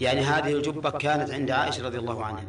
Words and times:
يعني 0.00 0.20
هذه 0.20 0.52
الجبة 0.52 0.90
كانت 0.90 1.30
عند 1.30 1.50
عائشة 1.50 1.84
رضي 1.84 1.98
الله 1.98 2.24
عنها. 2.24 2.44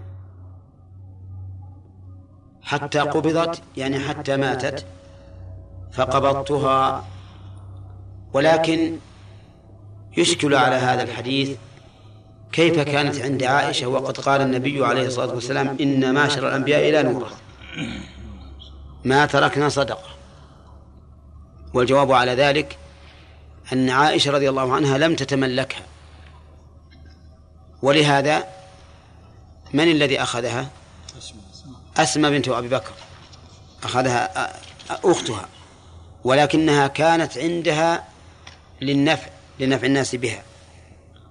حتى 2.62 3.00
قبضت 3.00 3.62
يعني 3.78 4.00
حتى 4.00 4.38
ماتت 4.38 4.86
فقبضتها. 5.94 7.06
ولكن 8.34 8.98
يشكل 10.18 10.56
على 10.56 10.76
هذا 10.76 11.04
الحديث 11.04 11.58
كيف 12.52 12.80
كانت 12.80 13.22
عند 13.22 13.44
عائشة 13.44 13.88
وقد 13.88 14.18
قال 14.18 14.42
النبي 14.42 14.86
عليه 14.86 15.08
الصلاة 15.08 15.34
والسلام 15.34 15.78
إن 15.82 16.14
معشر 16.14 16.48
الأنبياء 16.48 16.92
لا 16.92 17.02
نورث 17.02 17.34
ما 19.04 19.26
تركنا 19.26 19.70
صدقة. 19.70 20.10
والجواب 21.74 22.12
على 22.12 22.32
ذلك 22.32 22.78
أن 23.74 23.90
عائشة 23.90 24.32
رضي 24.32 24.50
الله 24.50 24.74
عنها 24.74 24.98
لم 24.98 25.16
تتملكها. 25.16 25.95
ولهذا 27.86 28.48
من 29.74 29.92
الذي 29.92 30.22
أخذها؟ 30.22 30.70
أسمى 31.98 32.30
بنت 32.30 32.48
أبي 32.48 32.68
بكر. 32.68 32.92
أخذها 33.84 34.54
أختها. 34.90 35.50
ولكنها 36.24 36.88
كانت 36.88 37.38
عندها 37.38 38.04
للنفع 38.82 39.28
لنفع 39.60 39.88
الناس 39.88 40.16
بها. 40.16 40.44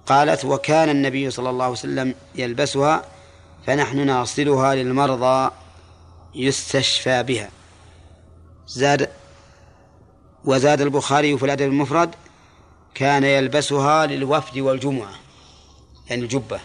قالت 0.05 0.45
وكان 0.45 0.89
النبي 0.89 1.31
صلى 1.31 1.49
الله 1.49 1.63
عليه 1.63 1.73
وسلم 1.73 2.15
يلبسها 2.35 3.05
فنحن 3.67 4.05
ناصلها 4.05 4.75
للمرضى 4.75 5.51
يستشفى 6.35 7.23
بها. 7.23 7.49
زاد 8.67 9.09
وزاد 10.45 10.81
البخاري 10.81 11.37
في 11.37 11.45
الأدب 11.45 11.65
المفرد 11.65 12.15
كان 12.93 13.23
يلبسها 13.23 14.05
للوفد 14.05 14.57
والجمعة. 14.57 15.24
يعني 16.09 16.21
الجبة. 16.21 16.59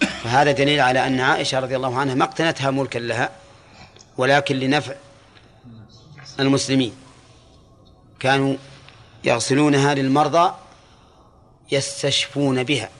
فهذا 0.00 0.52
دليل 0.52 0.80
على 0.80 1.06
أن 1.06 1.20
عائشة 1.20 1.60
رضي 1.60 1.76
الله 1.76 1.98
عنها 1.98 2.14
ما 2.14 2.24
اقتنتها 2.24 2.70
ملكا 2.70 2.98
لها 2.98 3.30
ولكن 4.16 4.56
لنفع 4.56 4.94
المسلمين. 6.40 6.92
كانوا 8.20 8.56
يغسلونها 9.24 9.94
للمرضى 9.94 10.54
يستشفون 11.72 12.62
بها. 12.62 12.90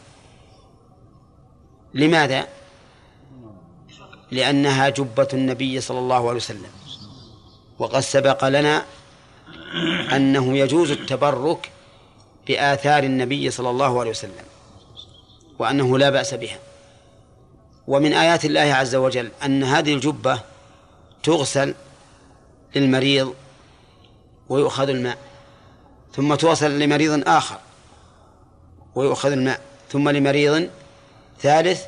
لماذا؟ 1.95 2.47
لأنها 4.31 4.89
جبة 4.89 5.29
النبي 5.33 5.81
صلى 5.81 5.99
الله 5.99 6.29
عليه 6.29 6.37
وسلم. 6.37 6.71
وقد 7.79 8.01
سبق 8.01 8.49
لنا 8.49 8.85
أنه 10.13 10.59
يجوز 10.59 10.91
التبرك 10.91 11.71
بآثار 12.47 13.03
النبي 13.05 13.51
صلى 13.51 13.71
الله 13.71 14.01
عليه 14.01 14.11
وسلم. 14.11 14.52
وأنه 15.63 15.99
لا 15.99 16.11
بأس 16.11 16.35
بها. 16.35 16.59
ومن 17.87 18.13
آيات 18.13 18.45
الله 18.45 18.61
عز 18.61 18.95
وجل 18.95 19.31
أن 19.45 19.65
هذه 19.65 19.95
الجبة 19.95 20.41
تغسل 21.23 21.75
للمريض 22.77 23.35
ويؤخذ 24.49 24.89
الماء 24.89 25.19
ثم 26.15 26.35
توصل 26.35 26.79
لمريض 26.79 27.29
آخر 27.29 27.59
ويؤخذ 28.95 29.33
الماء 29.33 29.61
ثم 29.91 30.09
لمريض 30.09 30.71
ثالث 31.41 31.83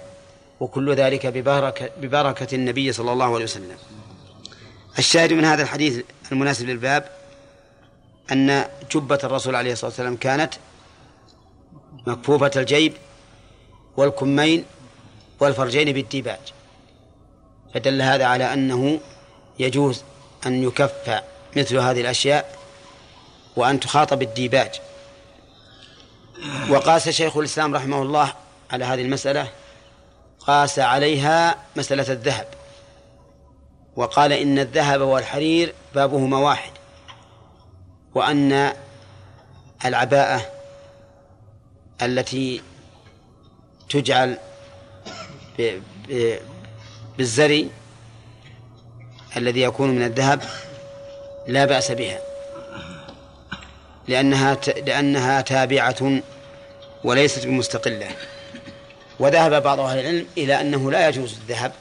وكل 0.61 0.95
ذلك 0.95 1.27
ببركة, 1.27 1.91
ببركة 2.01 2.55
النبي 2.55 2.93
صلى 2.93 3.13
الله 3.13 3.35
عليه 3.35 3.45
وسلم. 3.45 3.77
الشاهد 4.99 5.33
من 5.33 5.45
هذا 5.45 5.63
الحديث 5.63 6.05
المناسب 6.33 6.67
للباب 6.67 7.09
أن 8.33 8.65
جبة 8.91 9.19
الرسول 9.25 9.55
عليه 9.55 9.73
الصلاة 9.73 9.91
والسلام 9.91 10.17
كانت 10.17 10.55
مكفوفة 12.07 12.51
الجيب 12.57 12.93
والكمين 13.97 14.65
والفرجين 15.41 15.93
بالديباج. 15.93 16.39
فدل 17.75 18.03
هذا 18.03 18.25
على 18.25 18.53
أنه 18.53 19.01
يجوز 19.59 20.03
أن 20.47 20.63
يكفى 20.63 21.21
مثل 21.57 21.77
هذه 21.77 22.01
الأشياء 22.01 22.59
وأن 23.57 23.81
تخاطب 23.81 24.23
الديباج 24.23 24.81
وقاس 26.71 27.09
شيخ 27.09 27.37
الإسلام 27.37 27.75
رحمه 27.75 28.03
الله 28.03 28.33
على 28.71 28.85
هذه 28.85 29.03
المسألة 29.03 29.49
قاس 30.39 30.79
عليها 30.79 31.57
مسألة 31.77 32.13
الذهب. 32.13 32.47
وقال 33.97 34.33
إن 34.33 34.59
الذهب 34.59 35.01
والحرير 35.01 35.75
بابهما 35.95 36.39
واحد 36.39 36.73
وأن 38.15 38.73
العباءة 39.85 40.41
التي 42.03 42.63
تجعل 43.89 44.39
بالزري 47.19 47.71
الذي 49.37 49.61
يكون 49.61 49.91
من 49.91 50.03
الذهب 50.03 50.43
لا 51.47 51.65
بأس 51.65 51.93
بها. 51.93 52.19
لأنها 54.09 54.55
لأنها 54.55 55.41
تابعة 55.41 56.21
وليست 57.05 57.47
بمستقلة. 57.47 58.11
وذهب 59.19 59.63
بعض 59.63 59.81
أهل 59.81 59.99
العلم 59.99 60.27
إلى 60.39 60.61
أنه 60.61 60.91
لا 60.91 61.09
يجوز 61.09 61.33
الذهب. 61.33 61.73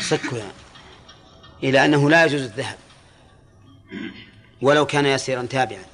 صكها 0.00 0.52
إلى 1.62 1.84
أنه 1.84 2.10
لا 2.10 2.24
يجوز 2.24 2.42
الذهب. 2.42 2.76
ولو 4.62 4.86
كان 4.86 5.06
يسيرا 5.06 5.46
تابعا. 5.50 5.84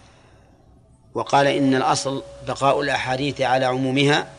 وقال 1.16 1.46
إن 1.46 1.74
الأصل 1.74 2.22
بقاء 2.48 2.80
الأحاديث 2.80 3.40
على 3.40 3.64
عمومها 3.64 4.32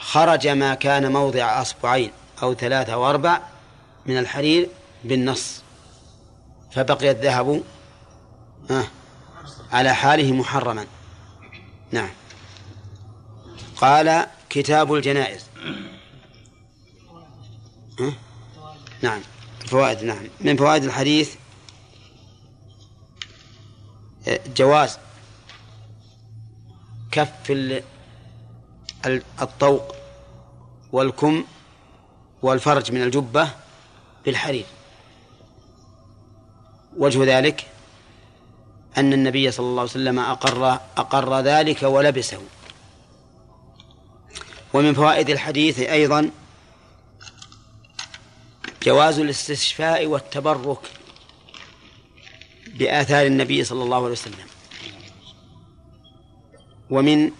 خرج 0.00 0.48
ما 0.48 0.74
كان 0.74 1.12
موضع 1.12 1.62
أصبعين 1.62 2.10
أو 2.42 2.54
ثلاثة 2.54 2.92
أو 2.92 3.10
أربع 3.10 3.40
من 4.06 4.18
الحرير 4.18 4.68
بالنص 5.04 5.62
فبقي 6.70 7.10
الذهب 7.10 7.62
على 9.72 9.94
حاله 9.94 10.32
محرما. 10.32 10.86
نعم. 11.92 12.10
قال 13.76 14.26
كتاب 14.50 14.94
الجنائز. 14.94 15.44
نعم. 19.02 19.20
فوائد 19.66 20.04
نعم. 20.04 20.28
من 20.40 20.56
فوائد 20.56 20.84
الحديث 20.84 21.34
جواز 24.56 24.98
كف 27.18 27.82
الطوق 29.42 29.94
والكم 30.92 31.44
والفرج 32.42 32.92
من 32.92 33.02
الجبة 33.02 33.50
بالحرير. 34.24 34.64
وجه 36.96 37.38
ذلك 37.38 37.66
أن 38.96 39.12
النبي 39.12 39.50
صلى 39.50 39.66
الله 39.66 39.80
عليه 39.80 39.90
وسلم 39.90 40.18
أقر 40.18 40.80
أقر 40.96 41.40
ذلك 41.40 41.82
ولبسه. 41.82 42.40
ومن 44.74 44.94
فوائد 44.94 45.30
الحديث 45.30 45.78
أيضا 45.80 46.30
جواز 48.82 49.18
الاستشفاء 49.18 50.06
والتبرك 50.06 50.80
بآثار 52.66 53.26
النبي 53.26 53.64
صلى 53.64 53.82
الله 53.82 53.96
عليه 53.96 54.12
وسلم. 54.12 54.57
ومن 56.90 57.30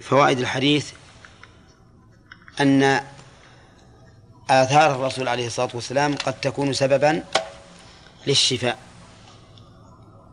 فوائد 0.00 0.38
الحديث 0.38 0.92
أن 2.60 3.00
آثار 4.50 4.94
الرسول 4.94 5.28
عليه 5.28 5.46
الصلاة 5.46 5.70
والسلام 5.74 6.14
قد 6.14 6.40
تكون 6.40 6.72
سببا 6.72 7.24
للشفاء 8.26 8.78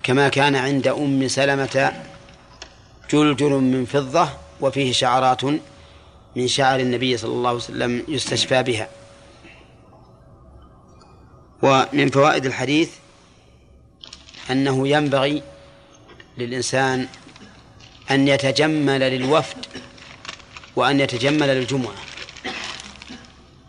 كما 0.03 0.29
كان 0.29 0.55
عند 0.55 0.87
أم 0.87 1.27
سلمة 1.27 2.03
جلجل 3.11 3.51
من 3.51 3.85
فضة 3.85 4.29
وفيه 4.61 4.91
شعرات 4.91 5.43
من 6.35 6.47
شعر 6.47 6.79
النبي 6.79 7.17
صلى 7.17 7.31
الله 7.31 7.49
عليه 7.49 7.57
وسلم 7.57 8.03
يستشفى 8.07 8.63
بها. 8.63 8.87
ومن 11.61 12.09
فوائد 12.09 12.45
الحديث 12.45 12.89
أنه 14.51 14.87
ينبغي 14.87 15.43
للإنسان 16.37 17.07
أن 18.11 18.27
يتجمل 18.27 18.99
للوفد 18.99 19.65
وأن 20.75 20.99
يتجمل 20.99 21.47
للجمعة. 21.47 21.95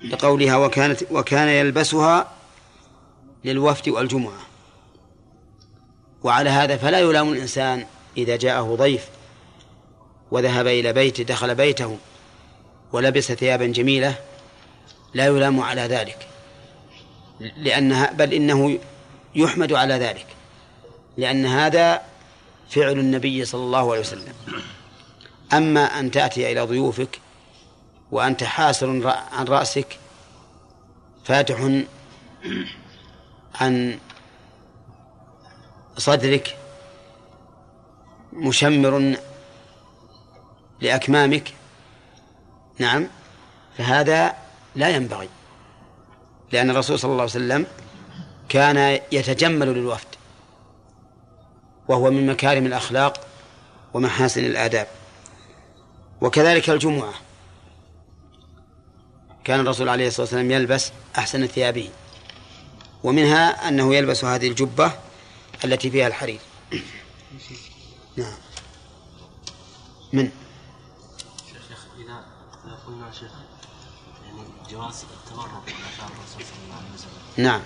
لقولها 0.02 0.56
وكانت 0.56 1.02
وكان 1.10 1.48
يلبسها 1.48 2.30
للوفد 3.44 3.88
والجمعة. 3.88 4.40
وعلى 6.22 6.50
هذا 6.50 6.76
فلا 6.76 7.00
يلام 7.00 7.32
الإنسان 7.32 7.86
إذا 8.16 8.36
جاءه 8.36 8.76
ضيف 8.76 9.08
وذهب 10.30 10.66
إلى 10.66 10.92
بيته 10.92 11.24
دخل 11.24 11.54
بيته 11.54 11.98
ولبس 12.92 13.32
ثيابا 13.32 13.66
جميلة 13.66 14.14
لا 15.14 15.26
يلام 15.26 15.60
على 15.60 15.80
ذلك. 15.80 16.26
لأنها 17.56 18.12
بل 18.12 18.32
إنه 18.32 18.78
يحمد 19.34 19.72
على 19.72 19.94
ذلك. 19.94 20.26
لأن 21.16 21.46
هذا 21.46 22.09
فعل 22.70 22.98
النبي 22.98 23.44
صلى 23.44 23.60
الله 23.60 23.90
عليه 23.90 24.00
وسلم. 24.00 24.34
أما 25.52 25.80
أن 25.80 26.10
تأتي 26.10 26.52
إلى 26.52 26.60
ضيوفك 26.60 27.20
وأنت 28.10 28.44
حاسر 28.44 29.14
عن 29.32 29.44
رأسك 29.44 29.98
فاتح 31.24 31.80
عن 33.54 33.98
صدرك 35.96 36.56
مشمر 38.32 39.16
لأكمامك. 40.80 41.54
نعم 42.78 43.06
فهذا 43.78 44.34
لا 44.76 44.88
ينبغي 44.88 45.28
لأن 46.52 46.70
الرسول 46.70 46.98
صلى 46.98 47.10
الله 47.12 47.22
عليه 47.22 47.32
وسلم 47.32 47.66
كان 48.48 49.00
يتجمل 49.12 49.68
للوفد. 49.74 50.09
وهو 51.90 52.10
من 52.10 52.26
مكارم 52.26 52.66
الأخلاق 52.66 53.26
ومحاسن 53.94 54.44
الآداب. 54.44 54.86
وكذلك 56.20 56.70
الجمعة. 56.70 57.14
كان 59.44 59.60
الرسول 59.60 59.88
عليه 59.88 60.06
الصلاة 60.06 60.22
والسلام 60.22 60.50
يلبس 60.50 60.92
أحسن 61.18 61.46
ثيابه. 61.46 61.90
ومنها 63.04 63.68
أنه 63.68 63.94
يلبس 63.94 64.24
هذه 64.24 64.48
الجبة 64.48 64.92
التي 65.64 65.90
فيها 65.90 66.06
الحرير. 66.06 66.40
نعم. 68.16 68.36
من؟ 70.12 70.30
شيخ 71.68 71.86
إذا 71.98 72.24
إذا 72.66 72.78
قلنا 72.86 73.12
شيخ 73.12 73.32
يعني 74.26 74.42
جواز 74.70 75.04
التبرك 75.24 75.50
بآثار 75.66 76.10
الرسول 76.18 76.44
صلى 76.44 76.64
الله 76.64 76.76
عليه 76.76 76.94
وسلم. 76.94 77.44
نعم. 77.44 77.60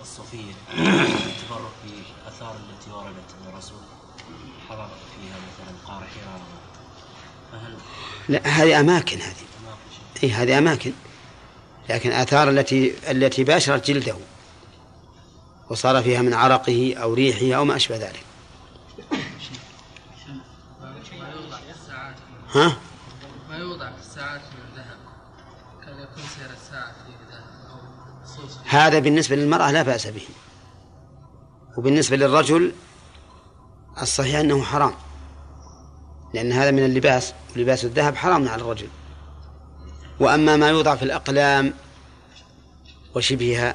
الصوفية 0.00 0.52
التبرك 0.72 1.72
بآثار 1.84 2.56
التي 2.56 2.90
وردت 2.90 3.34
عن 3.40 3.52
الرسول. 3.52 3.78
حضر 4.68 4.88
فيها 5.16 5.36
مثلا 5.36 5.76
قار 5.86 6.06
حراء 6.06 6.40
فهل 7.52 7.76
لا 8.28 8.46
هذه 8.46 8.80
أماكن 8.80 9.20
هذه. 9.20 9.34
شيء. 10.20 10.30
أي 10.30 10.32
هذه 10.32 10.58
أماكن. 10.58 10.92
لكن 11.88 12.12
آثار 12.12 12.50
التي 12.50 12.94
التي 13.10 13.44
باشرت 13.44 13.86
جلده. 13.90 14.16
وصار 15.70 16.02
فيها 16.02 16.22
من 16.22 16.34
عرقه 16.34 16.94
أو 16.96 17.14
ريحه 17.14 17.58
أو 17.58 17.64
ما 17.64 17.76
أشبه 17.76 17.96
ذلك. 17.96 18.24
ما 20.80 21.28
يوضع 21.34 21.56
في 21.56 21.70
الساعات 21.70 22.16
ها 22.54 22.76
ما 23.50 23.56
يوضع 23.56 23.90
في 23.92 24.00
الساعات 24.00 24.40
من 24.40 24.76
ذهب. 24.76 24.98
كان 25.84 25.98
يكون 25.98 26.24
سير 26.38 26.50
الساعة. 26.50 27.01
هذا 28.64 28.98
بالنسبة 28.98 29.36
للمرأة 29.36 29.70
لا 29.70 29.82
بأس 29.82 30.06
به. 30.06 30.22
وبالنسبة 31.78 32.16
للرجل 32.16 32.72
الصحيح 34.02 34.36
أنه 34.36 34.62
حرام. 34.62 34.94
لأن 36.34 36.52
هذا 36.52 36.70
من 36.70 36.84
اللباس 36.84 37.34
ولباس 37.56 37.84
الذهب 37.84 38.16
حرام 38.16 38.48
على 38.48 38.62
الرجل. 38.62 38.88
وأما 40.20 40.56
ما 40.56 40.68
يوضع 40.68 40.96
في 40.96 41.02
الأقلام 41.02 41.74
وشبهها 43.14 43.74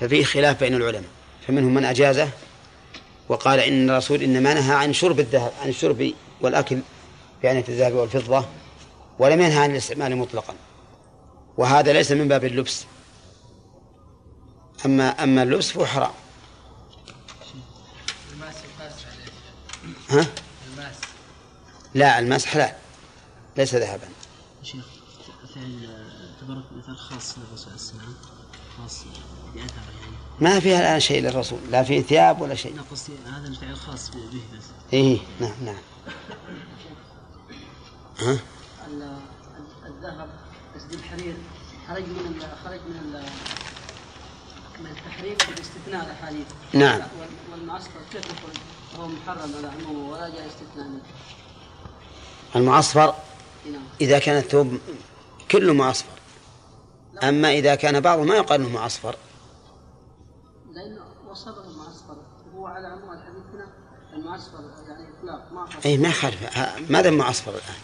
ففيه 0.00 0.24
خلاف 0.24 0.60
بين 0.60 0.74
العلماء. 0.74 1.10
فمنهم 1.46 1.74
من 1.74 1.84
أجازه 1.84 2.28
وقال 3.28 3.60
إن 3.60 3.90
الرسول 3.90 4.22
إنما 4.22 4.54
نهى 4.54 4.74
عن 4.74 4.92
شرب 4.92 5.20
الذهب 5.20 5.52
عن 5.62 5.68
الشرب 5.68 6.12
والأكل 6.40 6.78
بآنية 7.42 7.64
الذهب 7.68 7.92
والفضة 7.92 8.44
ولم 9.18 9.40
ينهى 9.40 9.58
عن 9.58 9.70
الاستعمال 9.70 10.16
مطلقا. 10.16 10.54
وهذا 11.56 11.92
ليس 11.92 12.12
من 12.12 12.28
باب 12.28 12.44
اللبس. 12.44 12.86
أما 14.86 15.24
أما 15.24 15.42
اللبس 15.42 15.70
فهو 15.70 15.86
حرام. 15.86 16.10
الماس 18.32 18.54
ها؟ 20.10 20.26
الماس 20.72 20.94
لا 21.94 22.18
الماس 22.18 22.46
حلال. 22.46 22.72
ليس 23.56 23.74
ذهبا. 23.74 24.08
شيخ 24.62 24.84
فعل 25.54 25.88
تبرك 26.40 26.64
مثال 26.76 26.98
خاص 26.98 27.34
للرسول 27.38 27.72
عليه 27.72 28.14
خاص 28.78 29.02
يعني 29.56 29.70
ما 30.40 30.60
فيها 30.60 30.78
الآن 30.80 31.00
شيء 31.00 31.22
للرسول. 31.22 31.58
لا 31.70 31.82
في 31.82 32.02
ثياب 32.02 32.40
ولا 32.40 32.54
شيء. 32.54 32.80
قصدي 32.90 33.12
هذا 33.26 33.48
الفعل 33.48 33.76
خاص 33.76 34.10
به 34.10 34.18
بس 34.58 34.64
إيه 34.92 35.18
نعم 35.40 35.52
نعم. 35.64 35.76
ها؟ 38.20 38.38
ال- 38.86 39.18
الذهب 39.86 40.28
قصدي 40.74 40.94
الحرير 40.94 41.34
خرج 41.88 42.02
من 42.02 42.42
خرج 42.64 42.80
من 42.80 43.22
من 44.80 44.90
التحريم 44.90 45.36
باستثناء 45.56 46.04
الأحاديث. 46.06 46.46
نعم. 46.72 46.98
وال- 47.00 47.52
والمعسكر 47.52 48.00
كيف 48.12 48.24
يخرج 48.24 48.56
هو 48.98 49.06
محرم 49.08 49.52
على 49.58 49.66
عمومه 49.68 50.10
ولا 50.12 50.28
جاء 50.28 50.46
استثناء. 50.46 50.86
منه 50.88 51.00
المعصفر 52.56 53.14
نعم. 53.72 53.82
إذا 54.00 54.18
كان 54.18 54.36
الثوب 54.38 54.78
كله 55.50 55.72
معصفر 55.72 56.10
أما 57.22 57.52
إذا 57.52 57.74
كان 57.74 58.00
بعضه 58.00 58.22
ما 58.24 58.34
يقال 58.34 58.60
أنه 58.60 58.68
معصفر 58.68 59.16
لأنه 60.72 61.00
وصفه 61.30 61.64
المعسكر 61.70 62.16
هو 62.56 62.66
على 62.66 62.86
عموم 62.86 63.12
الحديث 63.12 63.42
هنا 63.54 63.66
المعسكر 64.14 64.58
يعني 64.88 65.08
إطلاق 65.18 65.52
ما 65.52 65.68
أي 65.86 65.98
ما 65.98 66.08
يخالف. 66.08 66.56
ها- 66.58 66.76
ما 66.88 67.00
دام 67.00 67.14
معصفر 67.14 67.50
الآن؟ 67.50 67.74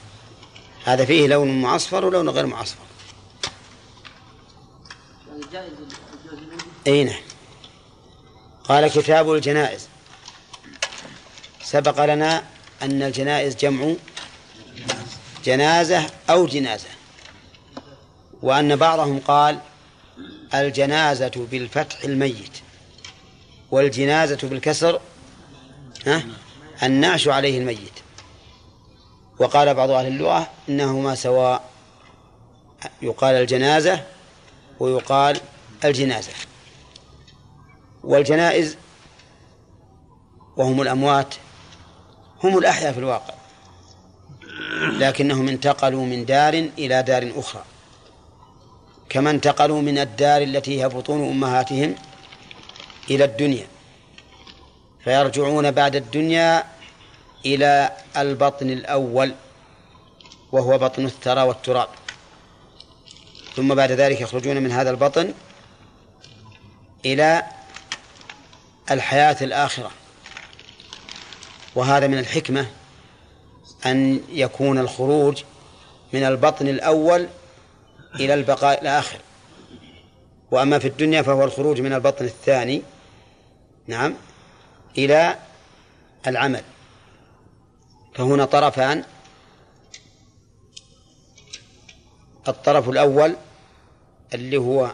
هذا 0.84 1.04
فيه 1.04 1.26
لون 1.26 1.62
معصفر 1.62 2.04
ولون 2.04 2.28
غير 2.28 2.46
معصفر. 2.46 2.82
يعني 5.28 5.40
جائز 5.52 5.72
الجوز 6.87 6.99
منه 6.99 6.99
أي 6.99 7.05
نعم 7.05 7.21
قال 8.65 8.88
كتاب 8.88 9.33
الجنائز. 9.33 9.88
سبق 11.62 12.05
لنا 12.05 12.44
أن 12.83 13.03
الجنائز 13.03 13.56
جمع 13.56 13.94
جنازة 15.44 16.06
أو 16.31 16.47
جنازة 16.47 16.88
وأن 18.43 18.77
بعضهم 18.77 19.19
قال 19.19 19.59
الجنازة 20.55 21.47
بالفتح 21.50 22.05
الميت 22.05 22.59
والجنازة 23.71 24.39
بالكسر 24.43 25.00
ها 26.06 26.23
النعش 26.82 27.29
عليه 27.29 27.59
الميت. 27.59 27.93
وقال 29.39 29.75
بعض 29.75 29.91
أهل 29.91 30.06
اللغة 30.06 30.50
إنهما 30.69 31.15
سواء 31.15 31.71
يقال 33.03 33.35
الجنازة 33.35 34.05
ويقال 34.81 35.41
الجنازة. 35.85 36.32
والجنائز 38.06 38.76
وهم 40.56 40.82
الأموات 40.82 41.35
هم 42.44 42.58
الأحياء 42.58 42.93
في 42.93 42.99
الواقع 42.99 43.35
لكنهم 44.82 45.48
انتقلوا 45.48 46.05
من 46.05 46.25
دار 46.25 46.55
إلى 46.55 47.03
دار 47.03 47.32
أخرى 47.36 47.63
كما 49.08 49.31
انتقلوا 49.31 49.82
من 49.82 49.98
الدار 49.98 50.43
التي 50.43 50.82
هي 50.82 50.89
بطون 50.89 51.29
أمهاتهم 51.29 51.94
إلى 53.10 53.25
الدنيا 53.25 53.67
فيرجعون 55.05 55.70
بعد 55.70 55.96
الدنيا 55.96 56.65
إلى 57.46 57.93
البطن 58.17 58.70
الأول 58.70 59.34
وهو 60.53 60.79
بطن 60.79 61.05
الثرى 61.05 61.43
والتراب 61.43 61.89
ثم 63.56 63.75
بعد 63.75 63.93
ذلك 63.93 64.20
يخرجون 64.20 64.63
من 64.63 64.72
هذا 64.72 64.91
البطن 64.91 65.34
إلى 67.05 67.43
الحياة 68.90 69.36
الآخرة. 69.40 69.90
وهذا 71.74 72.06
من 72.06 72.19
الحكمة 72.19 72.66
أن 73.86 74.20
يكون 74.28 74.78
الخروج 74.78 75.43
من 76.12 76.22
البطن 76.22 76.69
الأول 76.69 77.28
إلى 78.14 78.34
البقاء 78.34 78.82
الآخر. 78.82 79.19
وأما 80.50 80.78
في 80.78 80.88
الدنيا 80.88 81.22
فهو 81.22 81.44
الخروج 81.44 81.81
من 81.81 81.93
البطن 81.93 82.24
الثاني 82.24 82.82
نعم 83.86 84.14
إلى 84.98 85.38
العمل. 86.26 86.62
فهنا 88.14 88.44
طرفان 88.44 89.05
الطرف 92.48 92.88
الأول 92.88 93.36
اللي 94.34 94.56
هو 94.56 94.93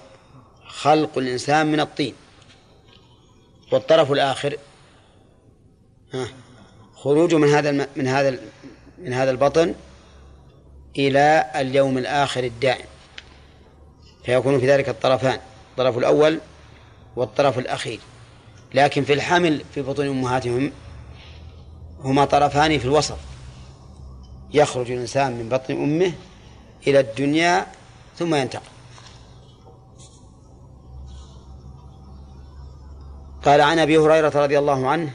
خلق 0.67 1.19
الإنسان 1.19 1.67
من 1.67 1.81
الطين. 1.81 2.15
والطرف 3.73 4.13
الآخر 4.13 4.57
ها 6.15 6.29
خروجه 6.95 7.39
من 7.39 7.49
هذا. 7.49 7.89
من 7.97 8.07
هذا. 8.07 8.39
من 8.99 9.13
هذا 9.13 9.31
البطن 9.31 9.75
إلى 10.99 11.51
اليوم 11.55 11.99
الآخر 11.99 12.45
الدائم 12.45 12.87
فيكون 14.25 14.61
في 14.61 14.67
ذلك 14.67 14.89
الطرفان 14.89 15.39
الطرف 15.71 15.99
الأول 15.99 16.41
والطرف 17.17 17.59
الأخير 17.59 18.01
لكن 18.75 19.05
في 19.05 19.13
الحمل 19.13 19.65
في 19.75 19.83
بطون 19.83 20.07
أمهاتهم 20.07 20.73
هما 22.01 22.25
طرفان 22.25 22.79
في 22.79 22.85
الوسط 22.85 23.19
يخرج 24.55 24.91
الإنسان 24.91 25.33
من 25.33 25.49
بطن 25.49 25.75
أمه 25.75 26.13
إلى 26.87 27.01
الدنيا 27.01 27.67
ثم 28.19 28.35
ينتقل 28.35 28.63
قال 33.45 33.61
عن 33.61 33.79
أبي 33.79 33.99
هريرة 33.99 34.33
رضي 34.35 34.59
الله 34.59 34.89
عنه 34.89 35.13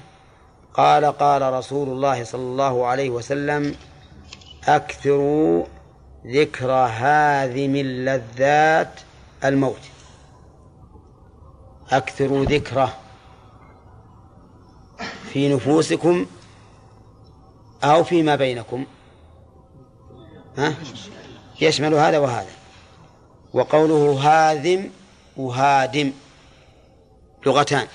قال 0.74 1.06
قال 1.06 1.54
رسول 1.54 1.90
الله 1.90 2.24
صلى 2.24 2.42
الله 2.42 2.86
عليه 2.86 3.10
وسلم 3.10 3.76
أكثروا 4.68 5.66
ذكر 6.26 6.72
هاذم 6.72 7.76
اللذات 7.76 9.00
الموت. 9.44 9.80
أكثروا 11.92 12.46
ذكره 12.46 12.98
في 15.34 15.56
نفوسكم 15.56 16.26
أو 17.84 18.04
فيما 18.04 18.36
بينكم. 18.36 18.86
ها؟ 20.58 20.74
يشمل 21.62 21.94
هذا 21.94 22.18
وهذا. 22.18 22.52
وقوله 23.54 24.20
هاذم 24.22 24.90
وهادم 25.38 26.12
لغتان. 27.46 27.88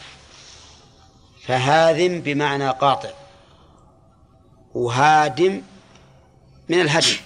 فهاذم 1.46 2.20
بمعنى 2.20 2.70
قاطع. 2.70 3.10
وهادم 4.74 5.62
من 6.68 6.80
الهدم 6.80 7.16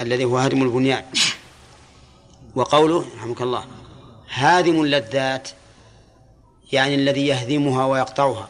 الذي 0.00 0.24
هو 0.24 0.38
هدم 0.38 0.62
البنيان. 0.62 1.04
وقوله 2.54 3.04
رحمك 3.16 3.42
الله 3.42 3.64
هادم 4.30 4.82
اللذات 4.82 5.48
يعني 6.72 6.94
الذي 6.94 7.26
يهدمها 7.26 7.86
ويقطعها. 7.86 8.48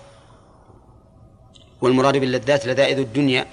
والمراد 1.80 2.16
باللذات 2.16 2.66
لذائذ 2.66 2.98
الدنيا. 2.98 3.46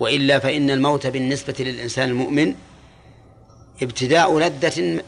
وإلا 0.00 0.38
فإن 0.38 0.70
الموت 0.70 1.06
بالنسبة 1.06 1.54
للإنسان 1.58 2.08
المؤمن 2.08 2.54
ابتداء 3.82 4.38
لذة 4.38 5.04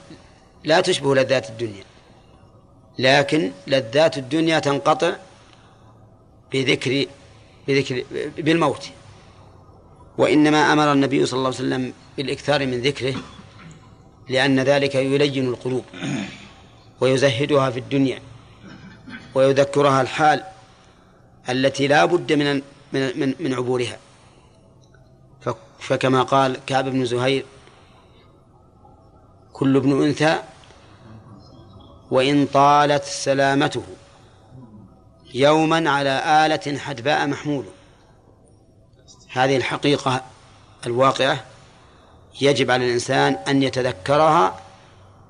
لا 0.65 0.81
تشبه 0.81 1.15
لذات 1.15 1.51
الدنيا. 1.51 1.88
لكن 2.99 3.53
لذات 3.67 4.19
الدنيا 4.19 4.59
تنقطع 4.59 5.13
بذكر 6.53 7.07
بذكر 7.69 8.05
بالموت. 8.39 8.91
وإنما 10.19 10.73
أمر 10.73 10.93
النبي 10.93 11.27
صلى 11.27 11.39
الله 11.39 11.49
عليه 11.49 11.59
وسلم 11.59 11.93
بالإكثار 12.17 12.67
من 12.67 12.83
ذكره 12.83 13.15
لأن 14.29 14.61
ذلك 14.61 14.95
يلين 14.95 15.49
القلوب 15.49 15.85
ويزهدها 17.01 17.71
في 17.71 17.79
الدنيا 17.79 18.21
ويذكرها 19.35 20.03
الحال 20.03 20.43
التي 21.49 21.87
لا 21.87 22.05
بد 22.05 22.33
من 22.33 22.63
من 22.93 23.21
من, 23.21 23.35
من 23.41 23.55
عبورها. 23.55 23.99
فكما 25.81 26.23
قال 26.23 26.57
كعب 26.67 26.89
بن 26.89 27.05
زهير 27.05 27.45
كل 29.53 29.77
ابن 29.77 30.03
أنثى 30.03 30.43
وإن 32.11 32.47
طالت 32.47 33.05
سلامته 33.05 33.83
يوما 35.35 35.91
على 35.91 36.47
آلة 36.47 36.79
حدباء 36.79 37.27
محمول 37.27 37.65
هذه 39.33 39.57
الحقيقة 39.57 40.23
الواقعة 40.87 41.45
يجب 42.41 42.71
على 42.71 42.87
الإنسان 42.87 43.39
أن 43.49 43.63
يتذكرها 43.63 44.61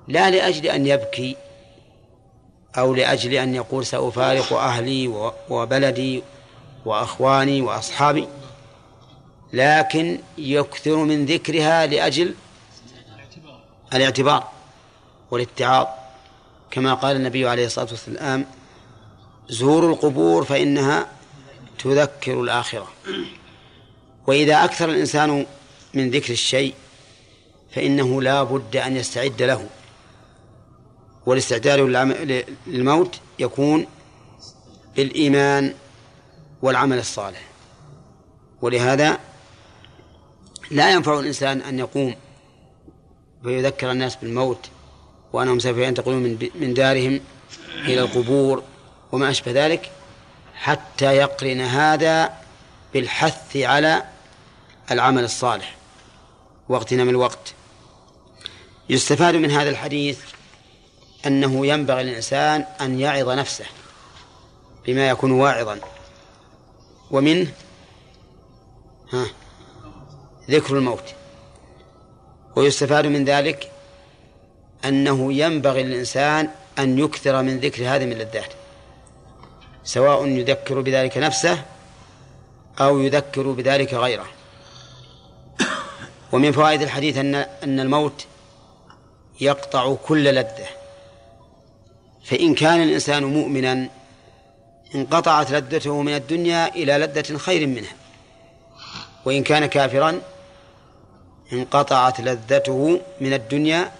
لا 0.08 0.30
لأجل 0.30 0.66
أن 0.66 0.87
يبكي 0.87 1.37
أو 2.78 2.94
لأجل 2.94 3.35
أن 3.35 3.54
يقول 3.54 3.87
سأفارق 3.87 4.52
أهلي 4.52 5.32
وبلدي 5.50 6.23
وأخواني 6.85 7.62
وأصحابي 7.62 8.28
لكن 9.52 10.18
يكثر 10.38 10.97
من 10.97 11.26
ذكرها 11.26 11.87
لأجل 11.87 12.35
الاعتبار 13.94 14.49
والاتعاظ 15.30 15.87
كما 16.70 16.94
قال 16.94 17.16
النبي 17.16 17.48
عليه 17.48 17.66
الصلاة 17.66 17.88
والسلام 17.90 18.46
زوروا 19.48 19.90
القبور 19.90 20.44
فإنها 20.44 21.06
تذكر 21.78 22.40
الآخرة. 22.40 22.88
وإذا 24.26 24.64
أكثر 24.64 24.88
الإنسان 24.88 25.46
من 25.94 26.10
ذكر 26.10 26.32
الشيء 26.32 26.75
فإنه 27.70 28.22
لا 28.22 28.42
بد 28.42 28.76
أن 28.76 28.96
يستعد 28.96 29.42
له. 29.42 29.68
والاستعداد 31.26 31.80
للموت 32.66 33.20
يكون 33.38 33.87
بالإيمان 34.96 35.75
والعمل 36.62 36.98
الصالح. 36.98 37.48
ولهذا 38.62 39.18
لا 40.70 40.90
ينفع 40.90 41.18
الإنسان 41.18 41.60
أن 41.60 41.78
يقوم 41.78 42.14
ويذكر 43.44 43.90
الناس 43.90 44.16
بالموت 44.16 44.68
وأنهم 45.32 45.58
سوف 45.58 45.76
ينتقلون 45.76 46.38
من 46.54 46.75
دارهم 46.75 47.20
إلى 47.76 48.00
القبور 48.00 48.62
وما 49.12 49.30
أشبه 49.30 49.52
ذلك 49.52 49.90
حتى 50.54 51.16
يقرن 51.16 51.61
هذا 51.61 52.32
بالحث 52.94 53.56
على 53.56 54.02
العمل 54.90 55.25
الصالح 55.25 55.76
واغتنام 56.68 57.08
الوقت. 57.08 57.54
يستفاد 58.88 59.35
من 59.35 59.50
هذا 59.50 59.70
الحديث 59.70 60.20
أنه 61.26 61.66
ينبغي 61.66 62.02
للإنسان 62.02 62.64
أن 62.80 63.00
يعظ 63.00 63.28
نفسه 63.28 63.64
بما 64.87 65.08
يكون 65.08 65.30
واعظا. 65.30 65.80
ومنه 67.11 67.52
ها 69.12 69.26
ذكر 70.50 70.76
الموت. 70.76 71.04
ويستفاد 72.56 73.06
من 73.06 73.25
ذلك 73.25 73.73
أنه 74.85 75.32
ينبغي 75.32 75.82
للإنسان 75.82 76.49
أن 76.78 76.99
يكثر 76.99 77.42
من 77.42 77.61
ذكر 77.61 77.82
هذه 77.82 78.04
من 78.04 78.12
اللذات 78.12 78.52
سواء 79.85 80.26
يذكر 80.26 80.80
بذلك 80.80 81.18
نفسه 81.18 81.62
أو 82.80 83.00
يذكر 83.00 83.42
بذلك 83.42 83.94
غيره. 83.94 84.26
ومن 86.32 86.52
فوائد 86.52 86.82
الحديث 86.82 87.16
أن 87.16 87.35
أن 87.35 87.80
الموت 87.80 88.26
يقطع 89.40 89.94
كل 89.94 90.25
لذة. 90.25 90.66
فإن 92.25 92.54
كان 92.54 92.82
الإنسان 92.82 93.25
مؤمنا 93.25 93.88
انقطعت 94.94 95.50
لذته 95.50 96.02
من 96.02 96.14
الدنيا 96.14 96.75
إلى 96.75 96.92
لذة 96.99 97.37
خير 97.37 97.66
منها. 97.66 97.92
وإن 99.25 99.42
كان 99.42 99.66
كافرا 99.66 100.20
انقطعت 101.52 102.20
لذته 102.20 103.00
من 103.20 103.32
الدنيا 103.32 103.92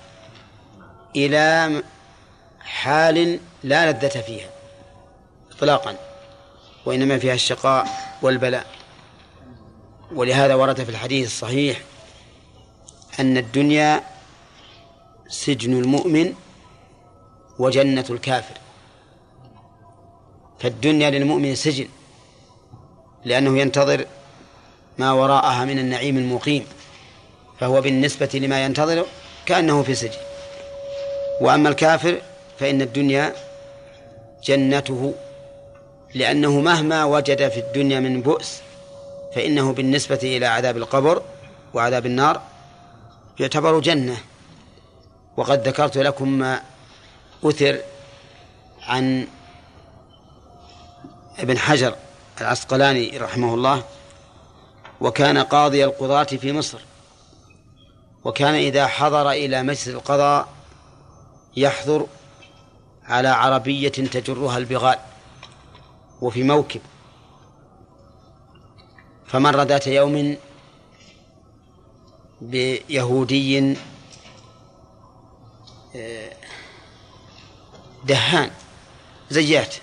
إلى 1.17 1.83
حال 2.61 3.41
لا 3.65 3.93
لذة 3.93 4.09
فيها 4.09 4.51
إطلاقا 5.53 5.97
وإنما 6.87 7.19
فيها 7.19 7.35
الشقاء 7.35 7.89
والبلاء. 8.23 8.67
ولهذا 10.15 10.55
ورد 10.55 10.85
في 10.85 10.91
الحديث 10.91 11.27
الصحيح 11.27 11.81
أن 13.21 13.37
الدنيا 13.37 14.03
سجن 15.29 15.73
المؤمن 15.73 16.35
وجنة 17.59 18.05
الكافر. 18.11 18.55
فالدنيا 20.61 21.11
للمؤمن 21.11 21.55
سجن 21.55 21.89
لأنه 23.25 23.59
ينتظر 23.59 24.07
ما 24.99 25.13
وراءها 25.13 25.65
من 25.65 25.79
النعيم 25.79 26.17
المقيم 26.17 26.67
فهو 27.61 27.81
بالنسبة 27.81 28.31
لما 28.35 28.65
ينتظر 28.65 29.07
كأنه 29.47 29.83
في 29.83 29.95
سجن. 29.95 30.28
وأما 31.41 31.69
الكافر 31.69 32.21
فإن 32.59 32.83
الدنيا 32.83 33.35
جنته 34.45 35.15
لأنه 36.15 36.61
مهما 36.61 37.05
وجد 37.05 37.49
في 37.49 37.61
الدنيا 37.61 38.01
من 38.01 38.23
بؤس 38.23 38.61
فإنه 39.35 39.73
بالنسبة 39.73 40.19
إلى 40.23 40.47
عذاب 40.47 40.77
القبر 40.77 41.23
وعذاب 41.75 42.07
النار 42.07 42.41
يعتبر 43.41 43.81
جنة. 43.81 44.17
وقد 45.37 45.69
ذكرت 45.69 45.99
لكم 45.99 46.29
ما 46.29 46.61
أثر 47.45 47.81
عن 48.83 49.27
ابن 51.39 51.59
حجر 51.59 51.95
العسقلاني 52.41 53.19
رحمه 53.19 53.55
الله 53.55 53.83
وكان 55.01 55.39
قاضي 55.39 55.85
القضاة 55.85 56.25
في 56.25 56.53
مصر 56.53 56.79
وكان 58.25 58.55
إذا 58.55 58.87
حضر 58.87 59.31
إلى 59.31 59.63
مجلس 59.63 59.89
القضاء 59.89 60.49
يحضر 61.61 62.07
على 63.05 63.29
عربية 63.29 63.89
تجرها 63.89 64.59
البغال 64.59 64.99
وفي 66.21 66.43
موكب. 66.43 66.81
فمر 69.27 69.63
ذات 69.63 69.87
يوم 69.87 70.37
بيهودي 72.41 73.77
آه، 75.97 76.33
دهان 78.05 78.51
زيات. 79.31 79.75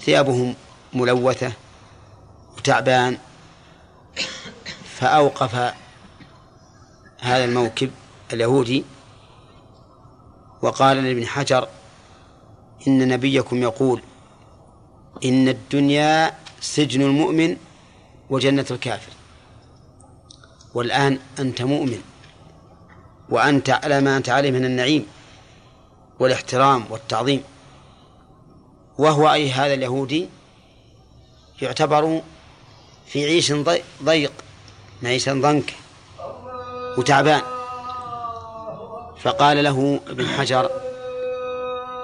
ثيابهم 0.00 0.54
ملوثة 0.92 1.52
وتعبان. 2.56 3.18
فأوقف 4.84 5.54
هذا 7.20 7.44
الموكب 7.44 7.90
اليهودي 8.32 8.84
وقال 10.62 10.96
لابن 10.96 11.26
حجر 11.26 11.68
إن 12.88 13.08
نبيكم 13.08 13.62
يقول 13.62 14.02
إن 15.24 15.48
الدنيا 15.48 16.34
سجن 16.60 17.02
المؤمن 17.02 17.56
وجنة 18.30 18.66
الكافر 18.70 19.12
والآن 20.74 21.18
أنت 21.38 21.62
مؤمن 21.62 22.02
وأنت 23.28 23.70
على 23.70 24.00
ما 24.00 24.16
أنت 24.16 24.28
عليه 24.28 24.50
من 24.50 24.64
النعيم 24.64 25.06
والاحترام 26.20 26.84
والتعظيم 26.90 27.42
وهو 28.98 29.32
أي 29.32 29.50
هذا 29.50 29.74
اليهودي 29.74 30.28
يعتبر 31.62 32.22
في 33.06 33.24
عيش 33.24 33.52
ضيق 34.02 34.32
معيشا 35.02 35.32
ضنك 35.32 35.74
وتعبان. 36.98 37.51
فقال 39.24 39.64
له 39.64 40.00
ابن 40.08 40.26
حجر 40.26 40.70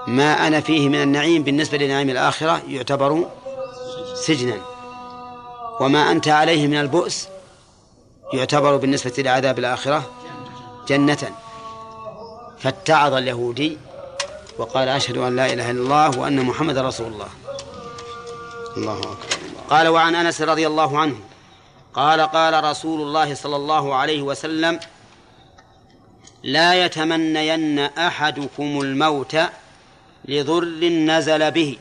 ما 0.07 0.47
أنا 0.47 0.61
فيه 0.61 0.89
من 0.89 1.03
النعيم 1.03 1.43
بالنسبة 1.43 1.79
لنعيم 1.79 2.11
الآخرة 2.11 2.63
يعتبر 2.69 3.27
سجنا 4.15 4.61
وما 5.81 6.11
أنت 6.11 6.29
عليه 6.29 6.67
من 6.67 6.81
البؤس 6.81 7.29
يعتبر 8.33 8.77
بالنسبة 8.77 9.13
لعذاب 9.19 9.59
الآخرة 9.59 10.11
جنة. 10.89 11.33
فاتعظ 12.59 13.15
اليهودي 13.15 13.79
وقال 14.59 14.89
أشهد 14.89 15.17
أن 15.17 15.37
لا 15.37 15.53
إله 15.53 15.71
إلا 15.71 15.81
الله 15.81 16.19
وأن 16.19 16.41
محمد 16.41 16.79
رسول 16.79 17.07
الله. 17.07 17.29
الله 18.77 18.99
أكبر. 18.99 19.17
قال 19.71 19.89
وعن 19.89 20.15
أنس 20.15 20.43
رضي 20.43 20.67
الله 20.67 20.99
عنه 20.99 21.15
قال 21.95 22.21
قال 22.21 22.65
رسول 22.65 23.01
الله 23.01 23.35
صلى 23.35 23.57
الله 23.57 23.95
عليه 23.95 24.23
وسلم 24.23 24.81
لا 26.42 26.85
يتمنين 26.85 27.78
أحدكم 27.78 28.80
الموت 28.80 29.37
لضر 30.25 30.85
نزل 30.88 31.50
به. 31.50 31.78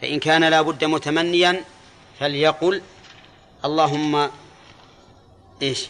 فإن 0.00 0.18
كان 0.18 0.44
لا 0.44 0.62
بد 0.62 0.84
متمنيا 0.84 1.64
فليقل 2.20 2.82
اللهم 3.64 4.30
إيش؟ 5.62 5.86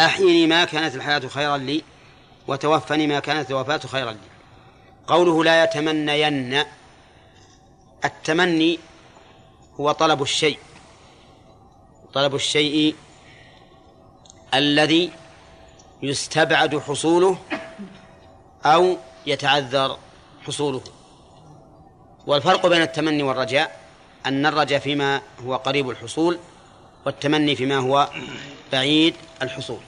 أحيني 0.00 0.46
ما 0.46 0.64
كانت 0.64 0.94
الحياة 0.94 1.18
خيرا 1.18 1.56
لي 1.56 1.82
وتوفني 2.48 3.06
ما 3.06 3.20
كانت 3.20 3.50
الوفاة 3.50 3.78
خيرا 3.78 4.12
لي. 4.12 4.18
قوله 5.06 5.44
لا 5.44 5.64
يتمنين 5.64 6.64
التمني 8.04 8.78
هو 9.80 9.92
طلب 9.92 10.22
الشيء. 10.22 10.58
طلب 12.14 12.34
الشيء 12.34 12.94
الذي 14.54 15.10
يستبعد 16.02 16.78
حصوله 16.78 17.38
أو 18.64 18.96
يتعذر 19.26 19.98
حصوله. 20.46 20.82
والفرق 22.26 22.66
بين 22.66 22.82
التمني 22.82 23.22
والرجاء 23.22 23.80
أن 24.26 24.46
الرجاء 24.46 24.78
فيما 24.78 25.20
هو 25.46 25.56
قريب 25.56 25.90
الحصول 25.90 26.38
والتمني 27.06 27.56
فيما 27.56 27.76
هو 27.76 28.08
بعيد 28.72 29.14
الحصول. 29.42 29.80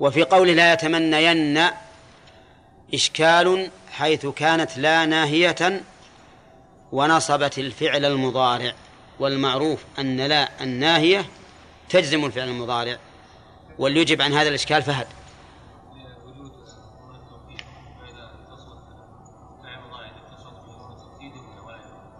وفي 0.00 0.22
قوله 0.22 0.52
لا 0.52 0.72
يتمنين 0.72 1.70
إشكال 2.94 3.70
حيث 3.92 4.26
كانت 4.26 4.78
لا 4.78 5.06
ناهية 5.06 5.82
ونصبت 6.92 7.58
الفعل 7.58 8.04
المضارع. 8.04 8.72
والمعروف 9.20 9.84
أن 9.98 10.20
لا 10.20 10.62
الناهية 10.62 11.24
تجزم 11.88 12.24
الفعل 12.24 12.48
المضارع. 12.48 12.98
وليجب 13.78 14.22
عن 14.22 14.32
هذا 14.32 14.48
الإشكال 14.48 14.82
فهد. 14.82 15.06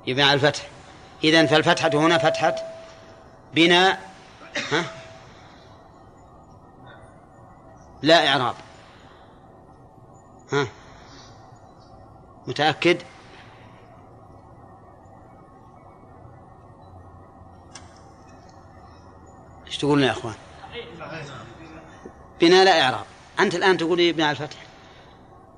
يبنى 0.07 0.23
على 0.23 0.35
الفتح. 0.35 0.69
إذن 1.25 1.47
فالفتحة 1.47 1.91
هنا 1.95 2.19
فتحة 2.19 2.55
بناء 3.55 4.11
ها؟ 4.73 4.85
لا 8.02 8.28
إعراب. 8.28 8.54
ها؟ 10.52 10.67
متأكد؟ 12.47 13.02
إيش 19.67 19.78
تقولون 19.78 20.04
يا 20.04 20.11
إخوان؟ 20.11 20.35
بناء 22.41 22.65
لا 22.65 22.83
اعراب 22.83 23.05
أنت 23.41 23.55
الآن 23.55 23.77
تقول 23.77 24.13
بناء 24.13 24.31
الفتح. 24.31 24.57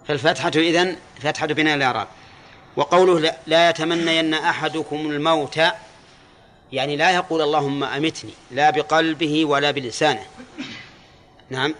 فالفتحة 0.06 0.52
إذن 0.56 0.96
فتحة 1.20 1.46
بناء 1.46 1.74
الإعراب. 1.74 2.08
وقوله 2.76 3.34
لا 3.46 3.70
يتمنين 3.70 4.34
أحدكم 4.34 4.96
الموت 4.96 5.60
يعني 6.72 6.96
لا 6.96 7.10
يقول 7.10 7.42
اللهم 7.42 7.84
أمتني 7.84 8.32
لا 8.50 8.70
بقلبه 8.70 9.44
ولا 9.44 9.70
بلسانه. 9.70 10.22
نعم. 11.50 11.74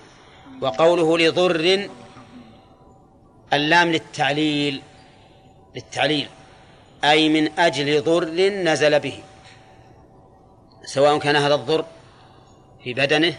وقوله 0.60 1.18
لضر 1.18 1.88
اللام 3.52 3.92
للتعليل 3.92 4.82
للتعليل 5.74 6.28
أي 7.04 7.28
من 7.28 7.58
أجل 7.58 8.02
ضر 8.02 8.24
نزل 8.48 9.00
به 9.00 9.22
سواء 10.84 11.18
كان 11.18 11.36
هذا 11.36 11.54
الضر 11.54 11.84
في 12.84 12.94
بدنه 12.94 13.34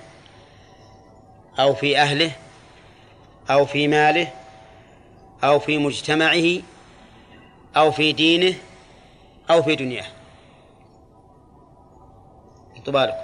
أو 1.60 1.76
في 1.76 1.98
أهله 1.98 2.32
أو 3.50 3.66
في 3.66 3.88
ماله 3.88 4.28
أو 5.44 5.60
في 5.60 5.78
مجتمعه 5.78 6.62
أو 7.78 7.92
في 7.92 8.12
دينه 8.12 8.54
أو 9.50 9.64
في 9.64 9.76
دنياه. 9.76 10.06
بالك 12.88 13.16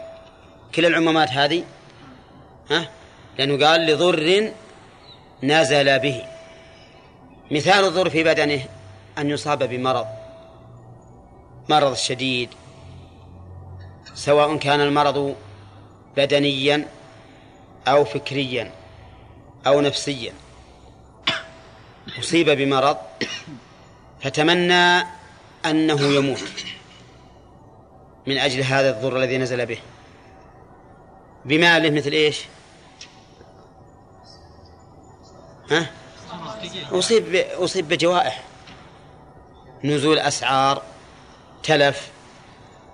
كل 0.75 0.85
العمومات 0.85 1.29
هذه 1.29 1.63
ها 2.71 2.89
لأنه 3.37 3.67
قال 3.67 3.85
لضر 3.85 4.51
نزل 5.43 5.99
به. 5.99 6.23
مثال 7.51 7.85
الضر 7.85 8.09
في 8.09 8.23
بدنه 8.23 8.61
أن 9.17 9.29
يصاب 9.29 9.63
بمرض 9.63 10.07
مرض 11.69 11.93
شديد 11.93 12.49
سواء 14.13 14.57
كان 14.57 14.81
المرض 14.81 15.35
بدنيا 16.17 16.87
أو 17.87 18.05
فكريا 18.05 18.71
أو 19.67 19.81
نفسيا. 19.81 20.33
أصيب 22.19 22.49
بمرض 22.49 22.97
فتمنى 24.21 25.03
أنه 25.65 26.01
يموت 26.01 26.65
من 28.27 28.37
أجل 28.37 28.63
هذا 28.63 28.89
الضر 28.89 29.17
الذي 29.17 29.37
نزل 29.37 29.65
به. 29.65 29.79
بماله 31.45 31.89
مثل 31.89 32.11
إيش 32.11 32.41
ها؟ 35.71 35.91
أصيب 36.91 37.35
أصيب 37.35 37.87
بجوائح. 37.89 38.43
نزول 39.83 40.19
أسعار 40.19 40.83
تلف 41.63 42.11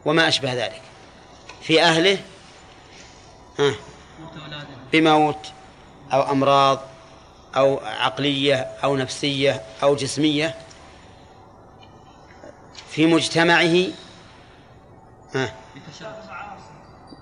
وما 0.06 0.28
أشبه 0.28 0.54
ذلك. 0.54 0.82
في 1.62 1.82
أهله؟ 1.82 2.18
ها؟ 3.60 3.74
بموت 4.94 5.52
أو 6.14 6.32
أمراض 6.32 6.80
أو 7.56 7.78
عقلية 7.78 8.56
أو 8.56 8.96
نفسية 8.96 9.62
أو 9.84 9.96
جسمية 9.96 10.56
في 12.90 13.06
مجتمعه 13.06 13.88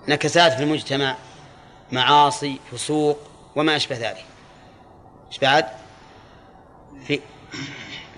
نكسات 0.08 0.54
في 0.54 0.64
المجتمع 0.64 1.16
معاصي 1.92 2.60
فسوق 2.72 3.20
وما 3.56 3.76
أشبه 3.76 3.98
ذلك 3.98 4.26
إيش 5.28 5.40
بعد؟ 5.40 5.66
في 7.08 7.20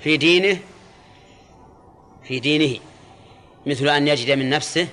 في 0.03 0.17
دينه 0.17 0.59
في 2.23 2.39
دينه 2.39 2.79
مثل 3.65 3.89
أن 3.89 4.07
يجد 4.07 4.31
من 4.31 4.49
نفسه 4.49 4.87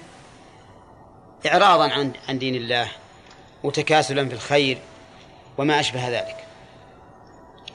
إعراضا 1.46 1.92
عن 1.92 2.12
عن 2.28 2.38
دين 2.38 2.54
الله 2.54 2.90
وتكاسلا 3.64 4.28
في 4.28 4.34
الخير 4.34 4.78
وما 5.58 5.80
أشبه 5.80 6.08
ذلك. 6.08 6.36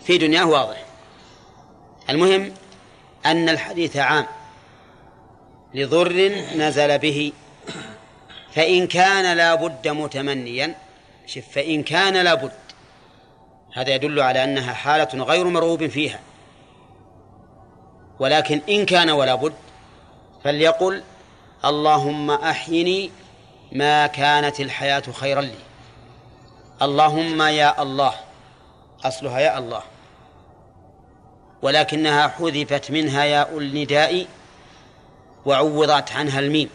في 0.05 0.17
دنياه 0.17 0.45
واضح. 0.45 0.85
المهم 2.09 2.53
أن 3.25 3.49
الحديث 3.49 3.97
عام 3.97 4.25
لضر 5.73 6.31
نزل 6.57 6.97
به 6.97 7.31
فإن 8.51 8.87
كان 8.87 9.37
لا 9.37 9.55
بد 9.55 9.87
متمنيا 9.87 10.75
شف 11.25 11.43
فإن 11.51 11.83
كان 11.83 12.13
لا 12.13 12.33
بد 12.33 12.51
هذا 13.73 13.95
يدل 13.95 14.19
على 14.19 14.43
أنها 14.43 14.73
حالة 14.73 15.23
غير 15.23 15.47
مرغوب 15.47 15.87
فيها. 15.87 16.19
ولكن 18.19 18.61
إن 18.69 18.85
كان 18.85 19.09
ولا 19.09 19.35
بد 19.35 19.53
فليقل 20.43 21.03
اللهم 21.65 22.31
أحيني 22.31 23.11
ما 23.71 24.07
كانت 24.07 24.59
الحياة 24.59 25.03
خيرا 25.11 25.41
لي. 25.41 25.55
اللهم 26.81 27.41
يا 27.41 27.81
الله 27.81 28.13
أصلها 29.03 29.39
يا 29.39 29.57
الله. 29.57 29.81
ولكنها 31.61 32.27
حذفت 32.27 32.91
منها 32.91 33.23
ياء 33.23 33.57
النداء 33.57 34.27
وعوضت 35.45 36.11
عنها 36.11 36.39
الميم. 36.39 36.69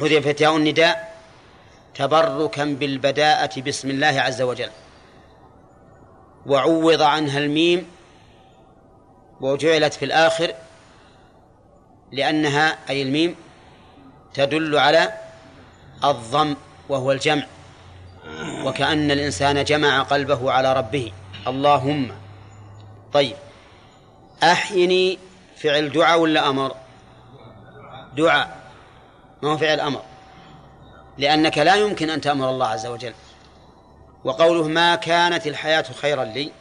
حذفت 0.00 0.40
ياء 0.40 0.56
النداء 0.56 1.14
تبركا 1.94 2.64
بالبداءة 2.64 3.60
بسم 3.60 3.90
الله 3.90 4.20
عز 4.20 4.42
وجل. 4.42 4.70
وعوض 6.46 7.02
عنها 7.02 7.38
الميم 7.38 7.90
وجعلت 9.40 9.94
في 9.94 10.04
الآخر 10.04 10.54
لأنها 12.12 12.78
أي 12.90 13.02
الميم 13.02 13.36
تدل 14.34 14.78
على 14.78 15.12
الضم. 16.04 16.56
وهو 16.88 17.12
الجمع 17.12 17.46
وكأن 18.64 19.10
الإنسان 19.10 19.64
جمع 19.64 20.02
قلبه 20.02 20.52
على 20.52 20.72
ربه. 20.72 21.12
اللهم. 21.46 22.12
طيب. 23.12 23.36
أحيني 24.42 25.18
فعل 25.56 25.92
دعاء 25.92 26.20
ولا 26.20 26.48
أمر؟ 26.48 26.74
دعاء. 28.16 28.56
ما 29.42 29.52
هو 29.52 29.56
فعل 29.56 29.80
أمر؟ 29.80 30.02
لأنك 31.18 31.58
لا 31.58 31.74
يمكن 31.74 32.10
أن 32.10 32.20
تأمر 32.20 32.50
الله 32.50 32.66
عز 32.66 32.86
وجل. 32.86 33.14
وقوله 34.24 34.68
ما 34.68 34.94
كانت 34.94 35.46
الحياة 35.46 35.82
خيرا 35.82 36.24
لي؟ 36.24 36.52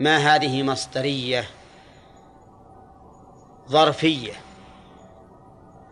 ما 0.00 0.16
هذه 0.16 0.62
مصدرية؟ 0.62 1.44
ظرفية. 3.68 4.32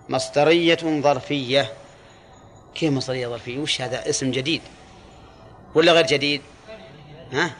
مصدرية 0.08 1.00
ظرفية. 1.00 1.72
كيف 2.78 2.92
مصدرية 2.92 3.28
ظرفية 3.28 3.58
وش 3.58 3.80
هذا؟ 3.80 4.08
اسم 4.08 4.30
جديد. 4.30 4.62
ولا 5.74 5.92
غير 5.92 6.06
جديد؟ 6.06 6.42
ها؟ 7.32 7.50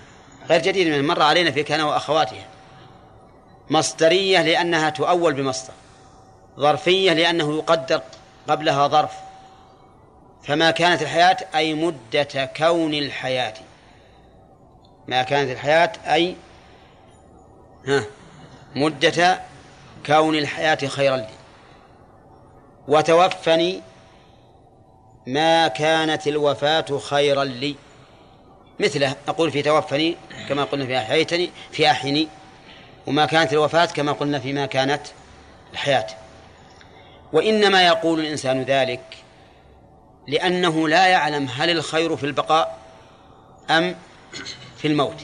غير 0.49 0.63
جديد 0.63 0.89
من 0.89 1.07
مر 1.07 1.23
علينا 1.23 1.51
في 1.51 1.63
كان 1.63 1.81
وأخواتها. 1.81 2.47
مصدرية 3.71 4.43
لأنها 4.43 4.91
تؤول 4.91 5.35
بمصدر. 5.35 5.73
ظرفية 6.59 7.13
لأنه 7.13 7.57
يقدر 7.57 8.03
قبلها 8.49 8.89
ظرف. 8.89 9.13
فما 10.43 10.71
كانت 10.71 11.03
الحياة 11.03 11.37
أي 11.55 11.75
مدة 11.75 12.51
كون 12.57 12.95
الحياة. 12.95 13.55
ما 15.09 15.23
كانت 15.23 15.51
الحياة 15.51 15.93
أي 16.07 16.37
ها؟ 17.87 18.05
مدة 18.75 19.41
كون 20.07 20.35
الحياة 20.35 20.87
خيرا 20.87 21.17
لي. 21.17 21.29
وتوفني 22.89 23.83
ما 25.29 25.69
كانت 25.69 26.29
الوفاة 26.29 26.99
خيرا 26.99 27.45
لي. 27.45 27.77
مثله 28.81 29.15
أقول 29.29 29.51
في 29.51 29.63
توفني 29.63 30.17
كما 30.49 30.65
قلنا 30.65 30.87
في 30.87 30.99
أحييتني 30.99 31.51
في 31.73 31.91
أحيني. 31.91 32.29
وما 33.07 33.27
كانت 33.27 33.53
الوفاة 33.53 33.87
كما 33.87 34.13
قلنا 34.13 34.39
فيما 34.39 34.67
كانت 34.67 35.03
الحياة. 35.73 36.07
وإنما 37.33 37.87
يقول 37.87 38.21
الإنسان 38.21 38.63
ذلك 38.63 39.17
لأنه 40.29 40.89
لا 40.89 41.07
يعلم 41.07 41.49
هل 41.57 41.71
الخير 41.71 42.17
في 42.17 42.27
البقاء 42.27 42.79
أم 43.71 43.97
في 44.77 44.89
الموت. 44.89 45.21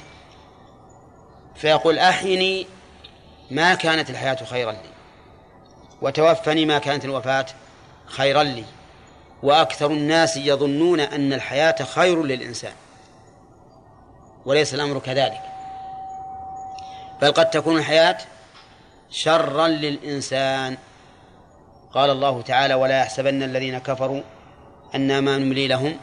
فيقول 1.56 1.98
أحيني 1.98 2.66
ما 3.50 3.74
كانت 3.74 4.10
الحياة 4.10 4.44
خيرا 4.44 4.72
لي. 4.72 4.90
وتوفني 6.02 6.66
ما 6.66 6.78
كانت 6.78 7.04
الوفاة 7.04 7.46
خيرا 8.06 8.42
لي. 8.42 8.64
وأكثر 9.42 9.90
الناس 9.90 10.36
يظنون 10.36 11.00
أن 11.00 11.32
الحياة 11.32 11.84
خير 11.84 12.22
للإنسان 12.22 12.72
وليس 14.44 14.74
الأمر 14.74 14.98
كذلك. 14.98 15.40
بل 17.22 17.32
قد 17.32 17.50
تكون 17.50 17.76
الحياة 17.76 18.18
شرا 19.10 19.68
للإنسان. 19.68 20.76
قال 21.92 22.10
الله 22.10 22.42
تعالى 22.42 22.74
ولا 22.74 23.00
يحسبن 23.00 23.42
الذين 23.42 23.78
كفروا 23.78 24.22
أن 24.94 25.18
ما 25.18 25.38
نملي 25.38 25.66
لهم 25.66 25.96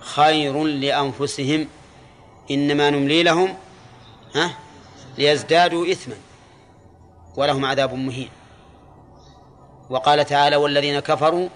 خير 0.00 0.64
لأنفسهم 0.64 1.68
إنما 2.50 2.90
نملي 2.90 3.22
لهم 3.22 3.54
ها 4.34 4.50
ليزدادوا 5.18 5.92
إثما 5.92 6.16
ولهم 7.36 7.64
عذاب 7.64 7.94
مهين. 7.94 8.28
وقال 9.90 10.24
تعالى 10.24 10.56
والذين 10.56 11.00
كفروا 11.00 11.48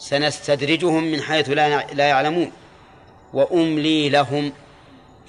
سنستدرجهم 0.00 1.04
من 1.04 1.22
حيث 1.22 1.48
لا 1.92 2.08
يعلمون. 2.08 2.52
وأملي 3.32 4.08
لهم 4.08 4.52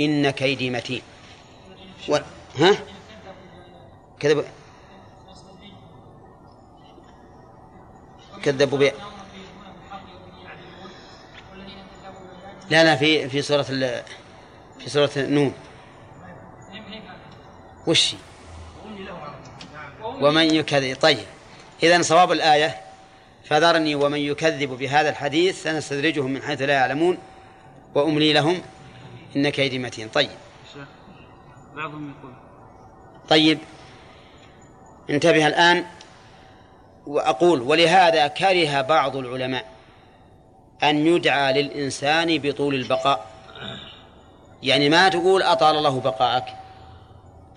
إن 0.02 0.30
كيدي 0.30 0.70
متين. 0.70 1.02
و... 2.10 2.18
ها؟ 2.58 2.78
كذب. 4.20 4.46
كذبوا 8.44 8.78
ب... 8.78 8.92
لا 12.70 12.84
لا 12.84 12.96
في 12.96 13.30
في 13.30 13.42
سورة 13.42 13.66
ال... 13.70 14.04
في 14.80 14.90
سورة 14.90 15.12
النون 15.18 15.54
وش 17.88 18.16
ومن 20.22 20.56
يكذب 20.56 20.98
طيب. 21.02 21.26
إذا 21.84 22.02
صواب 22.02 22.32
الآية 22.32 22.91
فذرني 23.52 23.96
ومن 23.96 24.20
يكذب 24.20 24.70
بهذا 24.70 25.10
الحديث 25.10 25.64
سنستدرجهم 25.64 26.32
من 26.32 26.42
حيث 26.42 26.62
لا 26.62 26.74
يعلمون 26.74 27.18
وأملي 27.96 28.34
لهم 28.34 28.62
إن 29.36 29.50
كيدي 29.50 29.80
متين. 29.80 30.10
طيب. 30.10 30.30
بعضهم 31.76 32.14
يقول. 32.20 32.34
طيب. 33.30 33.60
انتبه 35.10 35.48
الآن 35.48 35.86
وأقول 37.08 37.62
ولهذا 37.62 38.28
كره 38.28 38.82
بعض 38.82 39.16
العلماء 39.16 39.66
أن 40.84 41.08
يدعى 41.08 41.62
للإنسان 41.62 42.38
بطول 42.38 42.76
البقاء. 42.76 43.28
يعني 44.64 44.90
ما 44.90 45.10
تقول 45.10 45.44
أطال 45.44 45.76
الله 45.76 46.00
بقاءك 46.00 46.46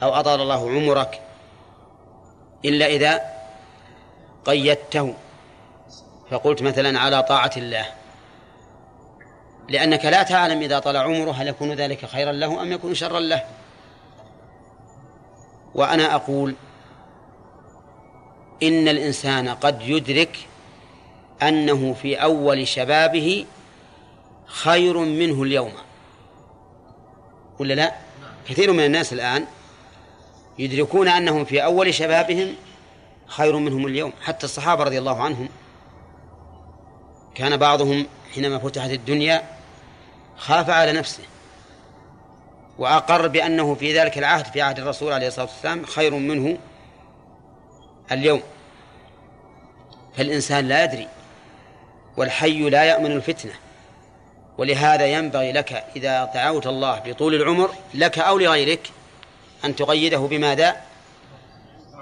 أو 0.02 0.14
أطال 0.14 0.40
الله 0.40 0.70
عمرك 0.70 1.20
إلا 2.64 2.86
إذا 2.86 3.20
قيدته. 4.44 5.14
فقلت 6.30 6.62
مثلا 6.62 6.98
على 7.00 7.22
طاعة 7.22 7.50
الله. 7.56 7.86
لأنك 9.68 10.04
لا 10.04 10.22
تعلم 10.22 10.62
إذا 10.62 10.78
طال 10.78 10.96
عمره 10.96 11.30
هل 11.30 11.48
يكون 11.48 11.72
ذلك 11.72 12.06
خيرا 12.06 12.32
له 12.32 12.62
أم 12.62 12.72
يكون 12.72 12.94
شرا 12.94 13.20
له. 13.20 13.42
وأنا 15.74 16.14
أقول 16.14 16.54
إن 18.62 18.88
الإنسان 18.88 19.48
قد 19.48 19.82
يدرك 19.82 20.38
أنه 21.42 21.92
في 21.92 22.16
أول 22.16 22.68
شبابه 22.68 23.46
خير 24.46 24.98
منه 24.98 25.42
اليوم. 25.42 25.72
ولا 27.58 27.74
لا؟ 27.74 27.92
كثير 28.48 28.72
من 28.72 28.84
الناس 28.84 29.12
الآن 29.12 29.44
يدركون 30.58 31.08
أنهم 31.08 31.44
في 31.44 31.64
أول 31.64 31.94
شبابهم 31.94 32.54
خير 33.26 33.56
منهم 33.56 33.86
اليوم. 33.86 34.12
حتى 34.22 34.44
الصحابة 34.44 34.84
رضي 34.84 34.98
الله 34.98 35.22
عنهم 35.22 35.48
كان 37.34 37.56
بعضهم 37.56 38.06
حينما 38.34 38.58
فتحت 38.58 38.90
الدنيا 38.90 39.42
خاف 40.36 40.70
على 40.70 40.92
نفسه 40.92 41.22
وأقر 42.78 43.28
بأنه 43.28 43.74
في 43.74 43.98
ذلك 43.98 44.18
العهد 44.18 44.46
في 44.46 44.62
عهد 44.62 44.78
الرسول 44.78 45.12
عليه 45.12 45.28
الصلاة 45.28 45.46
والسلام 45.46 45.84
خير 45.84 46.14
منه 46.14 46.58
اليوم 48.12 48.42
فالإنسان 50.16 50.68
لا 50.68 50.84
يدري 50.84 51.08
والحي 52.16 52.70
لا 52.70 52.84
يأمن 52.84 53.12
الفتنة 53.12 53.52
ولهذا 54.58 55.06
ينبغي 55.06 55.52
لك 55.52 55.84
إذا 55.96 56.24
دعوت 56.34 56.66
الله 56.66 56.98
بطول 57.06 57.34
العمر 57.34 57.70
لك 57.94 58.18
أو 58.18 58.38
لغيرك 58.38 58.90
أن 59.64 59.76
تقيده 59.76 60.18
بماذا؟ 60.18 60.76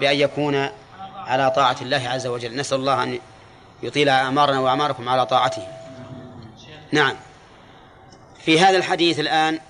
بأن 0.01 0.17
يكون 0.17 0.69
على 1.17 1.51
طاعة 1.51 1.77
الله 1.83 2.09
عز 2.09 2.27
وجل 2.27 2.57
نسأل 2.57 2.79
الله 2.79 3.03
أن 3.03 3.19
يطيل 3.83 4.09
أعمارنا 4.09 4.61
وأعماركم 4.61 5.09
على 5.09 5.27
طاعته. 5.27 5.67
نعم. 6.93 7.17
في 8.39 8.61
هذا 8.61 8.77
الحديث 8.77 9.21
الآن 9.21 9.61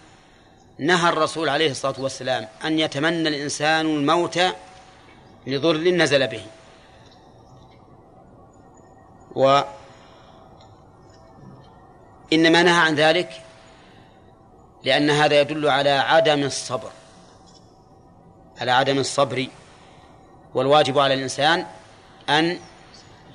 نهى 0.78 1.08
الرسول 1.08 1.48
عليه 1.48 1.70
الصلاة 1.70 1.94
والسلام 1.98 2.48
أن 2.64 2.78
يتمنى 2.78 3.28
الإنسان 3.28 3.86
الموت 3.86 4.40
لضر 5.46 5.76
نزل 5.76 6.26
به. 6.26 6.46
وإنما 9.34 9.72
نهى 12.62 12.80
عن 12.80 12.94
ذلك 12.94 13.42
لأن 14.84 15.10
هذا 15.10 15.40
يدل 15.40 15.68
على 15.68 15.90
عدم 15.90 16.42
الصبر. 16.42 16.90
على 18.60 18.70
عدم 18.70 18.98
الصبر 18.98 19.46
والواجب 20.54 20.98
على 20.98 21.14
الإنسان 21.14 21.66
أن 22.28 22.58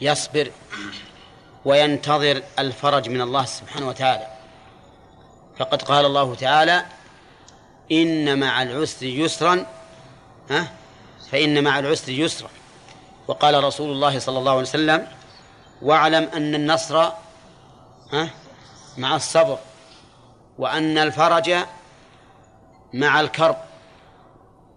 يصبر 0.02 0.52
وينتظر 1.66 2.44
الفرج 2.60 3.10
من 3.10 3.22
الله 3.22 3.46
سبحانه 3.46 3.88
وتعالى. 3.88 4.28
فقد 5.60 5.82
قال 5.82 6.06
الله 6.06 6.36
تعالى 6.36 6.86
إن 7.92 8.40
مع 8.40 8.62
العسر 8.62 9.06
يسرا 9.06 9.66
ها؟ 10.50 10.72
فإن 11.32 11.64
مع 11.64 11.80
العسر 11.80 12.12
يسرا. 12.12 12.50
وقال 13.28 13.64
رسول 13.64 13.92
الله 13.92 14.20
صلى 14.20 14.40
الله 14.40 14.52
عليه 14.52 14.62
وسلم 14.62 15.08
واعلم 15.82 16.30
أن 16.34 16.56
النصر 16.56 16.98
ها؟ 18.14 18.30
مع 18.98 19.16
الصبر 19.16 19.60
وأن 20.58 20.98
الفرج 20.98 21.56
مع 22.94 23.20
الكرب 23.20 23.58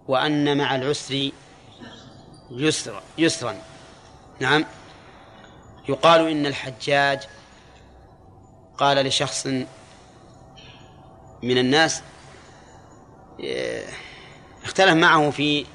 وأن 0.07 0.57
مع 0.57 0.75
العسر 0.75 1.29
يسرا. 2.51 3.03
يسرا. 3.17 3.55
نعم. 4.39 4.65
يقال 5.89 6.27
إن 6.27 6.45
الحجاج 6.45 7.19
قال 8.77 8.97
لشخص 9.05 9.47
من 11.43 11.57
الناس 11.57 12.01
إيه، 13.39 13.85
اختلف 14.63 14.93
معه 14.93 15.29
في 15.29 15.65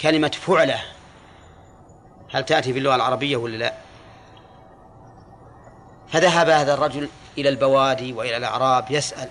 كلمة 0.00 0.28
فعلة. 0.28 0.80
هل 2.30 2.44
تأتي 2.44 2.72
في 2.72 2.78
اللغة 2.78 2.94
العربية 2.94 3.36
ولا 3.36 3.56
لا؟ 3.56 3.74
فذهب 6.08 6.48
هذا 6.48 6.74
الرجل 6.74 7.08
إلى 7.38 7.48
البوادي 7.48 8.12
وإلى 8.12 8.36
الأعراب 8.36 8.90
يسأل 8.90 9.28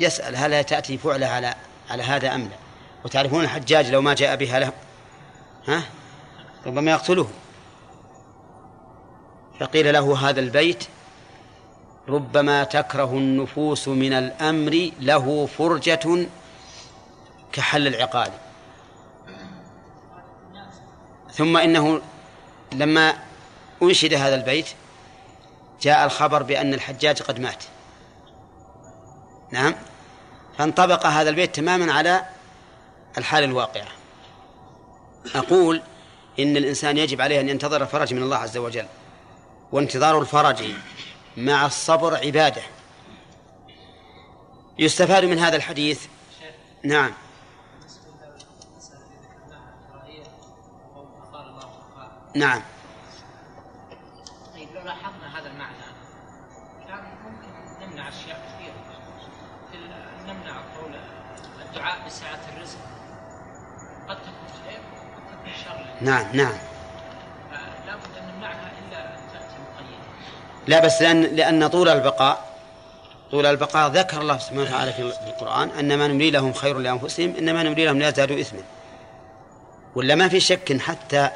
يسأل 0.00 0.36
هل 0.36 0.64
تأتي 0.64 0.98
فعلة 0.98 1.26
على 1.26 1.54
على 1.90 2.02
هذا 2.02 2.34
أم 2.34 2.42
لا؟ 2.42 2.56
وتعرفون 3.04 3.44
الحجاج 3.44 3.90
لو 3.90 4.02
ما 4.02 4.14
جاء 4.14 4.36
بها 4.36 4.58
له 4.60 4.72
ها؟ 5.68 5.82
ربما 6.66 6.90
يقتله. 6.90 7.30
فقيل 9.60 9.92
له 9.92 10.28
هذا 10.28 10.40
البيت 10.40 10.84
ربما 12.08 12.64
تكره 12.64 13.12
النفوس 13.12 13.88
من 13.88 14.12
الأمر 14.12 14.90
له 15.00 15.46
فرجة 15.46 16.26
كحل 17.52 17.86
العقال 17.86 18.30
ثم 21.32 21.56
إنه 21.56 22.00
لما 22.72 23.14
أنشد 23.82 24.14
هذا 24.14 24.34
البيت 24.34 24.66
جاء 25.80 26.04
الخبر 26.04 26.42
بأن 26.42 26.74
الحجاج 26.74 27.22
قد 27.22 27.40
مات. 27.40 27.64
نعم. 29.50 29.74
فانطبق 30.58 31.06
هذا 31.06 31.30
البيت 31.30 31.54
تماما 31.54 31.92
على 31.92 32.24
الحال 33.18 33.44
الواقعة 33.44 33.88
أقول 35.34 35.82
إن 36.38 36.56
الإنسان 36.56 36.98
يجب 36.98 37.20
عليه 37.20 37.40
أن 37.40 37.48
ينتظر 37.48 37.82
الفرج 37.82 38.14
من 38.14 38.22
الله 38.22 38.36
عز 38.36 38.56
وجل. 38.56 38.86
وانتظار 39.72 40.18
الفرج 40.20 40.64
مع 41.36 41.66
الصبر 41.66 42.16
عبادة. 42.16 42.62
يستفاد 44.78 45.24
من 45.24 45.38
هذا 45.38 45.56
الحديث؟ 45.56 46.06
نعم. 46.84 47.12
نعم. 52.34 52.62
طيب 54.54 54.68
لو 54.74 54.82
لاحظنا 54.82 55.38
هذا 55.38 55.46
المعنى 55.46 55.76
كان 56.88 57.04
ممكن 57.24 57.86
نمنع 57.86 58.08
أشياء 58.08 58.46
كثيرة. 58.46 58.76
نمنع 60.26 60.60
قول 60.76 60.94
الدعاء 61.66 62.06
بسعة 62.06 62.40
الرزق. 62.56 62.78
قد 64.08 64.16
تكون 64.16 64.48
خير 64.64 64.80
وقد 64.92 65.26
تكون 65.32 65.52
شر. 65.64 66.04
نعم 66.04 66.36
نعم. 66.36 66.75
لا 70.66 70.80
بس 70.80 71.02
لأن 71.02 71.22
لأن 71.22 71.66
طول 71.66 71.88
البقاء 71.88 72.38
طول 73.30 73.46
البقاء 73.46 73.90
ذكر 73.90 74.20
الله 74.20 74.38
سبحانه 74.38 74.62
وتعالى 74.62 74.92
في 74.92 75.02
القرآن 75.02 75.70
أن 75.70 75.98
ما 75.98 76.06
نملي 76.08 76.30
لهم 76.30 76.52
خير 76.52 76.78
لأنفسهم 76.78 77.34
إنما 77.38 77.62
نملي 77.62 77.84
لهم 77.84 77.98
ليزدادوا 77.98 78.40
إثما. 78.40 78.60
ولا 79.96 80.14
ما 80.14 80.28
في 80.28 80.40
شك 80.40 80.80
حتى 80.80 81.30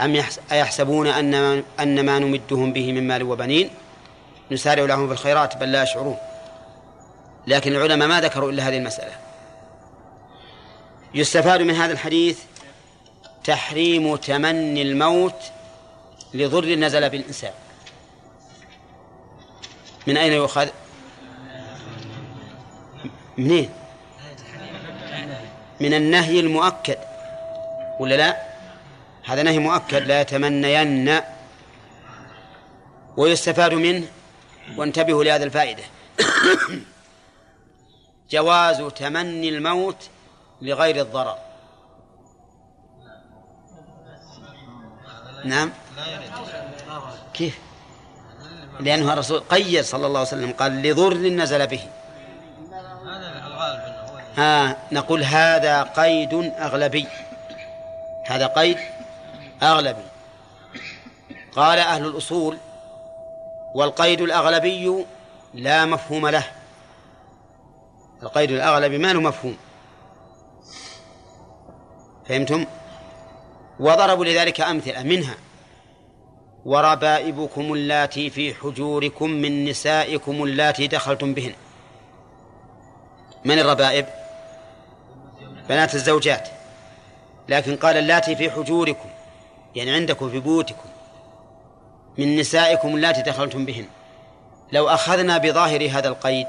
أم 0.00 0.14
يحس- 0.14 0.40
أيحسبون 0.52 1.06
أن 1.06 1.34
أن 1.80 2.06
ما 2.06 2.18
نمدهم 2.18 2.72
به 2.72 2.92
من 2.92 3.08
مال 3.08 3.22
وبنين 3.22 3.70
نسارع 4.50 4.84
لهم 4.84 5.06
في 5.06 5.12
الخيرات 5.12 5.56
بل 5.56 5.72
لا 5.72 5.82
يشعرون. 5.82 6.16
لكن 7.46 7.72
العلماء 7.72 8.08
ما 8.08 8.20
ذكروا 8.20 8.50
إلا 8.50 8.68
هذه 8.68 8.76
المسألة. 8.78 9.12
يستفاد 11.14 11.62
من 11.62 11.74
هذا 11.74 11.92
الحديث 11.92 12.38
تحريم 13.44 14.16
تمني 14.16 14.82
الموت 14.82 15.34
لضر 16.34 16.74
نزل 16.74 17.10
بالإنسان. 17.10 17.52
من 20.06 20.16
أين 20.16 20.32
يؤخذ؟ 20.32 20.68
منين؟ 23.38 23.70
من 25.80 25.94
النهي 25.94 26.40
المؤكد. 26.40 26.98
ولا 28.00 28.14
لا؟ 28.14 28.42
هذا 29.24 29.42
نهي 29.42 29.58
مؤكد. 29.58 30.02
لا 30.02 30.20
يتمنين 30.20 31.20
ويستفاد 33.16 33.74
منه. 33.74 34.06
وانتبهوا 34.76 35.24
لهذه 35.24 35.42
الفائدة. 35.42 35.82
جواز 38.30 38.82
تمني 38.82 39.48
الموت 39.48 40.08
لغير 40.62 41.00
الضرر. 41.00 41.38
نعم؟ 45.44 45.70
كيف؟ 47.34 47.65
لأنه 48.80 49.12
الرسول 49.12 49.40
قيد 49.40 49.84
صلى 49.84 50.06
الله 50.06 50.18
عليه 50.18 50.28
وسلم 50.28 50.52
قال 50.52 50.82
لضر 50.82 51.16
نزل 51.16 51.66
به. 51.66 51.80
ها 54.36 54.76
نقول 54.92 55.24
هذا 55.24 55.82
قيد 55.82 56.34
أغلبي. 56.58 57.06
هذا 58.26 58.46
قيد 58.46 58.78
أغلبي. 59.62 60.02
قال 61.56 61.78
أهل 61.78 62.06
الأصول 62.06 62.58
والقيد 63.74 64.20
الأغلبي 64.20 65.04
لا 65.54 65.84
مفهوم 65.84 66.28
له. 66.28 66.44
القيد 68.22 68.50
الأغلبي 68.50 68.98
ما 68.98 69.12
له 69.12 69.20
مفهوم. 69.20 69.56
فهمتم؟ 72.28 72.66
وضربوا 73.80 74.24
لذلك 74.24 74.60
أمثلة 74.60 75.02
منها. 75.02 75.34
وربائبكم 76.66 77.72
اللاتي 77.72 78.30
في 78.30 78.54
حجوركم 78.54 79.30
من 79.30 79.64
نسائكم 79.64 80.42
اللاتي 80.44 80.86
دخلتم 80.86 81.34
بهن. 81.34 81.52
من 83.44 83.58
الربائب؟ 83.58 84.06
بنات 85.68 85.94
الزوجات. 85.94 86.48
لكن 87.48 87.76
قال 87.76 87.96
اللاتي 87.96 88.36
في 88.36 88.50
حجوركم 88.50 89.08
يعني 89.74 89.94
عندكم 89.94 90.30
في 90.30 90.40
بيوتكم 90.40 90.88
من 92.18 92.36
نسائكم 92.36 92.96
اللاتي 92.96 93.22
دخلتم 93.22 93.64
بهن. 93.64 93.86
لو 94.72 94.88
أخذنا 94.88 95.38
بظاهر 95.38 95.90
هذا 95.90 96.08
القيد 96.08 96.46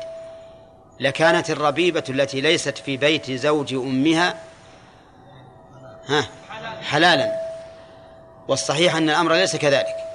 لكانت 0.99 1.49
الربيبة 1.49 2.03
التي 2.10 2.41
ليست 2.41 2.77
في 2.77 2.97
بيت 2.97 3.32
زوج 3.32 3.73
أمها 3.73 4.36
ها 6.08 6.27
حلالا. 6.82 7.47
والصحيح 8.47 8.95
أن 8.95 9.10
الأمر 9.10 9.34
ليس 9.34 9.56
كذلك. 9.56 10.07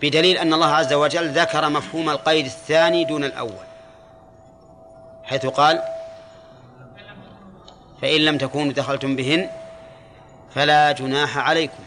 بدليل 0.00 0.38
أن 0.38 0.54
الله 0.54 0.66
عز 0.66 0.92
وجل 0.92 1.28
ذكر 1.28 1.68
مفهوم 1.68 2.10
القيد 2.10 2.44
الثاني 2.44 3.04
دون 3.04 3.24
الأول. 3.24 3.66
حيث 5.24 5.46
قال 5.46 5.82
فإن 8.02 8.20
لم 8.20 8.38
تكونوا 8.38 8.72
دخلتم 8.72 9.16
بهن 9.16 9.50
فلا 10.54 10.92
جناح 10.92 11.38
عليكم. 11.38 11.84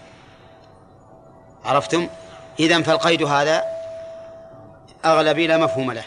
عرفتم؟ 1.65 2.07
إذن 2.59 2.83
فالقيد 2.83 3.23
هذا 3.23 3.63
أغلبي 5.05 5.47
لا 5.47 5.57
مفهوم 5.57 5.91
له 5.91 6.03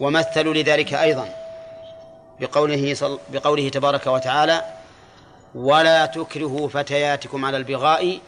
ومثلوا 0.00 0.54
لذلك 0.54 0.94
أيضا 0.94 1.28
بقوله 2.40 2.94
صل... 2.94 3.18
بقوله 3.28 3.68
تبارك 3.68 4.06
وتعالى 4.06 4.64
ولا 5.54 6.06
تكرهوا 6.06 6.68
فتياتكم 6.68 7.44
على 7.44 7.56
البغاء 7.56 8.18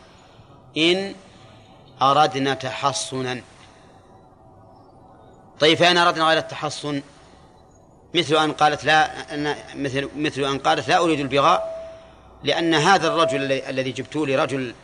إن 0.76 1.14
أردنا 2.02 2.54
تحصنا 2.54 3.40
طيب 5.60 5.78
فإن 5.78 5.96
أردنا 5.96 6.24
غير 6.28 6.38
التحصن 6.38 7.02
مثل 8.14 8.36
أن 8.36 8.52
قالت 8.52 8.84
لا 8.84 9.34
أن 9.34 9.54
مثل 9.76 10.08
مثل 10.16 10.44
أن 10.44 10.58
قالت 10.58 10.88
لا 10.88 10.98
أريد 10.98 11.20
البغاء 11.20 11.74
لأن 12.44 12.74
هذا 12.74 13.08
الرجل 13.08 13.52
الذي- 13.52 13.92
جبتوه 13.92 14.26
لي 14.26 14.36
رجل 14.36 14.74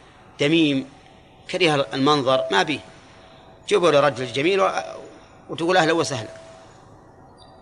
دميم 0.41 0.87
كره 1.51 1.87
المنظر 1.95 2.45
ما 2.51 2.63
به 2.63 2.81
جيبوا 3.69 3.91
لي 3.91 4.01
رجل 4.01 4.33
جميل 4.33 4.71
وتقول 5.49 5.77
أهلا 5.77 5.93
وسهلا 5.93 6.29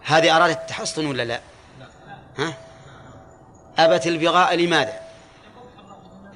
هذه 0.04 0.36
أرادت 0.36 0.56
التحصن 0.60 1.06
ولا 1.06 1.22
لا؟ 1.24 1.40
ها؟ 2.38 2.54
أبت 3.78 4.06
البغاء 4.06 4.54
لماذا؟ 4.56 5.00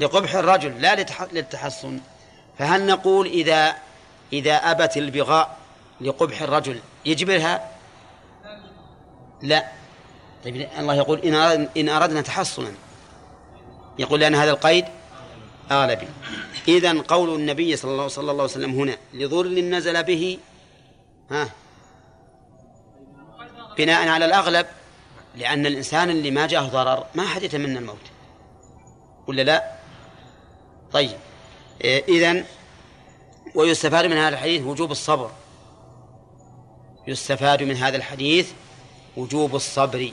لقبح 0.01 0.35
الرجل 0.35 0.81
لا 0.81 0.97
لتح- 1.05 1.33
للتحصن 1.33 2.01
فهل 2.59 2.87
نقول 2.87 3.27
إذا 3.27 3.75
إذا 4.33 4.55
أبت 4.55 4.97
البغاء 4.97 5.57
لقبح 6.01 6.43
الرجل 6.43 6.81
يجبرها؟ 7.05 7.71
لا. 9.43 9.65
طيب 10.45 10.69
الله 10.79 10.95
يقول 10.95 11.19
إن 11.19 11.35
أردنا, 11.35 11.69
إن 11.77 11.89
أردنا 11.89 12.21
تحصنا. 12.21 12.73
يقول 13.99 14.21
لأن 14.21 14.35
هذا 14.35 14.51
القيد 14.51 14.85
آلبي 15.71 16.09
إذا 16.69 17.01
قول 17.01 17.35
النبي 17.35 17.77
صلى 17.77 17.91
الله, 17.91 18.09
صلى 18.09 18.23
الله 18.23 18.43
عليه 18.43 18.53
وسلم 18.53 18.71
هنا 18.71 18.97
لضر 19.15 19.49
نزل 19.49 20.03
به 20.03 20.39
ها 21.31 21.49
بناء 23.79 24.09
على 24.09 24.25
الأغلب 24.25 24.67
لأن 25.37 25.67
الإنسان 25.67 26.11
اللي 26.11 26.31
ما 26.31 26.47
جاءه 26.47 26.65
ضرر 26.65 27.07
ما 27.15 27.27
حد 27.27 27.43
يتمنى 27.43 27.79
الموت. 27.79 27.97
ولا 29.27 29.43
لا؟ 29.43 29.73
طيب. 30.93 31.19
إذا 31.85 32.45
ويستفاد 33.55 34.07
من 34.07 34.17
هذا 34.17 34.29
الحديث 34.29 34.63
وجوب 34.63 34.91
الصبر. 34.91 35.31
يستفاد 37.07 37.63
من 37.63 37.77
هذا 37.77 37.97
الحديث 37.97 38.53
وجوب 39.17 39.57
الصبر 39.57 40.13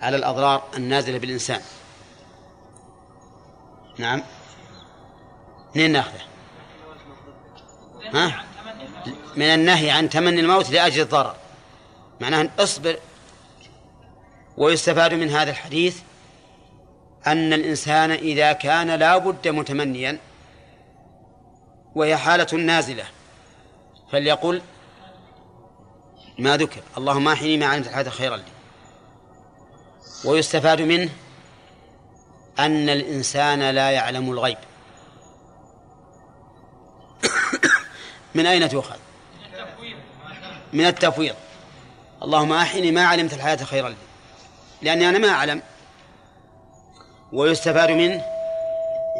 على 0.00 0.16
الأضرار 0.16 0.62
النازلة 0.76 1.18
بالإنسان. 1.18 1.60
نعم. 3.98 4.22
منين 5.74 5.92
ناخذه؟ 5.92 6.20
ها؟ 8.14 8.44
من 9.36 9.46
النهي 9.46 9.90
عن 9.90 10.08
تمني 10.08 10.40
الموت 10.40 10.70
لأجل 10.70 11.02
الضرر. 11.02 11.36
معناه 12.20 12.50
اصبر. 12.58 12.98
ويستفاد 14.56 15.14
من 15.14 15.30
هذا 15.30 15.50
الحديث 15.50 16.00
أن 17.26 17.52
الإنسان 17.52 18.10
إذا 18.10 18.52
كان 18.52 18.90
لا 18.90 19.18
بد 19.18 19.48
متمنيا 19.48 20.18
وهي 21.94 22.16
حالة 22.16 22.56
نازلة. 22.58 23.04
فليقل 24.12 24.62
ما 26.38 26.56
ذكر. 26.56 26.80
اللهم 26.98 27.28
أحيني 27.28 27.56
ما 27.56 27.66
علمت 27.66 27.86
الحياة 27.86 28.08
خيرا 28.08 28.36
لي. 28.36 28.44
ويستفاد 30.24 30.80
منه 30.80 31.10
أن 32.58 32.88
الإنسان 32.88 33.70
لا 33.70 33.90
يعلم 33.90 34.30
الغيب. 34.30 34.58
من 38.34 38.46
أين 38.46 38.68
تؤخذ؟ 38.68 38.96
من 40.72 40.86
التفويض. 40.86 41.34
اللهم 42.22 42.52
أحيني 42.52 42.92
ما 42.92 43.06
علمت 43.06 43.32
الحياة 43.32 43.56
خيرا 43.56 43.88
لي. 43.88 43.96
لأني 44.82 45.08
أنا 45.08 45.18
ما 45.18 45.28
أعلم. 45.28 45.62
ويستفاد 47.32 47.90
منه 47.90 48.31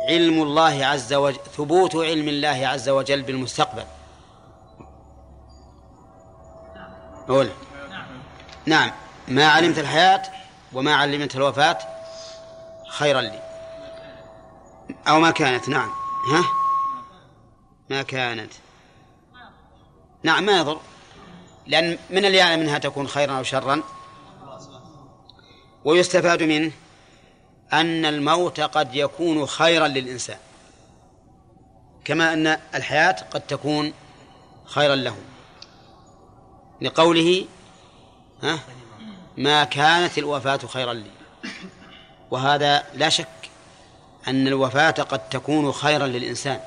علم 0.08 0.42
الله 0.42 0.86
عز 0.86 1.14
وجل 1.14 1.38
ثبوت 1.56 1.96
علم 1.96 2.28
الله 2.28 2.66
عز 2.66 2.88
وجل 2.88 3.22
بالمستقبل. 3.22 3.84
أولا 7.28 7.50
نعم. 8.66 8.90
ما 9.28 9.48
علمت 9.48 9.78
الحياة 9.78 10.22
وما 10.72 10.94
علمت 10.94 11.36
الوفاة 11.36 11.78
خيرا 12.88 13.20
لي. 13.20 13.42
أو 15.08 15.20
ما 15.20 15.30
كانت 15.30 15.68
نعم. 15.68 15.90
ها؟ 16.32 16.44
ما 17.90 18.02
كانت. 18.02 18.52
نعم 20.22 20.46
ما 20.46 20.58
يضر. 20.58 20.80
لأن 21.66 21.98
من 22.10 22.24
اللي 22.24 22.38
يعلم 22.38 22.60
منها 22.60 22.78
تكون 22.78 23.08
خيرا 23.08 23.38
أو 23.38 23.42
شرا. 23.42 23.82
ويستفاد 25.84 26.42
منه 26.42 26.72
أن 27.72 28.04
الموت 28.04 28.61
قد 28.61 28.94
يكون 28.94 29.46
خيرا 29.46 29.88
للإنسان 29.88 30.38
كما 32.04 32.32
أن 32.32 32.46
الحياة 32.74 33.16
قد 33.30 33.40
تكون 33.40 33.92
خيرا 34.64 34.94
له. 34.94 35.16
لقوله 36.80 37.44
ها 38.42 38.58
ما 39.37 39.64
كانت 39.64 40.18
الوفاة 40.18 40.56
خيرا 40.56 40.92
لي. 40.92 41.11
وهذا 42.30 42.85
لا 42.94 43.08
شك 43.08 43.26
أن 44.28 44.46
الوفاة 44.46 44.90
قد 44.90 45.28
تكون 45.28 45.72
خيرا 45.72 46.06
للإنسان. 46.06 46.61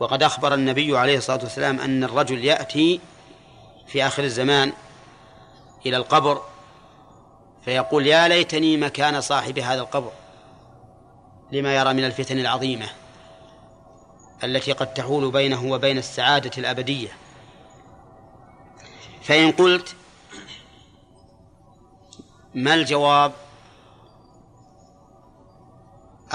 وقد 0.00 0.22
أخبر 0.22 0.54
النبي 0.54 0.98
عليه 0.98 1.18
الصلاة 1.18 1.40
والسلام 1.42 1.80
أن 1.80 2.04
الرجل 2.04 2.44
يأتي 2.44 3.00
في 3.86 4.06
آخر 4.06 4.24
الزمان 4.24 4.72
إلى 5.86 5.96
القبر 5.96 6.42
فيقول 7.64 8.06
يا 8.06 8.28
ليتني 8.28 8.76
مكان 8.76 9.20
صاحب 9.20 9.58
هذا 9.58 9.80
القبر 9.80 10.12
لما 11.52 11.76
يرى 11.76 11.94
من 11.94 12.04
الفتن 12.04 12.38
العظيمة 12.38 12.86
التي 14.44 14.72
قد 14.72 14.94
تحول 14.94 15.30
بينه 15.30 15.72
وبين 15.72 15.98
السعادة 15.98 16.50
الأبدية. 16.58 17.08
فإن 19.22 19.52
قلت 19.52 19.96
ما 22.54 22.74
الجواب؟ 22.74 23.32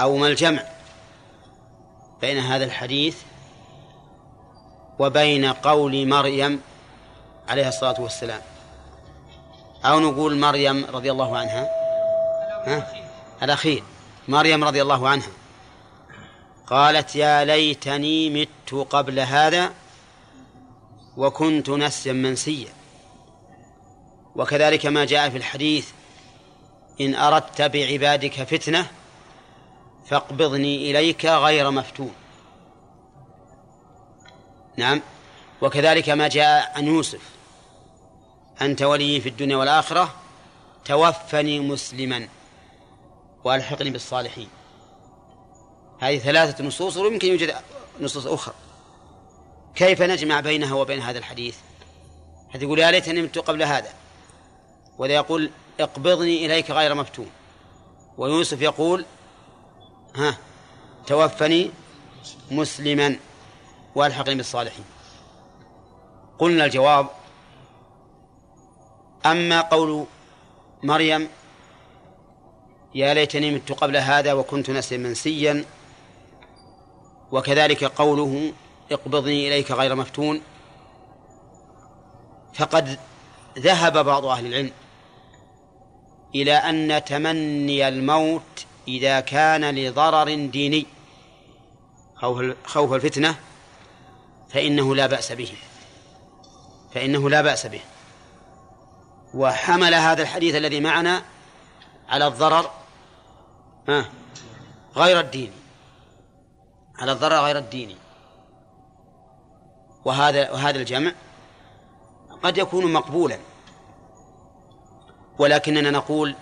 أو 0.00 0.16
ما 0.16 0.26
الجمع 0.26 0.62
بين 2.20 2.38
هذا 2.38 2.64
الحديث 2.64 3.22
وبين 4.98 5.44
قول 5.44 6.08
مريم 6.08 6.60
عليها 7.48 7.68
الصلاة 7.68 8.00
والسلام؟ 8.00 8.40
أو 9.86 10.00
نقول 10.00 10.38
مريم 10.38 10.84
رضي 10.84 11.10
الله 11.10 11.38
عنها؟ 11.38 11.70
ها؟ 12.66 12.92
الأخير 13.42 13.82
مريم 14.28 14.64
رضي 14.64 14.82
الله 14.82 15.08
عنها. 15.08 15.28
قالت 16.66 17.16
يا 17.16 17.44
ليتني 17.44 18.30
مت 18.30 18.86
قبل 18.90 19.20
هذا 19.20 19.72
وكنت 21.16 21.70
نسيا 21.70 22.12
منسيا. 22.12 22.68
وكذلك 24.36 24.86
ما 24.86 25.04
جاء 25.04 25.30
في 25.30 25.36
الحديث 25.36 25.88
إن 27.00 27.14
أردت 27.14 27.62
بعبادك 27.62 28.42
فتنة 28.42 28.86
فاقبضني 30.06 30.90
إليك 30.90 31.26
غير 31.26 31.70
مفتون. 31.70 32.12
نعم. 34.76 35.02
وكذلك 35.62 36.08
ما 36.08 36.28
جاء 36.28 36.72
عن 36.76 36.86
يوسف 36.86 37.35
أنت 38.62 38.82
ولي 38.82 39.20
في 39.20 39.28
الدنيا 39.28 39.56
والآخرة 39.56 40.14
توفني 40.84 41.60
مسلما 41.60 42.28
وألحقني 43.44 43.90
بالصالحين. 43.90 44.48
هذه 45.98 46.18
ثلاثة 46.18 46.64
نصوص 46.64 46.96
ويمكن 46.96 47.28
يوجد 47.28 47.54
نصوص 48.00 48.26
أخرى. 48.26 48.54
كيف 49.74 50.02
نجمع 50.02 50.40
بينها 50.40 50.74
وبين 50.74 51.00
هذا 51.00 51.18
الحديث؟ 51.18 51.56
هذا 52.50 52.64
يقول 52.64 52.78
يا 52.78 52.90
ليتني 52.90 53.22
مت 53.22 53.38
قبل 53.38 53.62
هذا. 53.62 53.92
وذا 54.98 55.12
يقول 55.12 55.50
اقبضني 55.80 56.46
إليك 56.46 56.70
غير 56.70 56.94
مفتون. 56.94 57.30
ويوسف 58.18 58.62
يقول 58.62 59.04
ها 60.16 60.38
توفني 61.06 61.70
مسلما 62.50 63.16
وألحقني 63.94 64.34
بالصالحين. 64.34 64.84
قلنا 66.38 66.64
الجواب 66.64 67.06
أما 69.30 69.60
قول 69.60 70.06
مريم 70.82 71.28
يا 72.94 73.14
ليتني 73.14 73.50
مت 73.50 73.72
قبل 73.72 73.96
هذا 73.96 74.32
وكنت 74.32 74.70
نسيا 74.70 74.98
منسيا 74.98 75.64
وكذلك 77.32 77.84
قوله 77.84 78.52
اقبضني 78.92 79.48
إليك 79.48 79.70
غير 79.70 79.94
مفتون 79.94 80.40
فقد 82.54 82.98
ذهب 83.58 84.04
بعض 84.04 84.24
أهل 84.24 84.46
العلم 84.46 84.70
إلى 86.34 86.52
أن 86.54 87.04
تمني 87.04 87.88
الموت 87.88 88.66
إذا 88.88 89.20
كان 89.20 89.74
لضرر 89.74 90.46
ديني 90.46 90.86
خوف 92.64 92.92
الفتنة 92.92 93.36
فإنه 94.48 94.94
لا 94.94 95.06
بأس 95.06 95.32
به 95.32 95.52
فإنه 96.94 97.30
لا 97.30 97.42
بأس 97.42 97.66
به. 97.66 97.80
وحمل 99.36 99.94
هذا 99.94 100.22
الحديث 100.22 100.54
الذي 100.54 100.80
معنا 100.80 101.22
على 102.08 102.26
الضرر 102.26 102.70
ها 103.88 104.04
غير 104.96 105.20
الديني 105.20 105.56
على 106.98 107.12
الضرر 107.12 107.36
غير 107.36 107.58
الديني 107.58 107.96
وهذا 110.04 110.50
وهذا 110.50 110.78
الجمع 110.78 111.12
قد 112.42 112.58
يكون 112.58 112.92
مقبولا. 112.92 113.38
ولكننا 115.38 115.90
نقول 115.90 116.34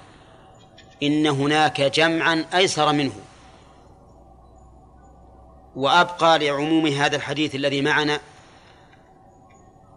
إن 1.02 1.26
هناك 1.26 1.80
جمعا 1.80 2.44
أيسر 2.54 2.92
منه. 2.92 3.12
وأبقى 5.76 6.38
لعموم 6.38 6.86
هذا 6.86 7.16
الحديث 7.16 7.54
الذي 7.54 7.82
معنا 7.82 8.20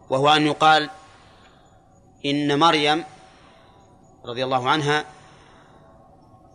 وهو 0.10 0.30
أن 0.30 0.48
يقال 0.48 0.90
إن 2.28 2.60
مريم 2.60 3.04
رضي 4.26 4.44
الله 4.44 4.70
عنها 4.70 5.06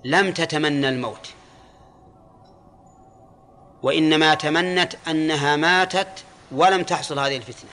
لم 0.05 0.33
تتمنى 0.33 0.89
الموت. 0.89 1.29
وإنما 3.83 4.35
تمنت 4.35 4.95
أنها 5.09 5.57
ماتت 5.57 6.25
ولم 6.53 6.83
تحصل 6.83 7.19
هذه 7.19 7.37
الفتنة. 7.37 7.71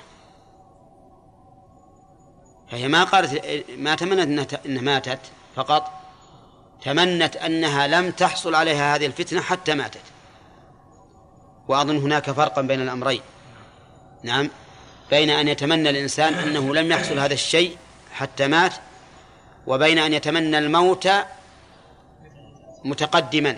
فهي 2.71 2.87
ما 2.87 3.03
قالت 3.03 3.65
ما 3.77 3.95
تمنت 3.95 4.53
إنها 4.53 4.81
ماتت 4.81 5.19
فقط 5.55 5.91
تمنت 6.81 7.35
أنها 7.35 7.87
لم 7.87 8.11
تحصل 8.11 8.55
عليها 8.55 8.95
هذه 8.95 9.05
الفتنة 9.05 9.41
حتى 9.41 9.75
ماتت. 9.75 10.01
وأظن 11.67 11.97
هناك 11.97 12.31
فرقا 12.31 12.61
بين 12.61 12.81
الأمرين. 12.81 13.21
نعم. 14.23 14.49
بين 15.09 15.29
أن 15.29 15.47
يتمنى 15.47 15.89
الإنسان 15.89 16.33
أنه 16.33 16.75
لم 16.75 16.91
يحصل 16.91 17.19
هذا 17.19 17.33
الشيء 17.33 17.77
حتى 18.19 18.47
مات 18.47 18.73
وبين 19.67 19.99
أن 19.99 20.13
يتمنى 20.13 20.57
الموت 20.57 21.09
متقدما. 22.85 23.57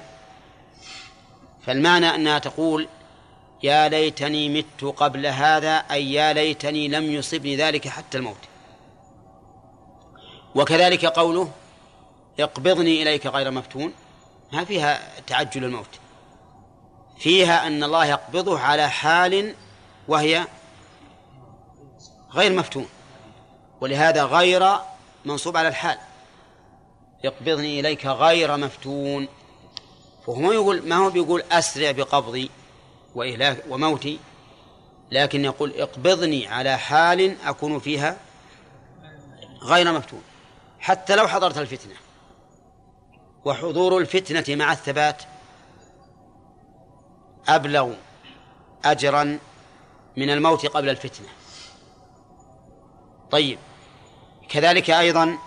فالمعنى 1.66 2.16
أنها 2.16 2.39
تقول 2.39 2.88
يا 3.64 3.89
ليتني 3.89 4.49
مت 4.49 4.84
قبل 4.84 5.26
هذا 5.26 5.78
أي 5.78 6.14
يا 6.14 6.34
ليتني 6.34 6.88
لم 6.88 7.03
يصبني 7.03 7.55
ذلك 7.55 7.88
حتى 7.88 8.18
الموت. 8.18 8.38
وكذلك 10.55 11.05
قوله 11.05 11.51
اقبضني 12.39 13.01
إليك 13.01 13.28
غير 13.28 13.51
مفتون. 13.51 13.93
ما 14.53 14.66
فيها 14.66 15.22
تعجل 15.28 15.64
الموت. 15.64 15.99
فيها 17.18 17.68
أن 17.68 17.84
الله 17.84 18.05
يقبضه 18.05 18.59
على 18.59 18.89
حال 18.89 19.55
وهي 20.07 20.47
غير 22.34 22.53
مفتون. 22.53 22.88
ولهذا 23.82 24.23
غير 24.23 24.77
منصوب 25.25 25.57
على 25.57 25.67
الحال. 25.67 25.97
يقبضني 27.23 27.79
إليك 27.79 28.05
غير 28.05 28.57
مفتون. 28.57 29.27
فهو 30.27 30.51
يقول 30.51 30.88
ما 30.88 30.95
هو 30.95 31.09
بيقول 31.09 31.43
أسرع 31.51 31.91
بقبضي 31.91 32.51
وإهلاك 33.15 33.63
وموتي 33.69 34.19
لكن 35.11 35.45
يقول 35.45 35.71
اقبضني 35.71 36.47
على 36.47 36.77
حال 36.77 37.36
أكون 37.45 37.79
فيها 37.79 38.17
غير 39.63 39.93
مفتون. 39.93 40.21
حتى 40.79 41.15
لو 41.15 41.27
حضرت 41.27 41.57
الفتنة 41.57 41.93
وحضور 43.45 43.97
الفتنة 43.97 44.55
مع 44.55 44.71
الثبات 44.71 45.23
أبلغ 47.47 47.93
أجرا 48.86 49.39
من 50.17 50.29
الموت 50.29 50.65
قبل 50.65 50.89
الفتنة. 50.89 51.27
طيب. 53.32 53.59
كذلك 54.51 54.89
أيضا 54.89 55.37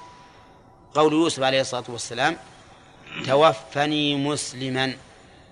قول 0.94 1.12
يوسف 1.12 1.42
عليه 1.42 1.60
الصلاة 1.60 1.84
والسلام 1.88 2.36
توفني 3.26 4.16
مسلما 4.16 4.96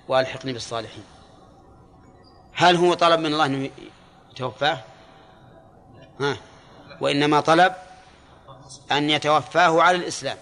وألحقني 0.09 0.53
بالصالحين. 0.53 1.05
هل 2.55 2.77
هو 2.77 2.95
طلب 2.95 3.21
من 3.21 3.27
الله 3.27 3.47
أنه 3.47 3.71
يتوفاه؟ 4.31 4.81
ها 6.21 6.37
وإنما 7.01 7.41
طلب 7.41 7.75
أن 8.93 9.11
يتوفاه 9.11 9.83
على 9.83 9.97
الإسلام 9.97 10.37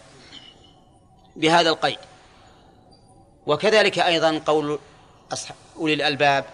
بهذا 1.36 1.70
القيد. 1.70 1.98
وكذلك 3.46 3.98
أيضا 3.98 4.42
قول 4.46 4.78
أولي 5.76 5.94
الألباب 5.94 6.44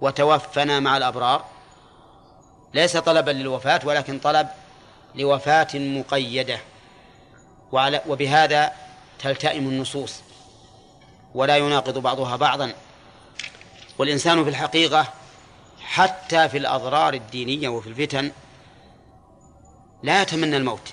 وتوفنا 0.00 0.80
مع 0.80 0.96
الأبرار. 0.96 1.44
ليس 2.74 2.96
طلبا 2.96 3.30
للوفاة 3.30 3.80
ولكن 3.84 4.18
طلب 4.18 4.48
لوفاة 5.16 5.68
مقيدة. 5.74 6.60
وعلى 7.72 8.02
وبهذا 8.08 8.72
تلتئم 9.18 9.68
النصوص. 9.68 10.20
ولا 11.34 11.56
يناقض 11.56 11.98
بعضها 11.98 12.36
بعضا. 12.36 12.72
والإنسان 13.98 14.44
في 14.44 14.50
الحقيقة 14.50 15.06
حتى 15.80 16.48
في 16.48 16.58
الأضرار 16.58 17.14
الدينية 17.14 17.68
وفي 17.68 17.86
الفتن 17.86 18.32
لا 20.02 20.22
يتمنى 20.22 20.56
الموت. 20.56 20.92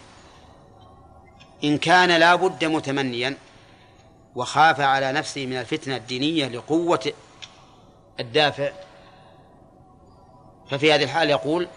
إن 1.64 1.78
كان 1.78 2.12
لا 2.12 2.36
بد 2.36 2.66
متمنيا 2.66 3.38
وخاف 4.36 4.80
على 4.80 5.12
نفسه 5.12 5.46
من 5.46 5.58
الفتنة 5.58 5.96
الدينية 5.96 6.48
لقوة 6.48 7.14
الدافع 8.20 8.72
ففي 10.70 10.94
هذه 10.94 11.04
الحال 11.04 11.30
يقول 11.30 11.68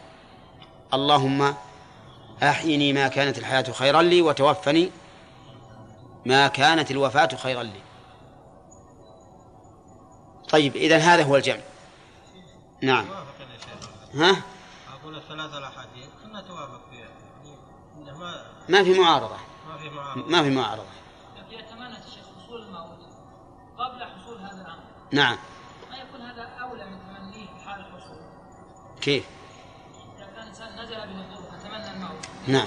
اللهم 0.95 1.55
أحيني 2.43 2.93
ما 2.93 3.09
كانت 3.09 3.39
الحياة 3.39 3.73
خيرا 3.73 4.03
لي 4.03 4.23
وتوفني 4.23 4.91
ما 6.27 6.49
كانت 6.49 6.91
الوفاة 6.91 7.29
خيرا 7.37 7.63
لي. 7.63 7.81
طيب 10.49 10.77
إذن 10.77 11.01
هذا 11.01 11.23
هو 11.23 11.37
الجمع. 11.37 11.61
نعم. 12.83 13.07
ها؟ 14.15 14.43
أقول 15.01 15.17
الثلاثة 15.17 15.59
الأحاديث 15.59 16.07
كنا 16.25 16.41
توافق 16.41 16.81
فيها. 16.91 17.09
ما 18.69 18.85
في 18.85 19.01
معارضة. 19.01 19.37
ما 19.69 19.79
في 19.79 19.91
معارضة. 19.91 20.29
ما 20.29 20.43
في 20.43 20.51
معارضة. 20.51 20.87
إذا 21.51 21.61
تمنت 21.61 22.07
الشيخ 22.07 22.25
حصول 22.45 22.63
الموت 22.63 22.99
قبل 23.79 24.05
حصول 24.05 24.39
هذا 24.39 24.63
الأمر. 24.63 24.83
نعم. 25.13 25.39
ما 25.91 25.97
يكون 25.97 26.21
هذا 26.21 26.43
أولى 26.43 26.85
من 26.87 26.99
تمنيه 26.99 27.47
في 27.47 27.69
حال 27.69 27.81
الحصول 27.81 28.19
كيف؟ 29.01 29.25
إذا 30.17 30.27
كان 30.27 30.47
إنسان 30.47 30.81
نزل 30.81 30.97
به 30.97 31.05
الضر 31.05 31.59
فتمنى 31.59 31.91
الموت 31.91 32.27
نعم. 32.47 32.67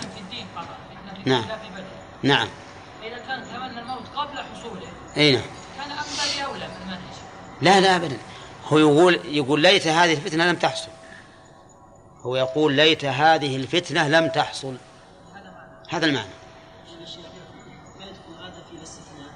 نعم. 1.25 1.47
لا 1.47 1.57
في 1.57 1.69
بدن 1.69 1.83
نعم. 2.23 2.47
فإذا 3.01 3.17
كان 3.17 3.43
تمنى 3.43 3.79
الموت 3.79 4.07
قبل 4.15 4.37
حصوله 4.37 4.87
أي 5.17 5.31
نعم. 5.31 5.41
كان 5.77 5.91
أفضل 5.91 6.41
أولى 6.41 6.67
من 6.67 6.75
المنهج. 6.81 6.99
لا 7.61 7.79
لا 7.79 7.95
أبدا. 7.95 8.17
هو 8.67 8.77
يقول 8.77 9.19
يقول 9.25 9.61
ليت 9.61 9.87
هذه 9.87 10.13
الفتنة 10.13 10.45
لم 10.45 10.55
تحصل. 10.55 10.89
هو 12.21 12.35
يقول 12.35 12.73
ليت 12.73 13.05
هذه 13.05 13.55
الفتنة 13.55 14.07
لم 14.07 14.27
تحصل. 14.27 14.77
هذا 15.89 16.05
المعنى. 16.05 16.29
الشيخ 17.03 17.19
ما 17.99 18.05
يدخل 18.05 18.43
هذا 18.43 18.63
في 18.69 18.77
الاستثناء 18.77 19.29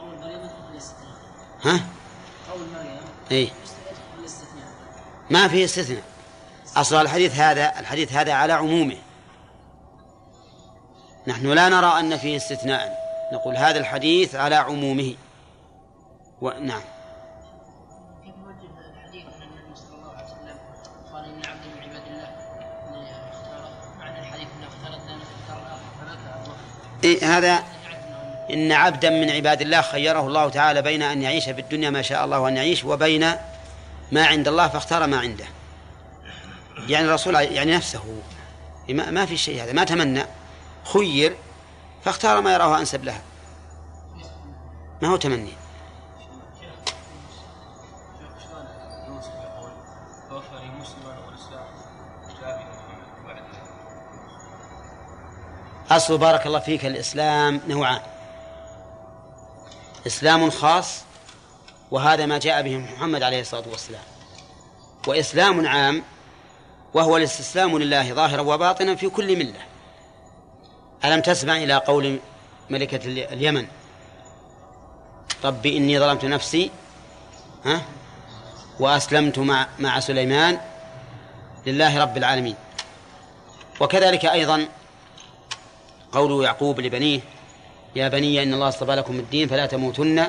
قول 0.00 0.18
مريم 0.18 0.40
يدخل 0.40 0.62
في 0.66 0.72
الاستثناء 0.72 1.14
ها؟ 1.64 1.86
قول 2.52 2.60
مريم 2.74 2.98
اي 3.30 3.42
يدخل 3.42 3.54
في 4.14 4.20
الاستثناء 4.20 4.66
ما 5.30 5.48
في 5.48 5.64
استثناء. 5.64 6.02
أصل 6.76 6.96
الحديث 7.00 7.34
هذا 7.34 7.80
الحديث 7.80 8.12
هذا 8.12 8.32
على 8.32 8.52
عمومه. 8.52 8.96
نحن 11.28 11.46
لا 11.46 11.68
نرى 11.68 12.00
أن 12.00 12.16
فيه 12.16 12.36
استثناء. 12.36 12.98
نقول 13.32 13.56
هذا 13.56 13.78
الحديث 13.78 14.34
على 14.34 14.54
عمومه. 14.54 15.14
ونعم 16.40 16.80
كيف 18.24 18.34
نوجه 18.36 18.90
الحديث 18.94 19.24
أن 19.24 19.42
النبي 19.42 19.74
صلى 19.76 19.96
الله 19.98 20.12
عليه 20.16 20.26
وسلم 20.26 20.58
قال 21.12 21.24
ان 21.24 21.50
عبد 21.50 21.66
من 21.66 21.82
عباد 21.82 22.06
الله. 22.06 22.28
ان 22.88 23.06
اختار 23.32 23.70
معنى 23.98 24.18
الحديث 24.18 24.46
إنه 24.58 24.66
اختار 24.66 25.00
الدنيا 25.00 25.24
اختار 25.42 25.58
الاخره 25.58 25.92
فمات 26.00 27.04
إيه 27.04 27.38
هذا 27.38 27.62
إن 28.50 28.72
عبدا 28.72 29.10
من 29.10 29.30
عباد 29.30 29.60
الله 29.60 29.80
خيره 29.80 30.26
الله 30.26 30.48
تعالى 30.48 30.82
بين 30.82 31.02
أن 31.02 31.22
يعيش 31.22 31.44
في 31.44 31.60
الدنيا 31.60 31.90
ما 31.90 32.02
شاء 32.02 32.24
الله 32.24 32.48
أن 32.48 32.56
يعيش 32.56 32.84
وبين 32.84 33.32
ما 34.12 34.26
عند 34.26 34.48
الله 34.48 34.68
فاختار 34.68 35.06
ما 35.06 35.18
عنده. 35.18 35.44
يعني 36.88 37.06
الرسول 37.06 37.34
يعني 37.34 37.76
نفسه. 37.76 38.22
ما 38.88 39.10
ما 39.10 39.26
في 39.26 39.36
شيء 39.36 39.64
هذا 39.64 39.72
ما 39.72 39.84
تمنى. 39.84 40.22
خير 40.92 41.36
فاختار 42.04 42.40
ما 42.40 42.52
يراه 42.52 42.78
أنسب 42.78 43.04
لها. 43.04 43.22
ما 45.02 45.08
هو 45.08 45.16
تمني؟ 45.16 45.52
أصل 55.90 56.18
بارك 56.18 56.46
الله 56.46 56.58
فيك 56.58 56.86
الإسلام 56.86 57.60
نوعان. 57.68 58.00
إسلام 60.06 60.50
خاص 60.50 61.04
وهذا 61.90 62.26
ما 62.26 62.38
جاء 62.38 62.62
به 62.62 62.76
محمد 62.76 63.22
عليه 63.22 63.40
الصلاة 63.40 63.68
والسلام. 63.70 64.02
وإسلام 65.06 65.66
عام 65.66 66.02
وهو 66.94 67.16
الاستسلام 67.16 67.78
لله 67.78 68.12
ظاهرا 68.14 68.40
وباطنا 68.40 68.94
في 68.94 69.08
كل 69.08 69.38
ملة. 69.38 69.60
ألم 71.04 71.20
تسمع 71.20 71.56
إلى 71.56 71.74
قول 71.74 72.18
ملكة 72.70 73.06
ال- 73.06 73.32
اليمن؟ 73.32 73.66
رب 75.44 75.66
إني 75.66 75.98
ظلمت 76.00 76.24
نفسي 76.24 76.70
ها؟ 77.64 77.82
وأسلمت 78.80 79.38
مع 79.38 79.66
مع 79.78 80.00
سليمان 80.00 80.60
لله 81.66 82.00
رب 82.02 82.16
العالمين. 82.16 82.54
وكذلك 83.80 84.24
أيضا 84.26 84.68
قول 86.12 86.44
يعقوب 86.44 86.80
لبنيه 86.80 87.20
يا 87.96 88.08
بني 88.08 88.42
إن 88.42 88.54
الله 88.54 88.68
اصطفى 88.68 88.94
لكم 88.94 89.18
الدين 89.18 89.48
فلا 89.48 89.66
تموتن 89.66 90.26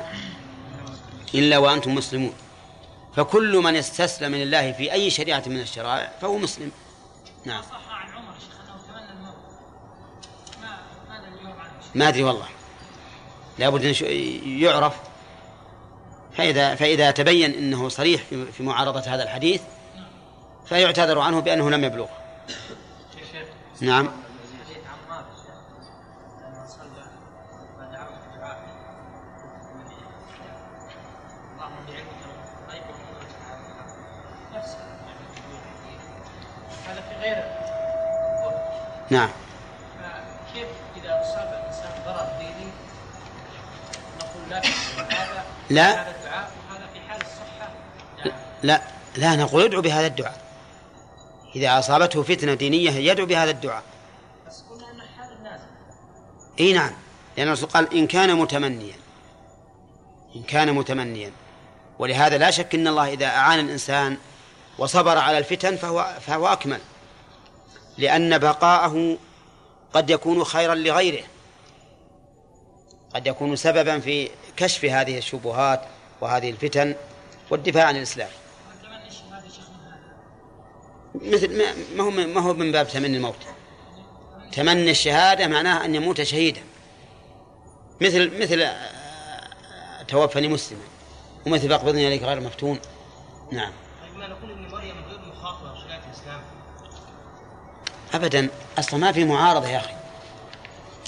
إلا 1.34 1.58
وأنتم 1.58 1.94
مسلمون. 1.94 2.32
فكل 3.16 3.56
من 3.56 3.76
استسلم 3.76 4.34
لله 4.34 4.72
في 4.72 4.92
أي 4.92 5.10
شريعة 5.10 5.42
من 5.46 5.60
الشرائع 5.60 6.12
فهو 6.20 6.38
مسلم. 6.38 6.70
نعم 7.44 7.62
صح 7.62 7.80
عن 7.90 8.10
عمر 8.12 8.32
الشيخ 8.36 8.60
أنه 8.60 8.76
تمنى 8.88 9.10
الموت 9.12 9.34
ما 10.62 10.78
ماذا 11.08 11.28
اليوم 11.28 11.52
عنه 11.60 11.79
شيخ؟ 11.79 11.79
ما 11.94 12.08
أدري 12.08 12.22
والله. 12.22 12.46
لابد 13.58 13.84
أن 13.84 13.94
يعرف. 14.60 14.94
فإذا 16.36 16.74
فإذا 16.74 17.10
تبين 17.10 17.54
أنه 17.54 17.88
صريح 17.88 18.22
في- 18.22 18.62
معارضة 18.62 19.00
هذا 19.00 19.22
الحديث 19.22 19.62
فيعتذر 20.66 21.18
عنه 21.18 21.40
بأنه 21.40 21.70
لم 21.70 21.84
يبلغ 21.84 22.06
نعم. 23.80 24.08
حديث 39.10 39.30
لا. 45.70 46.06
لا. 48.62 48.82
لا 49.16 49.36
نقول 49.36 49.64
ادعو 49.64 49.82
بهذا 49.82 50.06
الدعاء. 50.06 50.40
إذا 51.56 51.78
أصابته 51.78 52.22
فتنة 52.22 52.54
دينية 52.54 52.90
يدعو 52.90 53.26
بهذا 53.26 53.50
الدعاء. 53.50 53.82
بس 54.46 54.62
قلنا 54.70 54.90
ان 54.90 55.00
حال 55.18 55.32
النازل 55.38 55.66
إي 56.60 56.72
نعم. 56.72 56.92
لأن 57.36 57.46
الرسول 57.48 57.68
قال 57.68 57.94
إن 57.94 58.06
كان 58.06 58.36
متمنيا. 58.36 58.94
إن 60.36 60.42
كان 60.42 60.72
متمنيا. 60.72 61.32
ولهذا 61.98 62.38
لا 62.38 62.50
شك 62.50 62.74
أن 62.74 62.88
الله 62.88 63.12
إذا 63.12 63.26
أعان 63.26 63.58
الإنسان 63.58 64.16
وصبر 64.78 65.18
على 65.18 65.38
الفتن 65.38 65.76
فهو 65.76 66.14
فهو 66.20 66.46
أكمل. 66.46 66.80
لأن 67.98 68.38
بقاءه 68.38 69.16
قد 69.92 70.10
يكون 70.10 70.44
خيرا 70.44 70.74
لغيره. 70.74 71.24
قد 73.14 73.26
يكون 73.26 73.56
سببا 73.56 74.00
في 74.00 74.30
كشف 74.60 74.84
هذه 74.84 75.18
الشبهات 75.18 75.80
وهذه 76.20 76.50
الفتن 76.50 76.94
والدفاع 77.50 77.84
عن 77.86 77.96
الإسلام. 77.96 78.28
مثل 81.14 81.58
ما- 81.58 81.74
ما 81.96 82.04
هو 82.04 82.10
ما 82.10 82.40
هو 82.40 82.54
من 82.54 82.72
باب 82.72 82.88
تمني 82.88 83.16
الموت. 83.16 83.36
تمني 84.52 84.90
الشهادة 84.90 85.46
معناه 85.46 85.84
أن 85.84 85.94
يموت 85.94 86.22
شهيدا. 86.22 86.60
مثل 88.00 88.42
مثل 88.42 88.62
آه، 88.62 90.02
توفني 90.08 90.48
مسلما. 90.48 90.82
ومثل 91.46 91.68
فاقبضني 91.68 92.08
إليك 92.08 92.22
غير 92.22 92.40
مفتون. 92.40 92.78
نعم. 93.52 93.72
طيب 94.02 94.16
ما 94.18 94.26
نقول 94.28 94.50
إن 94.50 94.68
مريم 94.68 94.94
غير 95.08 95.18
بشريعه 95.74 96.00
الإسلام؟ 96.08 96.40
أبدا 98.14 98.48
أصلا 98.78 99.00
ما 99.00 99.12
في 99.12 99.24
معارضة 99.24 99.68
يا 99.68 99.76
أخي. 99.78 99.92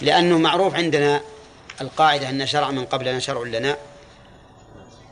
لأنه 0.03 0.38
معروف 0.38 0.74
عندنا 0.74 1.20
القاعدة 1.83 2.28
أن 2.28 2.47
شرع 2.47 2.70
من 2.70 2.85
قبلنا 2.85 3.18
شرع 3.18 3.43
لنا 3.43 3.76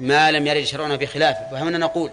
ما 0.00 0.30
لم 0.30 0.46
يرد 0.46 0.64
شرعنا 0.64 0.96
بخلافه 0.96 1.52
وهنا 1.52 1.78
نقول 1.78 2.10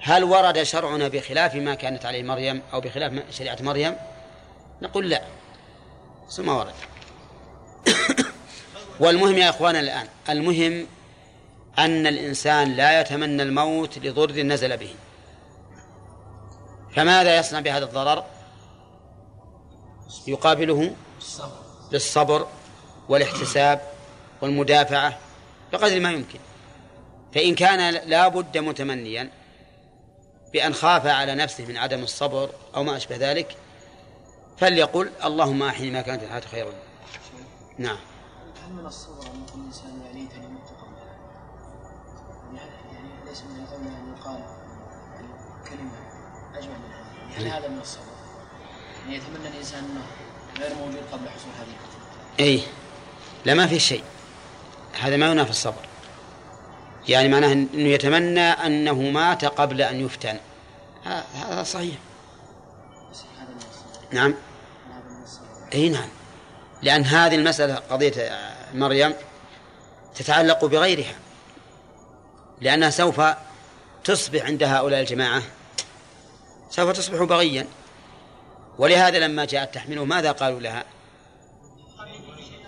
هل 0.00 0.24
ورد 0.24 0.62
شرعنا 0.62 1.08
بخلاف 1.08 1.54
ما 1.54 1.74
كانت 1.74 2.06
عليه 2.06 2.22
مريم 2.22 2.62
أو 2.72 2.80
بخلاف 2.80 3.12
شريعة 3.30 3.56
مريم؟ 3.60 3.96
نقول 4.82 5.10
لا 5.10 5.22
ثم 6.28 6.48
ورد. 6.48 6.74
والمهم 9.00 9.38
يا 9.38 9.50
إخوانا 9.50 9.80
الآن 9.80 10.06
المهم 10.28 10.86
أن 11.78 12.06
الإنسان 12.06 12.72
لا 12.72 13.00
يتمنى 13.00 13.42
الموت 13.42 13.98
لضر 13.98 14.42
نزل 14.42 14.76
به. 14.76 14.94
فماذا 16.96 17.36
يصنع 17.36 17.60
بهذا 17.60 17.84
الضرر؟ 17.84 18.24
يقابله 20.26 20.94
بالصبر. 21.90 22.46
والاحتساب 23.10 23.80
والمدافعة 24.40 25.18
بقدر 25.72 26.00
ما 26.00 26.12
يمكن 26.12 26.38
فإن 27.34 27.54
كان 27.54 27.94
لا 27.94 28.28
بد 28.28 28.58
متمنيا 28.58 29.30
بأن 30.52 30.74
خاف 30.74 31.06
على 31.06 31.34
نفسه 31.34 31.66
من 31.66 31.76
عدم 31.76 32.02
الصبر 32.02 32.50
أو 32.76 32.84
ما 32.84 32.96
أشبه 32.96 33.16
ذلك 33.16 33.56
فليقل 34.58 35.10
اللهم 35.24 35.62
أحيني 35.62 35.90
ما 35.90 36.00
كانت 36.00 36.22
الحياة 36.22 36.40
خيرا 36.40 36.72
نعم 37.78 37.98
هل 38.64 38.72
من 38.72 38.86
الصبر 38.86 39.22
أن 39.22 39.44
يقول 39.48 39.60
الإنسان 39.60 40.02
يا 40.06 40.12
ليتني 40.12 40.46
مت 40.46 40.68
قبلها؟ 40.68 41.16
يعني 42.54 42.70
يعني 42.92 43.08
ليس 43.28 43.42
من 43.42 43.64
الأولى 43.64 43.88
أن 43.88 44.14
يقال 44.18 44.40
يعني 45.14 45.28
كلمه 45.68 45.92
أجمل 46.54 46.70
من 46.70 46.92
هذه، 46.92 47.32
يعني 47.32 47.58
هذا 47.58 47.68
من 47.68 47.80
الصبر. 47.80 48.02
يعني 49.02 49.16
يتمنى 49.16 49.48
الإنسان 49.48 49.84
أنه 49.84 50.06
غير 50.58 50.74
موجود 50.74 51.02
قبل 51.12 51.28
حصول 51.28 51.52
هذه 51.58 51.74
الفتنه. 51.74 52.46
أي 52.46 52.62
لا 53.44 53.54
ما 53.54 53.66
في 53.66 53.78
شيء. 53.78 54.02
هذا 55.00 55.16
ما 55.16 55.30
ينافي 55.30 55.50
الصبر. 55.50 55.84
يعني 57.08 57.28
معناه 57.28 57.52
أنه 57.52 57.88
يتمنى 57.88 58.40
أنه 58.40 58.94
مات 58.94 59.44
قبل 59.44 59.82
أن 59.82 60.00
يفتن. 60.00 60.36
هذا 61.34 61.62
صحيح. 61.62 61.94
نعم. 64.12 64.34
إي 65.74 65.88
نعم. 65.88 66.08
لأن 66.82 67.04
هذه 67.04 67.34
المسألة 67.34 67.74
قضية 67.74 68.38
مريم 68.74 69.14
تتعلق 70.14 70.64
بغيرها. 70.64 71.14
لأنها 72.60 72.90
سوف 72.90 73.20
تصبح 74.04 74.44
عند 74.44 74.62
هؤلاء 74.62 75.00
الجماعة 75.00 75.42
سوف 76.70 76.90
تصبح 76.90 77.22
بغيا. 77.22 77.66
ولهذا 78.78 79.18
لما 79.18 79.44
جاءت 79.44 79.74
تحمله 79.74 80.04
ماذا 80.04 80.32
قالوا 80.32 80.60
لها؟ 80.60 80.84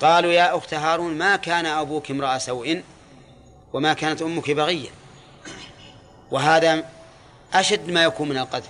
قالوا 0.02 0.32
يا 0.32 0.56
أخت 0.56 0.74
هارون 0.74 1.18
ما 1.18 1.36
كان 1.36 1.66
أبوك 1.66 2.10
امرأ 2.10 2.38
سوء 2.38 2.82
وما 3.72 3.92
كانت 3.92 4.22
أمك 4.22 4.50
بغيا 4.50 4.90
وهذا 6.30 6.84
أشد 7.54 7.90
ما 7.90 8.04
يكون 8.04 8.28
من 8.28 8.38
القذف. 8.38 8.68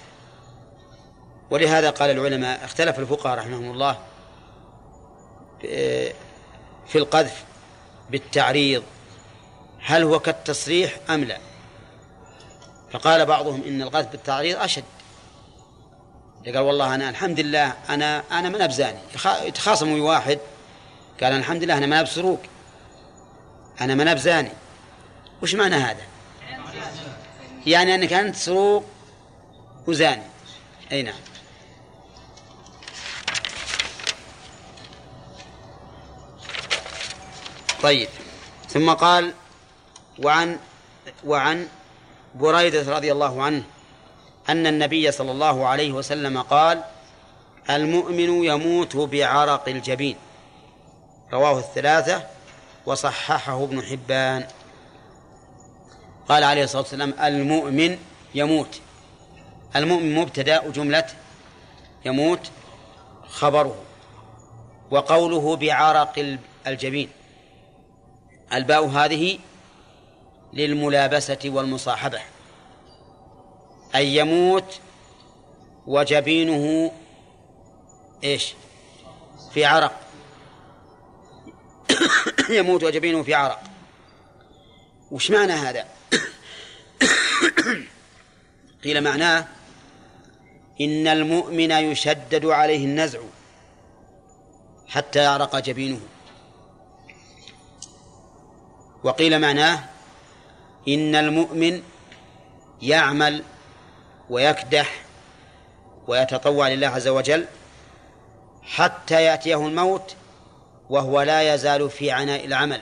ولهذا 1.51 1.91
قال 1.91 2.11
العلماء 2.11 2.65
اختلف 2.65 2.99
الفقهاء 2.99 3.39
رحمهم 3.39 3.71
الله 3.71 3.99
في 6.87 6.99
القذف 6.99 7.45
بالتعريض 8.11 8.83
هل 9.81 10.03
هو 10.03 10.19
كالتصريح 10.19 10.97
أم 11.11 11.25
لا؟ 11.25 11.39
فقال 12.91 13.27
بعضهم 13.27 13.63
إن 13.67 13.83
القذف 13.83 14.09
بالتعريض 14.09 14.59
أشد. 14.59 14.85
قال 16.47 16.59
والله 16.59 16.95
أنا 16.95 17.09
الحمد 17.11 17.41
لله 17.41 17.75
أنا 17.89 18.23
أنا 18.33 18.49
من 18.49 18.63
أبزاني 18.63 18.99
يتخاصموا 19.43 20.09
واحد 20.09 20.39
قال 21.21 21.33
الحمد 21.33 21.65
لله 21.65 21.79
أنا 21.79 21.87
من 21.87 21.93
أبسروق 21.93 22.41
أنا 23.81 23.95
من 23.95 24.09
أبزاني 24.09 24.51
وش 25.43 25.55
معنى 25.55 25.75
هذا؟ 25.75 26.03
يعني 27.67 27.95
أنك 27.95 28.13
أنت 28.13 28.37
سروق 28.37 28.85
وزاني. 29.87 30.23
أي 30.93 31.03
نعم. 31.03 31.15
طيب. 37.83 38.09
ثم 38.69 38.91
قال 38.91 39.35
وعن 40.19 40.59
وعن 41.25 41.69
بريدة 42.35 42.97
رضي 42.97 43.13
الله 43.13 43.43
عنه 43.43 43.63
أن 44.49 44.67
النبي 44.67 45.13
صلى 45.13 45.31
الله 45.31 45.67
عليه 45.67 45.93
وسلم 45.93 46.43
قال 46.43 46.85
المؤمن 47.71 48.45
يموت 48.45 48.97
بعرق 48.97 49.69
الجبين. 49.69 50.17
رواه 51.33 51.59
الثلاثة 51.59 52.27
وصححه 52.87 53.65
ابن 53.65 53.83
حبان. 53.83 54.47
قال 56.29 56.45
عليه 56.45 56.65
الصلاة 56.65 56.83
والسلام 56.83 57.15
المؤمن 57.23 57.99
يموت. 58.35 58.81
المؤمن 59.77 60.15
مبتدأ 60.15 60.71
جملة 60.71 61.07
يموت 62.05 62.51
خبره 63.29 63.77
وقوله 64.91 65.57
بعرق 65.57 66.39
الجبين. 66.67 67.09
الباء 68.53 68.87
هذه 68.87 69.39
للملابسة 70.53 71.39
والمصاحبة. 71.45 72.21
أي 73.95 74.17
يموت 74.17 74.81
وجبينه 75.87 76.93
إيش؟ 78.25 78.55
في 79.53 79.65
عرق. 79.65 79.93
يموت 82.59 82.83
وجبينه 82.85 83.23
في 83.23 83.35
عرق. 83.35 83.61
وش 85.11 85.31
معنى 85.31 85.53
هذا؟ 85.53 85.87
قيل 88.85 89.05
معناه 89.05 89.47
إن 90.81 91.07
المؤمن 91.07 91.71
يشدد 91.71 92.47
عليه 92.47 92.85
النزع 92.85 93.21
حتى 94.89 95.19
يعرق 95.19 95.59
جبينه. 95.59 96.01
وقيل 99.05 99.41
معناه 99.41 99.85
إن 100.89 101.15
المؤمن 101.15 101.83
يعمل 102.83 103.43
ويكدح 104.31 105.03
ويتطوع 106.07 106.69
لله 106.69 106.87
عز 106.87 107.09
وجل 107.09 107.47
حتى 108.63 109.23
يأتيه 109.23 109.67
الموت 109.67 110.17
وهو 110.93 111.23
لا 111.23 111.55
يزال 111.55 111.91
في 111.91 112.11
عناء 112.11 112.45
العمل 112.45 112.81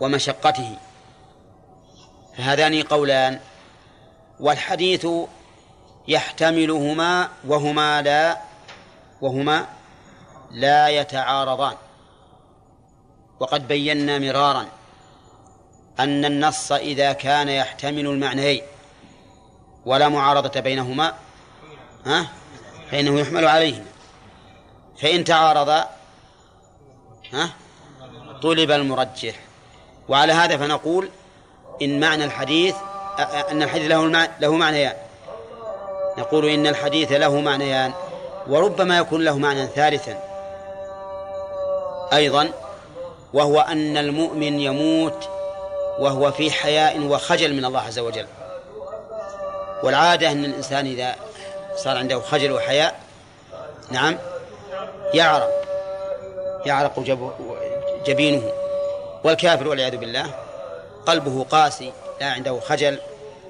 ومشقته. 0.00 0.76
فهذان 2.36 2.82
قولان. 2.82 3.40
والحديث 4.40 5.06
يحتملهما 6.08 7.28
وهما 7.46 8.02
لا 8.02 8.38
وهما 9.20 9.66
لا 10.50 10.88
يتعارضان. 10.88 11.76
وقد 13.40 13.68
بينا 13.68 14.18
مرارا 14.18 14.66
أن 16.00 16.24
النص 16.24 16.72
إذا 16.72 17.12
كان 17.12 17.48
يحتمل 17.48 18.06
المعنيين. 18.06 18.62
ولا 19.86 20.08
معارضة 20.08 20.60
بينهما. 20.60 21.14
ها؟ 22.06 22.26
فإنه 22.90 23.20
يحمل 23.20 23.46
عليهما. 23.46 23.86
فإن 25.02 25.24
تعارضا 25.24 25.88
ها؟ 27.32 27.50
طلب 28.42 28.70
المرجح. 28.70 29.34
وعلى 30.08 30.32
هذا 30.32 30.56
فنقول 30.56 31.08
إن 31.82 32.00
معنى 32.00 32.24
الحديث 32.24 32.74
أن 33.50 33.62
الحديث 33.62 33.90
له 33.90 34.28
له 34.40 34.52
معنيان. 34.56 34.96
نقول 36.18 36.48
إن 36.48 36.66
الحديث 36.66 37.12
له 37.12 37.40
معنيان 37.40 37.92
وربما 38.46 38.98
يكون 38.98 39.24
له 39.24 39.38
معنى 39.38 39.66
ثالثا. 39.66 40.18
أيضا 42.12 42.48
وهو 43.32 43.60
أن 43.60 43.96
المؤمن 43.96 44.60
يموت 44.60 45.28
وهو 45.98 46.32
في 46.32 46.50
حياء 46.50 47.00
وخجل 47.00 47.54
من 47.54 47.64
الله 47.64 47.80
عز 47.80 47.98
وجل. 47.98 48.26
والعادة 49.82 50.30
أن 50.30 50.44
الإنسان 50.44 50.86
إذا 50.86 51.16
صار 51.76 51.98
عنده 51.98 52.20
خجل 52.20 52.52
وحياء 52.52 53.00
نعم 53.90 54.18
يعرق 55.14 55.50
يعرق 56.66 57.00
جبينه 58.06 58.52
والكافر 59.24 59.68
والعياذ 59.68 59.96
بالله 59.96 60.34
قلبه 61.06 61.44
قاسي 61.44 61.92
لا 62.20 62.32
عنده 62.32 62.60
خجل 62.60 62.98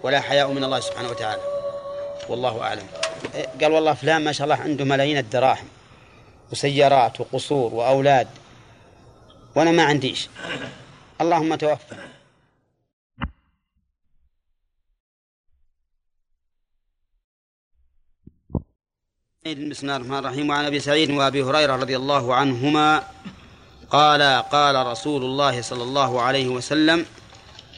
ولا 0.03 0.21
حياء 0.21 0.51
من 0.51 0.65
الله 0.65 0.81
سبحانه 0.81 1.09
وتعالى. 1.09 1.43
والله 2.29 2.62
أعلم. 2.62 2.87
قال 3.61 3.73
والله 3.73 3.95
فلان 3.95 4.25
ما 4.25 4.33
شاء 4.33 4.45
الله 4.45 4.57
عنده 4.57 4.85
ملايين 4.85 5.19
الدراهم 5.19 5.69
وسيارات 6.53 7.21
وقصور 7.21 7.75
وأولاد 7.75 8.29
وأنا 9.55 9.71
ما 9.71 9.85
عنديش 9.85 10.29
اللهم 11.21 11.55
توفى 11.55 11.95
بسم 19.45 19.53
الله 19.53 19.97
الرحمن 19.97 20.18
الرحيم. 20.18 20.51
وعن 20.51 20.64
أبي 20.64 20.80
سعيد 20.80 21.11
وأبي 21.11 21.42
هريرة 21.42 21.76
رضي 21.76 21.97
الله 21.97 22.34
عنهما 22.34 23.03
قال 23.90 24.22
قال 24.42 24.86
رسول 24.86 25.22
الله 25.22 25.62
صلى 25.62 25.82
الله 25.82 26.22
عليه 26.22 26.49
وسلم 26.49 27.07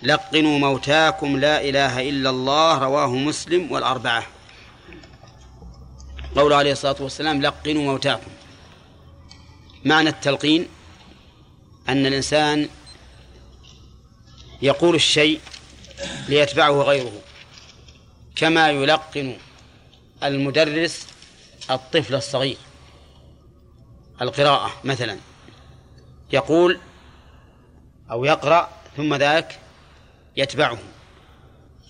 لقنوا 0.02 0.58
موتاكم 0.58 1.36
لا 1.36 1.60
إله 1.60 2.08
إلا 2.08 2.30
الله 2.30 2.78
رواه 2.78 3.06
مسلم 3.08 3.72
والأربعة. 3.72 4.26
قول 6.36 6.52
عليه 6.52 6.72
الصلاة 6.72 6.96
والسلام 7.00 7.42
لقنوا 7.42 7.82
موتاكم 7.82 8.30
معنى 9.84 10.08
التلقين 10.08 10.68
أن 11.88 12.06
الإنسان 12.06 12.68
يقول 14.62 14.94
الشيء 14.94 15.40
ليتبعه 16.28 16.82
غيره 16.82 17.12
كما 18.36 18.70
يلقن 18.70 19.36
المدرس 20.22 21.06
الطفل 21.70 22.14
الصغير. 22.14 22.56
القراءة 24.22 24.70
مثلا. 24.84 25.18
يقول 26.32 26.78
أو 28.10 28.24
يقرأ 28.24 28.68
ثم 28.96 29.14
ذاك 29.14 29.58
يتبعه. 30.36 30.78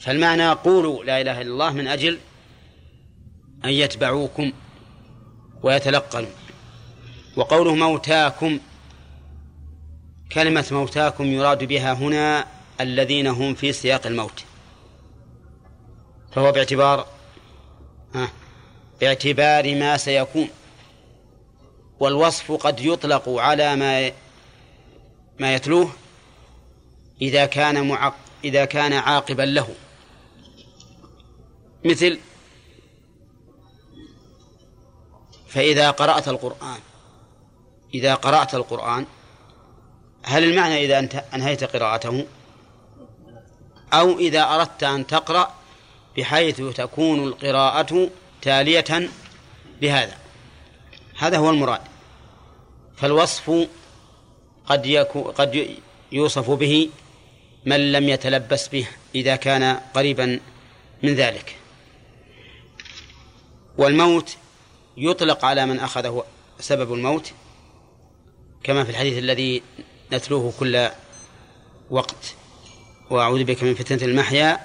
فالمعنى 0.00 0.48
قولوا 0.48 1.04
لا 1.04 1.20
إله 1.20 1.40
إلا 1.40 1.50
الله 1.50 1.72
من 1.72 1.88
أجل 1.88 2.18
أن 3.64 3.70
يتبعوكم 3.70 4.52
ويتلقنوا. 5.62 6.30
وقوله 7.36 7.74
موتاكم 7.74 8.58
كلمة 10.32 10.66
موتاكم 10.70 11.24
يراد 11.24 11.64
بها 11.64 11.92
هنا 11.92 12.46
الذين 12.80 13.26
هم 13.26 13.54
في 13.54 13.72
سياق 13.72 14.06
الموت. 14.06 14.44
فهو 16.32 16.52
باعتبار 16.52 17.06
ها؟ 18.14 18.28
باعتبار 19.00 19.74
ما 19.74 19.96
سيكون 19.96 20.48
والوصف 22.00 22.52
قد 22.52 22.80
يطلق 22.80 23.28
على 23.28 23.76
ما 23.76 24.12
ما 25.38 25.54
يتلوه 25.54 25.92
إذا 27.22 27.46
كان 27.46 27.88
معق 27.88 28.16
إذا 28.44 28.64
كان 28.64 28.92
عاقبا 28.92 29.42
له. 29.42 29.68
مثل 31.84 32.18
فإذا 35.48 35.90
قرأت 35.90 36.28
القرآن 36.28 36.78
إذا 37.94 38.14
قرأت 38.14 38.54
القرآن 38.54 39.06
هل 40.24 40.44
المعنى 40.44 40.84
إذا 40.84 40.98
أنت 40.98 41.24
أنهيت 41.34 41.64
قراءته؟ 41.64 42.26
أو 43.92 44.18
إذا 44.18 44.42
أردت 44.42 44.82
أن 44.82 45.06
تقرأ 45.06 45.54
بحيث 46.16 46.62
تكون 46.62 47.24
القراءة 47.24 48.10
تالية 48.46 49.10
بهذا. 49.80 50.16
هذا 51.18 51.38
هو 51.38 51.50
المراد. 51.50 51.80
فالوصف 52.96 53.68
قد 54.66 54.86
يكون 54.86 55.22
قد 55.22 55.76
يوصف 56.12 56.50
به 56.50 56.90
من 57.64 57.92
لم 57.92 58.08
يتلبس 58.08 58.68
به 58.68 58.86
إذا 59.14 59.36
كان 59.36 59.80
قريبا 59.94 60.40
من 61.02 61.14
ذلك. 61.14 61.56
والموت 63.78 64.36
يطلق 64.96 65.44
على 65.44 65.66
من 65.66 65.80
أخذه 65.80 66.24
سبب 66.60 66.92
الموت 66.94 67.32
كما 68.62 68.84
في 68.84 68.90
الحديث 68.90 69.18
الذي 69.18 69.62
نتلوه 70.12 70.52
كل 70.60 70.88
وقت. 71.90 72.34
وأعوذ 73.10 73.44
بك 73.44 73.62
من 73.62 73.74
فتنة 73.74 74.02
المحيا 74.02 74.60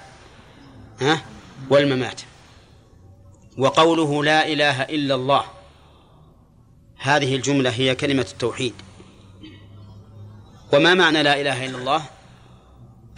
والممات. 1.70 2.22
وقوله 3.58 4.24
لا 4.24 4.48
إله 4.48 4.82
إلا 4.82 5.16
الله. 5.16 5.44
هذه 6.98 7.36
الجملة 7.36 7.70
هي 7.70 7.96
كلمة 7.96 8.26
التوحيد. 8.32 8.74
وما 10.74 10.94
معنى 10.94 11.24
لا 11.24 11.42
إله 11.42 11.66
إلا 11.66 11.78
الله؟ 11.78 12.04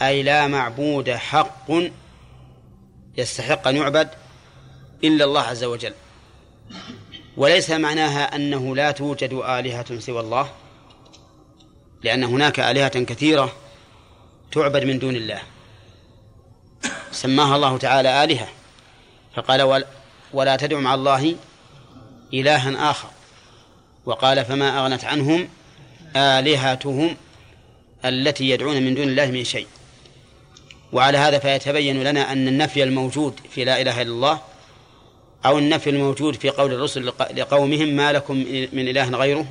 أي 0.01 0.23
لا 0.23 0.47
معبود 0.47 1.09
حق 1.09 1.71
يستحق 3.17 3.67
أن 3.67 3.75
يعبد 3.75 4.09
إلا 5.03 5.25
الله 5.25 5.41
عز 5.41 5.63
وجل. 5.63 5.93
وليس 7.37 7.69
معناها 7.69 8.35
أنه 8.35 8.75
لا 8.75 8.91
توجد 8.91 9.33
آلهة 9.33 9.99
سوى 9.99 10.19
الله 10.19 10.49
لأن 12.03 12.23
هناك 12.23 12.59
آلهة 12.59 13.03
كثيرة 13.03 13.53
تعبد 14.51 14.83
من 14.83 14.99
دون 14.99 15.15
الله. 15.15 15.41
سماها 17.11 17.55
الله 17.55 17.77
تعالى 17.77 18.23
آلهة 18.23 18.47
فقال 19.35 19.61
ولا 20.33 20.55
تدع 20.55 20.79
مع 20.79 20.93
الله 20.93 21.35
إلها 22.33 22.91
آخر. 22.91 23.09
وقال 24.05 24.45
فما 24.45 24.79
أغنت 24.79 25.05
عنهم 25.05 25.49
آلهتهم 26.15 27.17
التي 28.05 28.49
يدعون 28.49 28.83
من 28.83 28.95
دون 28.95 29.03
الله 29.03 29.25
من 29.25 29.43
شيء. 29.43 29.67
وعلى 30.93 31.17
هذا 31.17 31.39
فيتبين 31.39 32.03
لنا 32.03 32.31
أن 32.31 32.47
النفي 32.47 32.83
الموجود 32.83 33.39
في 33.49 33.65
لا 33.65 33.81
إله 33.81 34.01
إلا 34.01 34.11
الله 34.11 34.41
أو 35.45 35.57
النفي 35.57 35.89
الموجود 35.89 36.35
في 36.35 36.49
قول 36.49 36.73
الرسل 36.73 37.05
لقومهم 37.05 37.87
ما 37.87 38.11
لكم 38.11 38.35
من 38.73 38.87
إله 38.87 39.09
غيره 39.09 39.45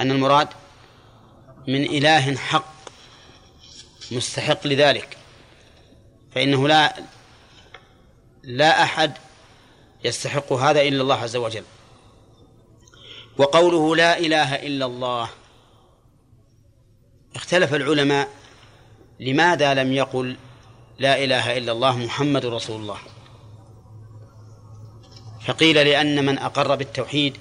أن 0.00 0.10
المراد 0.10 0.48
من 1.68 1.84
إله 1.84 2.36
حق 2.36 2.74
مستحق 4.12 4.66
لذلك. 4.66 5.16
فإنه 6.34 6.68
لا 6.68 6.94
لا 8.42 8.82
أحد 8.82 9.12
يستحق 10.04 10.52
هذا 10.52 10.82
إلا 10.82 11.02
الله 11.02 11.14
عز 11.14 11.36
وجل. 11.36 11.64
وقوله 13.38 13.96
لا 13.96 14.18
إله 14.18 14.54
إلا 14.54 14.86
الله. 14.86 15.28
اختلف 17.36 17.74
العلماء 17.74 18.28
لماذا 19.20 19.74
لم 19.74 19.92
يقل 19.92 20.36
لا 20.98 21.24
إله 21.24 21.58
إلا 21.58 21.72
الله 21.72 21.96
محمد 21.96 22.46
رسول 22.46 22.80
الله. 22.80 22.98
فقيل 25.46 25.76
لأن 25.76 26.26
من 26.26 26.38
أقر 26.38 26.74
بالتوحيد 26.74 27.36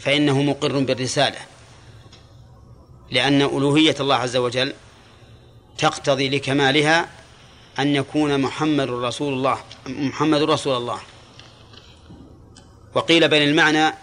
فإنه 0.00 0.42
مقر 0.42 0.78
بالرسالة. 0.78 1.38
لأن 3.10 3.42
ألوهية 3.42 3.96
الله 4.00 4.14
عز 4.14 4.36
وجل 4.36 4.74
تقتضي 5.78 6.28
لكمالها 6.28 7.17
أن 7.78 7.94
يكون 7.94 8.40
محمد 8.40 8.90
رسول 8.90 9.32
الله 9.32 9.58
محمد 9.86 10.42
رسول 10.42 10.76
الله. 10.76 11.00
وقيل 12.94 13.28
بين 13.28 13.48
المعنى 13.48 13.94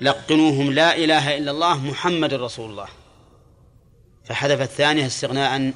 لقنوهم 0.00 0.72
لا 0.72 0.96
إله 0.96 1.36
إلا 1.36 1.50
الله 1.50 1.78
محمد 1.78 2.34
رسول 2.34 2.70
الله. 2.70 2.88
فحذف 4.24 4.60
الثانية 4.60 5.06
استغناء 5.06 5.72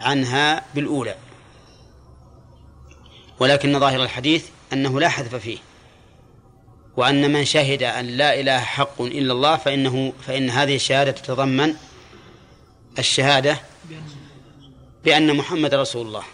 عنها 0.00 0.64
بالأولى. 0.74 1.14
ولكن 3.40 3.80
ظاهر 3.80 4.02
الحديث 4.02 4.48
أنه 4.72 5.00
لا 5.00 5.08
حذف 5.08 5.34
فيه. 5.34 5.58
وأن 6.96 7.32
من 7.32 7.44
شهد 7.44 7.82
أن 7.82 8.06
لا 8.06 8.40
إله 8.40 8.58
حق 8.58 9.02
إلا 9.02 9.32
الله 9.32 9.56
فإنه 9.56 10.12
فإن 10.26 10.50
هذه 10.50 10.74
الشهادة 10.74 11.10
تتضمن 11.10 11.74
الشهادة 12.98 13.60
بأن 15.04 15.36
محمد 15.36 15.74
رسول 15.74 16.06
الله. 16.06 16.24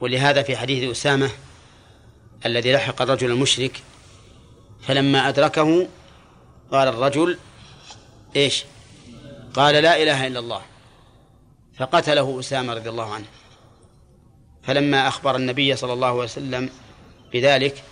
ولهذا 0.00 0.42
في 0.42 0.56
حديث 0.56 0.90
أسامة 0.90 1.30
الذي 2.46 2.72
لحق 2.72 3.02
الرجل 3.02 3.30
المشرك 3.30 3.82
فلما 4.82 5.28
أدركه 5.28 5.88
قال 6.72 6.88
الرجل 6.88 7.38
إيش؟ 8.36 8.64
قال 9.54 9.74
لا 9.74 10.02
إله 10.02 10.26
إلا 10.26 10.38
الله. 10.38 10.62
فقتله 11.78 12.40
أسامة 12.40 12.74
رضي 12.74 12.88
الله 12.88 13.14
عنه. 13.14 13.26
فلما 14.62 15.08
أخبر 15.08 15.36
النبي 15.36 15.76
صلى 15.76 15.92
الله 15.92 16.06
عليه 16.06 16.18
وسلم 16.18 16.70
بذلك 17.32 17.82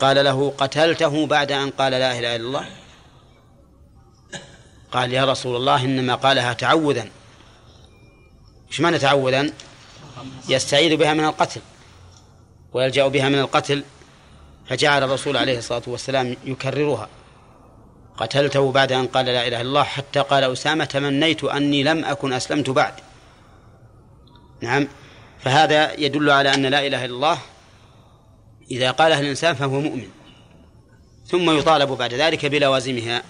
قال 0.00 0.24
له 0.24 0.50
قتلته 0.58 1.26
بعد 1.26 1.52
أن 1.52 1.70
قال 1.70 1.92
لا 1.92 2.18
إله 2.18 2.36
إلا 2.36 2.46
الله؟ 2.46 2.66
قال 4.92 5.12
يا 5.12 5.24
رسول 5.24 5.56
الله 5.56 5.84
إنما 5.84 6.14
قالها 6.14 6.52
تعوذا. 6.52 7.08
إيش 8.70 8.80
معنى 8.80 8.98
تعوذا 8.98 9.52
يستعيذ 10.48 10.96
بها 10.96 11.14
من 11.14 11.24
القتل 11.24 11.60
ويلجأ 12.72 13.08
بها 13.08 13.28
من 13.28 13.38
القتل 13.38 13.84
فجعل 14.68 15.02
الرسول 15.02 15.36
عليه 15.36 15.58
الصلاة 15.58 15.82
والسلام 15.86 16.36
يكررها. 16.44 17.08
قتلته 18.16 18.72
بعد 18.72 18.92
أن 18.92 19.06
قال 19.06 19.26
لا 19.26 19.46
إله 19.46 19.60
إلا 19.60 19.60
الله 19.60 19.82
حتى 19.82 20.20
قال 20.20 20.44
أسامة 20.44 20.84
تمنيت 20.84 21.44
أني 21.44 21.82
لم 21.82 22.04
أكن 22.04 22.32
أسلمت 22.32 22.70
بعد. 22.70 22.94
نعم. 24.60 24.88
فهذا 25.40 26.00
يدل 26.00 26.30
على 26.30 26.54
أن 26.54 26.66
لا 26.66 26.86
إله 26.86 27.04
إلا 27.04 27.14
الله 27.14 27.38
إذا 28.70 28.90
قالها 28.90 29.20
الإنسان 29.20 29.54
فهو 29.54 29.80
مؤمن. 29.80 30.08
ثم 31.26 31.58
يطالب 31.58 31.90
بعد 31.90 32.14
ذلك 32.14 32.46
بلوازمها. 32.46 33.22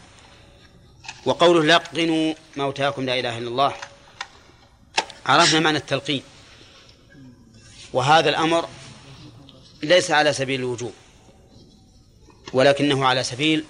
وقوله 1.27 1.65
لقنوا 1.65 2.35
موتاكم 2.57 3.07
لا 3.07 3.19
إله 3.19 3.39
إلا 3.39 3.49
الله. 3.49 3.73
عرفنا 5.29 5.61
معنى 5.61 5.79
التلقين. 5.79 6.23
وهذا 7.93 8.29
الأمر 8.29 8.69
ليس 9.83 10.11
على 10.11 10.33
سبيل 10.33 10.61
الوجوب 10.61 10.93
ولكنه 12.53 13.07
على 13.07 13.25
سبيل 13.25 13.65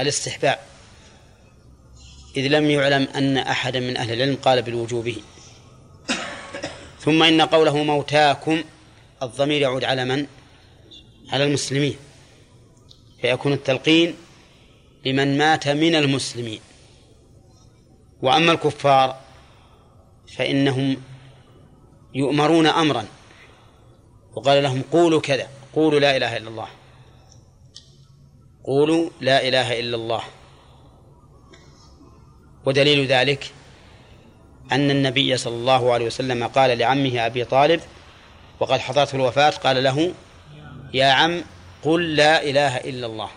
الاستحباب. 0.00 0.58
إذ 2.36 2.46
لم 2.46 2.70
يعلم 2.70 3.08
أن 3.14 3.38
أحدا 3.38 3.80
من 3.80 3.96
أهل 3.96 4.12
العلم 4.12 4.36
قال 4.36 4.62
بالوجوب 4.62 5.12
ثم 7.00 7.22
إن 7.22 7.40
قوله 7.42 7.82
موتاكم 7.84 8.64
الضمير 9.22 9.60
يعود 9.60 9.84
على 9.84 10.04
من؟ 10.04 10.26
على 11.32 11.44
المسلمين. 11.44 11.96
فيكون 13.20 13.52
التلقين 13.52 14.14
لمن 15.06 15.38
مات 15.38 15.68
من 15.68 15.94
المسلمين. 15.94 16.60
وأما 18.22 18.52
الكفار 18.52 19.27
فإنهم 20.36 20.96
يؤمرون 22.14 22.66
أمرا. 22.66 23.06
وقال 24.32 24.62
لهم 24.62 24.82
قولوا 24.92 25.20
كذا. 25.20 25.48
قولوا 25.74 26.00
لا 26.00 26.16
إله 26.16 26.36
إلا 26.36 26.48
الله. 26.48 26.68
قولوا 28.64 29.10
لا 29.20 29.48
إله 29.48 29.80
إلا 29.80 29.96
الله. 29.96 30.22
ودليل 32.66 33.06
ذلك 33.06 33.52
أن 34.72 34.90
النبي 34.90 35.36
صلى 35.36 35.54
الله 35.54 35.92
عليه 35.92 36.06
وسلم 36.06 36.46
قال 36.46 36.78
لعمه 36.78 37.26
أبي 37.26 37.44
طالب 37.44 37.80
وقد 38.60 38.78
حضرته 38.80 39.16
الوفاة 39.16 39.50
قال 39.50 39.84
له 39.84 40.12
يا 40.94 41.06
عم 41.06 41.44
قل 41.82 42.16
لا 42.16 42.42
إله 42.42 42.76
إلا 42.76 43.06
الله. 43.06 43.30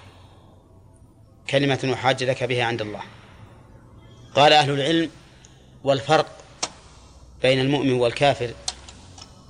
كلمة 1.50 1.92
أحاج 1.94 2.24
لك 2.24 2.44
بها 2.44 2.64
عند 2.64 2.82
الله. 2.82 3.02
قال 4.36 4.54
أهل 4.54 4.72
العلم 4.72 5.10
والفرق 5.84 6.41
بين 7.42 7.60
المؤمن 7.60 7.94
والكافر 7.94 8.54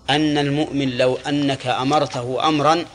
أن 0.10 0.38
المؤمن 0.38 0.98
لو 0.98 1.16
أنك 1.16 1.68
أمرته 1.68 2.48
أمرا 2.48 2.86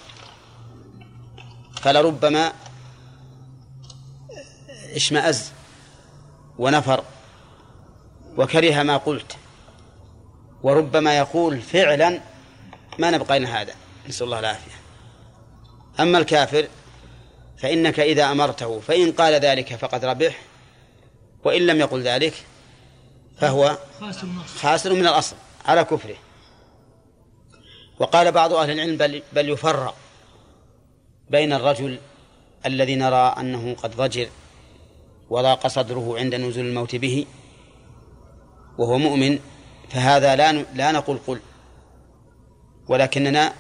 فلربما 1.83 2.53
اشمأز 4.95 5.51
ونفر 6.59 7.05
وكره 8.37 8.83
ما 8.83 8.97
قلت 8.97 9.37
وربما 10.63 11.19
يقول 11.19 11.61
فعلا 11.61 12.21
ما 12.99 13.11
نبقى 13.11 13.39
لنا 13.39 13.63
هذا. 13.63 13.75
نسأل 14.09 14.27
الله 14.27 14.39
العافية. 14.39 14.73
أما 16.01 16.19
الكافر 16.19 16.69
فإنك 17.59 18.01
إذا 18.01 18.33
أمرته 18.33 18.81
فإن 18.81 19.13
قال 19.13 19.35
ذلك 19.35 19.75
فقد 19.75 20.05
ربح 20.05 20.39
وإن 21.45 21.67
لم 21.67 21.81
يقل 21.81 22.03
ذلك 22.03 22.35
فهو 23.37 23.79
خاسر 24.57 24.93
من 24.93 25.07
الأصل 25.07 25.37
على 25.67 25.85
كفره. 25.85 26.17
وقال 27.99 28.33
بعض 28.33 28.53
أهل 28.53 28.71
العلم 28.71 28.97
بل, 28.97 29.23
بل 29.33 29.49
يفرق 29.49 29.95
بين 31.31 31.53
الرجل 31.53 31.99
الذي 32.67 32.97
نرى 32.97 33.35
أنه 33.39 33.75
قد 33.75 33.97
ضجر 33.97 34.29
وضاق 35.31 35.67
صدره 35.67 36.19
عند 36.19 36.35
نزول 36.35 36.65
الموت 36.65 36.97
به 36.97 37.27
وهو 38.79 38.99
مؤمن 38.99 39.39
فهذا 39.91 40.37
لا 40.37 40.53
لا 40.53 40.93
نقول 40.93 41.19
قل 41.27 41.41
ولكننا 42.89 43.53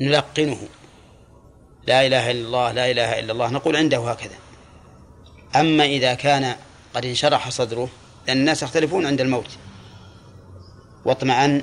نلقنه. 0.00 0.68
لا 1.86 2.06
إله 2.06 2.30
إلا 2.30 2.46
الله 2.46 2.72
لا 2.72 2.90
إله 2.90 3.18
إلا 3.20 3.32
الله 3.32 3.50
نقول 3.50 3.76
عنده 3.76 4.10
هكذا. 4.10 4.36
أما 5.56 5.84
إذا 5.84 6.14
كان 6.14 6.56
قد 6.94 7.04
انشرح 7.04 7.48
صدره 7.48 7.88
لأن 8.26 8.36
الناس 8.36 8.62
يختلفون 8.62 9.06
عند 9.06 9.20
الموت. 9.20 9.50
واطمأن 11.04 11.62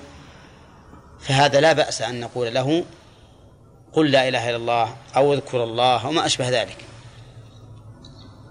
فهذا 1.20 1.60
لا 1.60 1.74
بأس 1.74 2.02
أن 2.02 2.20
نقول 2.20 2.54
له 2.54 2.86
قل 3.94 4.12
لا 4.12 4.28
إله 4.28 4.50
إلا 4.50 4.58
الله 4.58 4.96
أو 5.16 5.34
اذكر 5.34 5.64
الله 5.64 6.08
وما 6.08 6.26
أشبه 6.26 6.50
ذلك. 6.50 6.78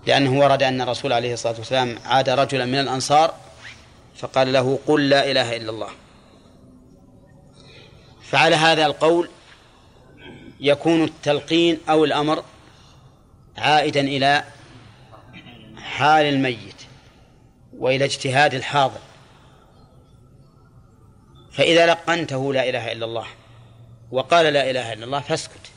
لأنه 0.07 0.41
ورد 0.41 0.63
أن 0.63 0.81
الرسول 0.81 1.13
عليه 1.13 1.33
الصلاة 1.33 1.55
والسلام 1.59 1.99
عاد 2.05 2.29
رجلا 2.29 2.65
من 2.65 2.79
الأنصار 2.79 3.35
فقال 4.17 4.53
له 4.53 4.79
قل 4.87 5.09
لا 5.09 5.31
إله 5.31 5.57
إلا 5.57 5.71
الله. 5.71 5.89
فعلى 8.23 8.57
هذا 8.57 8.87
القول 8.87 9.29
يكون 10.61 11.05
التلقين 11.05 11.79
أو 11.89 12.05
الأمر 12.05 12.45
عائدا 13.59 14.01
إلى 14.01 14.45
حال 15.77 16.27
الميت. 16.27 16.80
وإلى 17.81 18.05
اجتهاد 18.05 18.55
الحاضر. 18.55 19.01
فإذا 21.53 21.87
لقنته 21.87 22.53
لا 22.53 22.69
إله 22.69 22.93
إلا 22.93 23.05
الله 23.05 23.27
وقال 24.11 24.53
لا 24.53 24.71
إله 24.71 24.93
إلا 24.93 25.05
الله 25.05 25.21
فاسكت. 25.21 25.71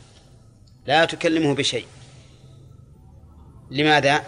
لا 0.85 1.05
تكلمه 1.05 1.55
بشيء. 1.55 1.85
لماذا؟ 3.71 4.23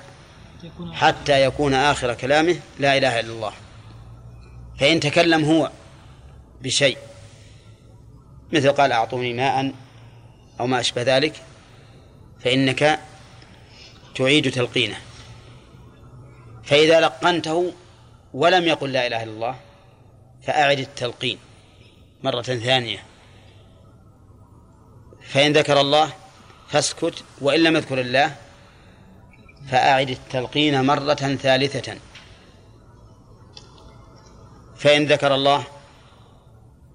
حتى 0.92 1.44
يكون 1.44 1.74
آخر 1.74 2.14
كلامه 2.14 2.60
لا 2.80 2.98
إله 2.98 3.20
إلا 3.20 3.34
الله. 3.34 3.54
فإن 4.80 5.00
تكلم 5.00 5.46
هو 5.46 5.72
بشيء 6.62 6.98
مثل 8.54 8.72
قال 8.72 8.92
أعطوني 8.92 9.34
ماء 9.34 9.74
أو 10.60 10.68
ما 10.68 10.80
أشبه 10.80 11.02
ذلك 11.02 11.42
فإنك 12.40 13.00
تعيد 14.16 14.52
تلقينه. 14.52 14.98
فإذا 16.66 17.02
لقنته 17.02 17.74
ولم 18.34 18.64
يقل 18.64 18.92
لا 18.92 19.08
إله 19.08 19.24
إلا 19.24 19.32
الله 19.32 19.56
فأعد 20.44 20.80
التلقين 20.80 21.40
مرة 22.24 22.42
ثانية. 22.42 23.04
فإن 25.22 25.54
ذكر 25.54 25.82
الله 25.82 26.14
فاسكت 26.70 27.24
وإن 27.42 27.60
لم 27.64 27.76
يذكر 27.76 28.02
الله 28.02 28.36
فأعد 29.68 30.10
التلقين 30.10 30.86
مرة 30.86 31.36
ثالثة. 31.36 31.98
فإن 34.78 35.06
ذكر 35.06 35.36
الله 35.36 35.64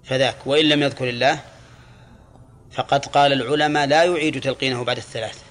فذاك 0.04 0.46
وإن 0.46 0.64
لم 0.64 0.82
يذكر 0.82 1.08
الله 1.08 1.40
فقد 2.72 3.06
قال 3.06 3.32
العلماء 3.32 3.86
لا 3.86 4.04
يعيد 4.04 4.40
تلقينه 4.40 4.84
بعد 4.84 4.96
الثلاث 4.96 5.42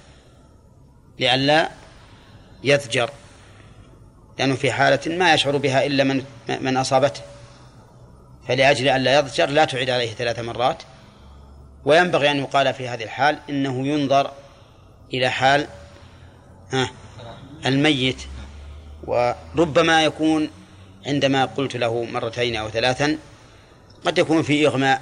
لئلا 1.20 1.70
يذجر. 2.64 3.10
لأنه 4.40 4.56
في 4.56 4.72
حالة 4.72 5.16
ما 5.16 5.34
يشعر 5.34 5.58
بها 5.58 5.86
إلا 5.86 6.04
من 6.04 6.24
من 6.48 6.78
أصابته. 6.78 7.22
فلأجل 8.48 8.88
أن 8.88 9.02
لا 9.02 9.20
يضجر 9.20 9.50
لا 9.50 9.66
تعيد 9.66 9.90
عليه 9.90 10.14
ثلاث 10.14 10.40
مرات. 10.40 10.84
وينبغي 11.86 12.32
أن 12.32 12.38
يقال 12.38 12.74
في 12.74 12.88
هذه 12.88 13.04
الحال 13.04 13.40
إنه 13.50 13.88
ينظر 13.88 14.32
إلى 15.14 15.30
حال 15.30 15.68
الميت. 17.66 18.22
وربما 19.04 20.04
يكون 20.04 20.50
عندما 21.06 21.46
قلت 21.46 21.76
له 21.76 22.04
مرتين 22.04 22.56
أو 22.56 22.70
ثلاثا 22.70 23.18
قد 24.06 24.18
يكون 24.18 24.44
في 24.44 24.68
إغماء 24.68 25.02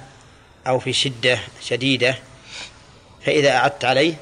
أو 0.66 0.78
في 0.78 0.92
شدة 0.92 1.38
شديدة 1.60 2.14
فإذا 3.20 3.56
أعدت 3.56 3.84
عليه 3.84 4.14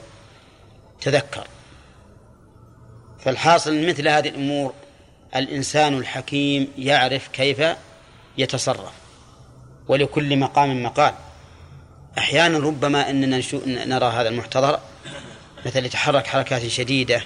تذكر. 1.00 1.46
فالحاصل 3.24 3.86
مثل 3.86 4.08
هذه 4.08 4.28
الأمور 4.28 4.74
الإنسان 5.38 5.98
الحكيم 5.98 6.68
يعرف 6.78 7.28
كيف 7.28 7.62
يتصرف 8.38 8.92
ولكل 9.88 10.36
مقام 10.36 10.82
مقال. 10.82 11.14
أحيانا 12.18 12.58
ربما 12.58 13.10
أننا 13.10 13.42
نرى 13.66 14.06
هذا 14.06 14.28
المحتضر 14.28 14.80
مثل 15.66 15.84
يتحرك 15.84 16.26
حركات 16.26 16.66
شديدة 16.66 17.22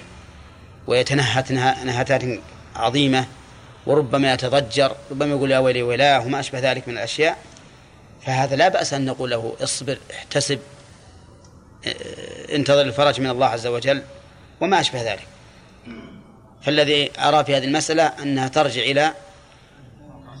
ويتنهت 0.87 1.51
نهتات 1.51 2.39
عظيمة 2.75 3.25
وربما 3.85 4.33
يتضجر 4.33 4.95
ربما 5.11 5.35
يقول 5.35 5.51
يا 5.51 5.59
ويلي 5.59 5.81
ويلاه 5.81 6.25
وما 6.25 6.39
أشبه 6.39 6.59
ذلك 6.59 6.87
من 6.87 6.93
الأشياء. 6.93 7.37
فهذا 8.25 8.55
لا 8.55 8.67
بأس 8.67 8.93
أن 8.93 9.05
نقول 9.05 9.29
له 9.29 9.55
اصبر 9.61 9.97
احتسب 10.13 10.59
انتظر 12.51 12.81
الفرج 12.81 13.21
من 13.21 13.29
الله 13.29 13.45
عز 13.45 13.67
وجل 13.67 14.03
وما 14.61 14.79
أشبه 14.79 15.11
ذلك. 15.13 15.27
فالذي 16.63 17.11
أرى 17.19 17.45
في 17.45 17.57
هذه 17.57 17.63
المسألة 17.63 18.03
أنها 18.03 18.47
ترجع 18.47 18.81
إلى 18.81 19.13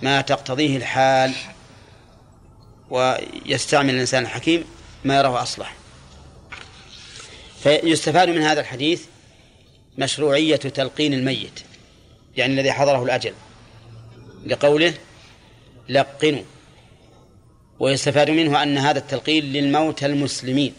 ما 0.01 0.21
تقتضيه 0.21 0.77
الحال 0.77 1.33
ويستعمل 2.89 3.93
الإنسان 3.93 4.23
الحكيم 4.23 4.63
ما 5.03 5.17
يراه 5.17 5.41
أصلح. 5.41 5.75
فيستفاد 7.63 8.29
من 8.29 8.41
هذا 8.41 8.61
الحديث 8.61 9.03
مشروعية 9.97 10.55
تلقين 10.55 11.13
الميت 11.13 11.59
يعني 12.37 12.53
الذي 12.53 12.71
حضره 12.71 13.03
الأجل 13.03 13.33
لقوله 14.45 14.93
لقنوا 15.89 16.43
ويستفاد 17.79 18.29
منه 18.29 18.63
أن 18.63 18.77
هذا 18.77 18.99
التلقين 18.99 19.43
للموتى 19.43 20.05
المسلمين 20.05 20.73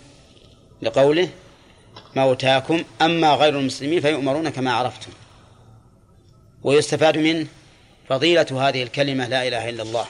لقوله 0.82 1.28
موتاكم 2.16 2.84
أما 3.02 3.34
غير 3.34 3.58
المسلمين 3.58 4.00
فيؤمرون 4.00 4.48
كما 4.48 4.72
عرفتم. 4.72 5.10
ويستفاد 6.64 7.18
منه 7.18 7.46
فضيلة 8.08 8.68
هذه 8.68 8.82
الكلمة 8.82 9.28
لا 9.28 9.48
إله 9.48 9.68
إلا 9.68 9.82
الله 9.82 10.06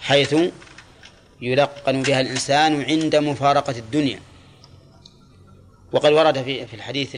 حيث 0.00 0.36
يلقن 1.40 2.02
بها 2.02 2.20
الإنسان 2.20 2.82
عند 2.82 3.16
مفارقة 3.16 3.78
الدنيا. 3.78 4.20
وقد 5.92 6.12
ورد 6.12 6.42
في 6.42 6.66
في 6.66 6.74
الحديث 6.74 7.16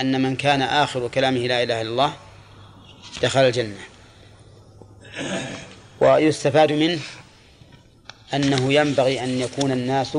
أن 0.00 0.22
من 0.22 0.36
كان 0.36 0.62
آخر 0.62 1.08
كلامه 1.08 1.40
لا 1.40 1.62
إله 1.62 1.80
إلا 1.82 1.90
الله 1.90 2.12
دخل 3.22 3.40
الجنة. 3.40 3.80
ويستفاد 6.00 6.72
منه 6.72 7.00
أنه 8.34 8.72
ينبغي 8.72 9.24
أن 9.24 9.40
يكون 9.40 9.72
الناس 9.72 10.18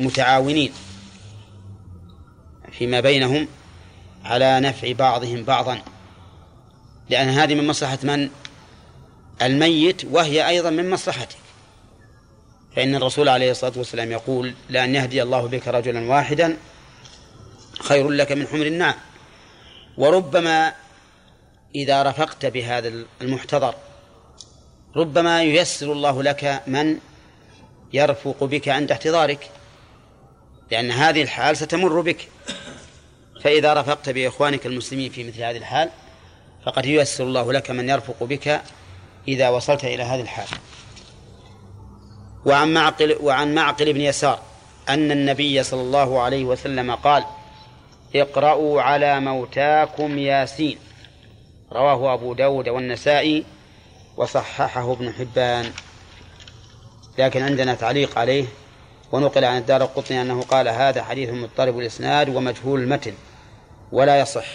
متعاونين 0.00 0.72
فيما 2.72 3.00
بينهم 3.00 3.48
على 4.24 4.60
نفع 4.60 4.92
بعضهم 4.92 5.44
بعضا. 5.44 5.82
لأن 7.10 7.28
هذه 7.28 7.54
من 7.54 7.66
مصلحة 7.66 7.98
من؟ 8.02 8.30
الميت 9.42 10.04
وهي 10.04 10.48
أيضا 10.48 10.70
من 10.70 10.90
مصلحتك. 10.90 11.36
فإن 12.76 12.94
الرسول 12.94 13.28
عليه 13.28 13.50
الصلاة 13.50 13.72
والسلام 13.76 14.12
يقول 14.12 14.54
لأن 14.70 14.94
يهدي 14.94 15.22
الله 15.22 15.46
بك 15.46 15.68
رجلا 15.68 16.10
واحدا 16.10 16.56
خير 17.80 18.10
لك 18.10 18.32
من 18.32 18.46
حمر 18.46 18.66
النعم. 18.66 18.94
وربما 19.98 20.72
إذا 21.74 22.02
رفقت 22.02 22.46
بهذا 22.46 22.92
المحتضر 23.20 23.74
ربما 24.96 25.42
ييسر 25.42 25.92
الله 25.92 26.22
لك 26.22 26.62
من 26.66 26.98
يرفق 27.92 28.44
بك 28.44 28.68
عند 28.68 28.90
احتضارك. 28.92 29.50
لأن 30.70 30.90
هذه 30.90 31.22
الحال 31.22 31.56
ستمر 31.56 32.00
بك. 32.00 32.28
فإذا 33.42 33.74
رفقت 33.74 34.10
بإخوانك 34.10 34.66
المسلمين 34.66 35.10
في 35.10 35.24
مثل 35.24 35.42
هذه 35.42 35.56
الحال 35.56 35.90
فقد 36.66 36.86
ييسر 36.86 37.24
الله 37.24 37.52
لك 37.52 37.70
من 37.70 37.88
يرفق 37.88 38.24
بك 38.24 38.60
إذا 39.28 39.48
وصلت 39.48 39.84
إلى 39.84 40.02
هذه 40.02 40.20
الحال. 40.20 40.46
وعن 42.46 42.74
معقل 42.74 43.16
وعن 43.20 43.54
معقل 43.54 43.92
بن 43.92 44.00
يسار 44.00 44.38
أن 44.88 45.12
النبي 45.12 45.62
صلى 45.62 45.80
الله 45.80 46.20
عليه 46.20 46.44
وسلم 46.44 46.94
قال 46.94 47.24
اقرأوا 48.14 48.82
على 48.82 49.20
موتاكم 49.20 50.18
ياسين 50.18 50.78
رواه 51.72 52.14
أبو 52.14 52.34
داود 52.34 52.68
والنسائي 52.68 53.44
وصححه 54.16 54.92
ابن 54.92 55.12
حبان. 55.12 55.72
لكن 57.18 57.42
عندنا 57.42 57.74
تعليق 57.74 58.18
عليه 58.18 58.44
ونقل 59.12 59.44
عن 59.44 59.58
الدار 59.58 59.82
القطني 59.82 60.22
أنه 60.22 60.42
قال 60.42 60.68
هذا 60.68 61.02
حديث 61.02 61.30
مضطرب 61.30 61.78
الإسناد 61.78 62.28
ومجهول 62.28 62.80
المتن 62.80 63.12
ولا 63.92 64.20
يصح. 64.20 64.46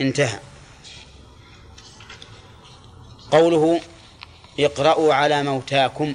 انتهى. 0.00 0.38
قوله 3.30 3.80
اقرأوا 4.60 5.14
على 5.14 5.42
موتاكم. 5.42 6.14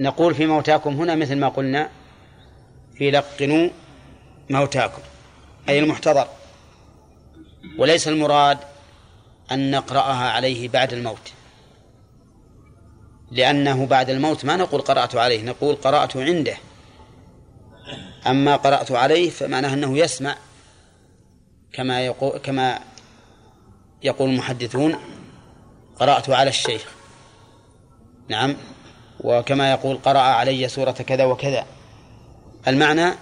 نقول 0.00 0.34
في 0.34 0.46
موتاكم 0.46 1.00
هنا 1.00 1.14
مثل 1.14 1.36
ما 1.36 1.48
قلنا 1.48 1.90
في 2.94 3.10
لقنوا 3.10 3.68
موتاكم 4.50 5.02
أي 5.68 5.78
المحتضر. 5.78 6.28
وليس 7.78 8.08
المراد 8.08 8.58
أن 9.52 9.70
نقرأها 9.70 10.30
عليه 10.30 10.68
بعد 10.68 10.92
الموت. 10.92 11.32
لأنه 13.30 13.86
بعد 13.86 14.10
الموت 14.10 14.44
ما 14.44 14.56
نقول 14.56 14.80
قرأت 14.80 15.16
عليه 15.16 15.42
نقول 15.42 15.74
قرأت 15.74 16.16
عنده. 16.16 16.56
أما 18.26 18.56
قرأت 18.56 18.92
عليه 18.92 19.30
فمعناه 19.30 19.74
أنه 19.74 19.98
يسمع 19.98 20.36
كما 21.72 22.00
يقول 22.00 22.38
كما 22.38 22.80
يقول 24.02 24.30
المحدثون 24.30 24.96
قرأت 25.96 26.30
على 26.30 26.50
الشيخ. 26.50 26.84
نعم. 28.28 28.56
وكما 29.20 29.70
يقول 29.70 29.96
قرأ 29.96 30.18
علي 30.18 30.68
سورة 30.68 30.90
كذا 30.90 31.24
وكذا. 31.24 31.66
المعنى 32.68 33.12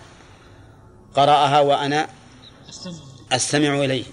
قرأها 1.14 1.60
وأنا 1.60 2.08
أستمع 3.32 3.84
إليه. 3.84 4.04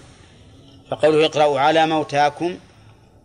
فقوله 0.90 1.26
اقرأوا 1.26 1.60
على 1.60 1.86
موتاكم 1.86 2.58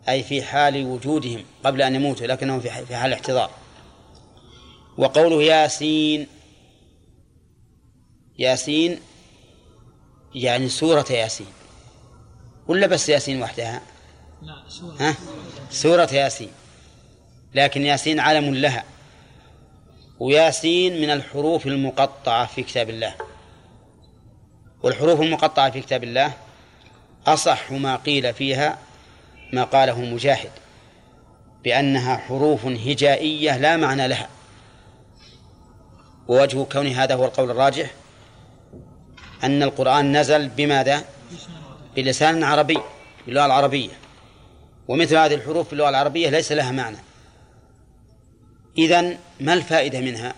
أي 0.09 0.24
في 0.24 0.43
حال 0.43 0.86
وجودهم 0.86 1.43
قبل 1.64 1.82
أن 1.82 1.95
يموتوا 1.95 2.28
لكنهم 2.28 2.59
في 2.59 2.70
حال 2.70 3.07
الاحتضار 3.07 3.49
وقوله 4.97 5.43
ياسين 5.43 6.28
ياسين 8.39 8.99
يعني 10.36 10.69
سورة 10.69 11.05
ياسين. 11.09 11.47
ولا 12.67 12.88
بس 12.88 13.09
ياسين 13.09 13.41
وحدها؟ 13.41 13.81
لا 14.41 14.63
سورة. 14.67 14.95
ها؟ 14.99 15.15
سورة 15.69 16.09
ياسين. 16.13 16.51
لكن 17.55 17.81
ياسين 17.81 18.19
علم 18.19 18.55
لها. 18.55 18.84
وياسين 20.19 21.01
من 21.01 21.09
الحروف 21.09 21.67
المقطعة 21.67 22.45
في 22.45 22.63
كتاب 22.63 22.89
الله. 22.89 23.15
والحروف 24.84 25.21
المقطعة 25.21 25.71
في 25.71 25.81
كتاب 25.81 26.03
الله 26.03 26.34
أصح 27.27 27.71
ما 27.71 27.95
قيل 27.95 28.34
فيها 28.34 28.77
ما 29.53 29.63
قاله 29.63 30.01
مجاهد 30.01 30.51
بأنها 31.63 32.17
حروف 32.17 32.65
هجائية 32.65 33.57
لا 33.57 33.77
معنى 33.77 34.07
لها. 34.07 34.29
ووجه 36.27 36.63
كون 36.63 36.88
هذا 36.88 37.15
هو 37.15 37.25
القول 37.25 37.51
الراجح 37.51 37.91
أن 39.43 39.63
القرآن 39.63 40.17
نزل 40.17 40.49
بماذا؟ 40.49 41.03
بلسان 41.95 42.43
عربي 42.43 42.79
باللغة 43.25 43.45
العربية 43.45 43.91
ومثل 44.87 45.15
هذه 45.15 45.33
الحروف 45.33 45.67
في 45.67 45.73
اللغة 45.73 45.89
العربية 45.89 46.29
ليس 46.29 46.51
لها 46.51 46.71
معنى 46.71 46.97
إذن 48.77 49.17
ما 49.39 49.53
الفائدة 49.53 49.99
منها؟ 49.99 50.33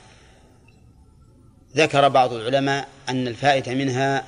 ذكر 1.75 2.07
بعض 2.07 2.33
العلماء 2.33 2.87
أن 3.09 3.27
الفائدة 3.27 3.73
منها 3.73 4.23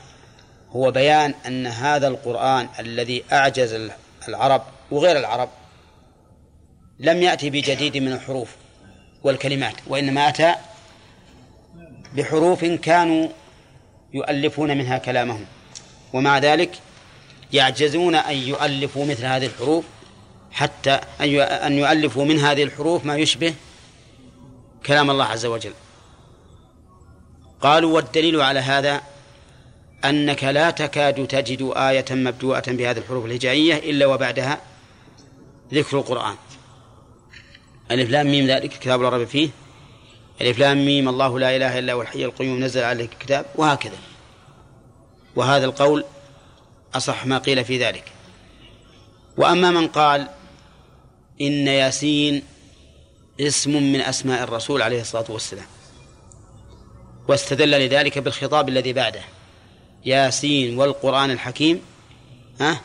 هو 0.72 0.92
بيان 0.92 1.34
أن 1.48 1.68
هذا 1.68 2.08
القرآن 2.08 2.68
الذي 2.80 3.24
أعجز 3.32 3.90
العرب 4.28 4.62
وغير 4.92 5.20
العرب 5.20 5.50
لم 7.00 7.22
يأتي 7.22 7.50
بجديد 7.50 7.98
من 7.98 8.12
الحروف 8.12 8.56
والكلمات 9.24 9.76
وإنما 9.88 10.30
أتى 10.30 10.56
بحروف 12.16 12.66
كانوا 12.66 13.28
يؤلفون 14.18 14.78
منها 14.78 14.98
كلامهم. 14.98 15.46
ومع 16.14 16.38
ذلك 16.38 16.72
يعجزون 17.54 18.16
أن 18.16 18.36
يؤلفوا 18.36 19.06
مثل 19.06 19.26
هذه 19.26 19.46
الحروف 19.46 19.86
حتى 20.52 21.00
أن 21.68 21.74
يؤلفوا 21.74 22.26
من 22.26 22.40
هذه 22.40 22.64
الحروف 22.64 23.06
ما 23.06 23.16
يشبه 23.16 23.54
كلام 24.86 25.12
الله 25.12 25.26
عز 25.26 25.46
وجل. 25.46 25.74
قالوا 27.62 27.96
والدليل 27.96 28.42
على 28.42 28.60
هذا 28.60 29.02
أنك 30.06 30.44
لا 30.44 30.72
تكاد 30.72 31.28
تجد 31.28 31.72
آية 31.76 32.06
مبدوءة 32.12 32.64
بهذه 32.68 32.98
الحروف 32.98 33.26
الهجائية 33.26 33.76
إلا 33.92 34.06
وبعدها 34.06 34.62
ذكر 35.74 35.98
القرآن. 35.98 36.36
ألف 37.92 38.10
لام 38.10 38.28
ميم 38.28 38.48
ذلك 38.48 38.70
كتاب 38.70 39.02
ريب 39.02 39.28
فيه. 39.28 39.50
الإف 40.42 40.60
لام 40.60 40.86
ميم 40.86 41.10
الله 41.10 41.40
لا 41.40 41.56
إله 41.56 41.80
إلا 41.80 41.94
هو 41.94 42.02
الحي 42.02 42.26
القيوم 42.26 42.64
نزل 42.64 42.84
عليك 42.84 43.14
الكتاب 43.14 43.46
وهكذا. 43.56 43.98
وهذا 45.36 45.66
القول 45.66 46.06
أصح 46.96 47.26
ما 47.26 47.38
قيل 47.38 47.66
في 47.66 47.84
ذلك. 47.84 48.12
وأما 49.38 49.72
من 49.72 49.88
قال 49.88 50.28
إن 51.42 51.68
ياسين 51.68 52.44
اسم 53.42 53.72
من 53.72 54.02
أسماء 54.02 54.44
الرسول 54.44 54.82
عليه 54.82 55.02
الصلاة 55.02 55.26
والسلام 55.30 55.66
واستدل 57.28 57.72
لذلك 57.72 58.20
بالخطاب 58.20 58.70
الذي 58.70 58.94
بعده. 58.94 59.22
ياسين 60.06 60.78
والقرآن 60.78 61.32
الحكيم 61.32 61.82
ها 62.62 62.82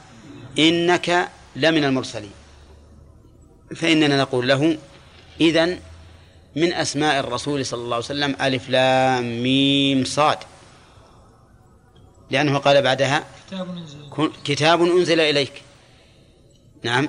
إنك 0.59 1.29
لمن 1.57 1.85
المرسلين. 1.85 2.33
فإننا 3.77 4.17
نقول 4.17 4.49
له 4.49 4.79
إذن 5.41 5.81
من 6.57 6.73
أسماء 6.73 7.21
الرسول 7.21 7.67
صلى 7.67 7.81
الله 7.81 7.97
عليه 7.97 8.05
وسلم 8.05 8.37
ألف 8.41 8.69
لام 8.69 9.43
ميم 9.43 10.05
صاد. 10.05 10.39
لأنه 12.31 12.59
قال 12.59 12.83
بعدها 12.83 13.25
كتاب 14.45 14.83
أنزل 14.83 15.21
إليك. 15.21 15.63
نعم. 16.83 17.09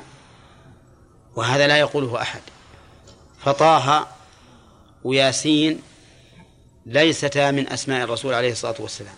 وهذا 1.35 1.67
لا 1.67 1.77
يقوله 1.77 2.21
أحد. 2.21 2.41
فطه 3.39 4.07
وياسين 5.03 5.81
ليستا 6.85 7.51
من 7.51 7.69
أسماء 7.69 8.03
الرسول 8.03 8.33
عليه 8.33 8.51
الصلاة 8.51 8.75
والسلام. 8.79 9.15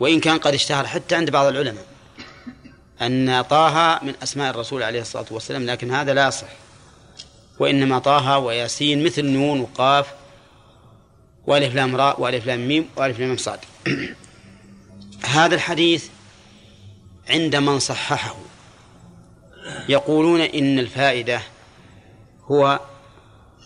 وإن 0.00 0.20
كان 0.20 0.38
قد 0.38 0.54
اشتهر 0.54 0.86
حتى 0.86 1.14
عند 1.14 1.30
بعض 1.30 1.46
العلماء 1.46 1.84
أن 3.02 3.42
طه 3.42 4.00
من 4.02 4.14
أسماء 4.22 4.50
الرسول 4.50 4.82
عليه 4.82 5.00
الصلاة 5.00 5.26
والسلام 5.30 5.66
لكن 5.66 5.90
هذا 5.90 6.14
لا 6.14 6.28
يصح. 6.28 6.65
وإنما 7.58 7.98
طه 7.98 8.38
وياسين 8.38 9.04
مثل 9.04 9.24
نون 9.24 9.60
وقاف 9.60 10.06
وألف 11.46 11.74
لام 11.74 11.96
راء 11.96 12.20
وألف 12.20 12.46
لام 12.46 12.68
ميم 12.68 12.88
وألف 12.96 13.20
لام 13.20 13.36
صاد. 13.36 13.58
هذا 15.24 15.54
الحديث 15.54 16.08
عند 17.30 17.56
من 17.56 17.78
صححه. 17.78 18.36
يقولون 19.88 20.40
إن 20.40 20.78
الفائدة 20.78 21.40
هو 22.44 22.80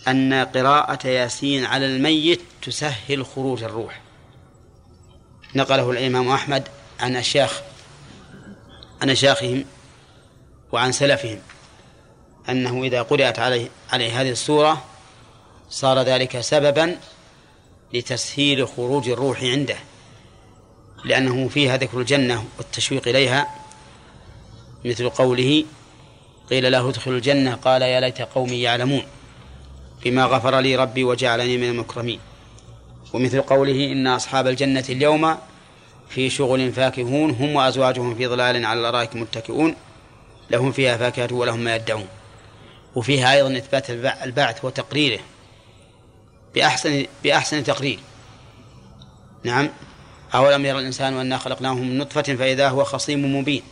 أن 0.08 0.34
قراءة 0.34 1.06
ياسين 1.06 1.64
على 1.64 1.86
الميت 1.86 2.40
تسهل 2.62 3.26
خروج 3.26 3.62
الروح. 3.62 4.00
نقله 5.54 5.90
الإمام 5.90 6.28
أحمد 6.28 6.68
عن 7.00 7.16
أشياخ 7.16 7.62
عن 9.02 9.10
أشياخهم 9.10 9.64
وعن 10.72 10.92
سلفهم. 10.92 11.38
أنه 12.48 12.84
إذا 12.84 13.02
قرأت 13.02 13.38
عليه 13.38 13.68
عليه 13.92 14.20
هذه 14.20 14.30
السورة 14.30 14.84
صار 15.70 16.02
ذلك 16.02 16.40
سببا 16.40 16.96
لتسهيل 17.94 18.68
خروج 18.68 19.08
الروح 19.08 19.42
عنده 19.42 19.76
لأنه 21.04 21.48
فيها 21.48 21.76
ذكر 21.76 22.00
الجنة 22.00 22.44
والتشويق 22.58 23.08
إليها. 23.08 23.48
مثل 24.84 25.10
قوله 25.10 25.64
قيل 26.50 26.72
له 26.72 26.88
ادخل 26.88 27.10
الجنة 27.10 27.54
قال 27.54 27.82
يا 27.82 28.00
ليت 28.00 28.22
قومي 28.22 28.62
يعلمون 28.62 29.02
بما 30.04 30.24
غفر 30.24 30.60
لي 30.60 30.76
ربي 30.76 31.04
وجعلني 31.04 31.56
من 31.56 31.68
المكرمين. 31.68 32.20
ومثل 33.12 33.42
قوله 33.42 33.92
إن 33.92 34.06
أصحاب 34.06 34.46
الجنة 34.46 34.84
اليوم 34.88 35.36
في 36.08 36.30
شغل 36.30 36.72
فاكهون 36.72 37.30
هم 37.30 37.54
وأزواجهم 37.54 38.14
في 38.14 38.26
ظلال 38.26 38.64
على 38.64 38.80
الأرائك 38.80 39.16
متكئون 39.16 39.74
لهم 40.50 40.72
فيها 40.72 40.96
فاكهة 40.96 41.34
ولهم 41.34 41.60
ما 41.60 41.76
يدعون. 41.76 42.08
وفيها 42.94 43.32
أيضا 43.32 43.58
إثبات 43.58 43.90
البعث 44.24 44.64
وتقريره 44.64 45.20
بأحسن 46.54 47.06
بأحسن 47.24 47.64
تقرير. 47.64 47.98
نعم. 49.44 49.68
أولم 50.34 50.66
يرى 50.66 50.78
الإنسان 50.78 51.14
أنا 51.14 51.38
خلقناه 51.38 51.74
من 51.74 51.98
نطفة 51.98 52.22
فإذا 52.22 52.68
هو 52.68 52.84
خصيم 52.84 53.36
مبين. 53.36 53.62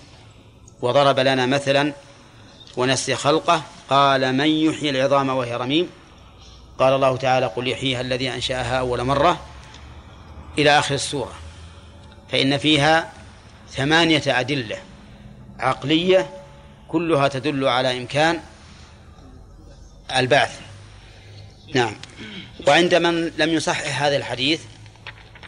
وضرب 0.81 1.19
لنا 1.19 1.47
مثلا 1.47 1.93
ونسي 2.77 3.14
خلقه 3.14 3.62
قال 3.91 4.35
من 4.35 4.49
يحيي 4.49 4.91
العظام 4.91 5.29
وهي 5.29 5.57
رميم؟ 5.57 5.91
قال 6.79 6.93
الله 6.93 7.16
تعالى 7.16 7.47
قل 7.47 7.69
يحييها 7.69 8.01
الذي 8.01 8.31
أنشأها 8.35 8.79
أول 8.79 9.05
مرة 9.05 9.41
إلى 10.59 10.79
آخر 10.79 10.95
السورة. 10.95 11.33
فإن 12.33 12.59
فيها 12.59 13.12
ثمانية 13.71 14.23
أدلة 14.27 14.77
عقلية 15.59 16.31
كلها 16.89 17.29
تدل 17.29 17.69
على 17.69 17.99
إمكان 17.99 18.41
البعث. 20.17 20.61
نعم. 21.75 21.97
وعند 22.67 22.95
من 22.95 23.33
لم 23.39 23.51
يصحح 23.51 24.03
هذا 24.03 24.17
الحديث 24.17 24.61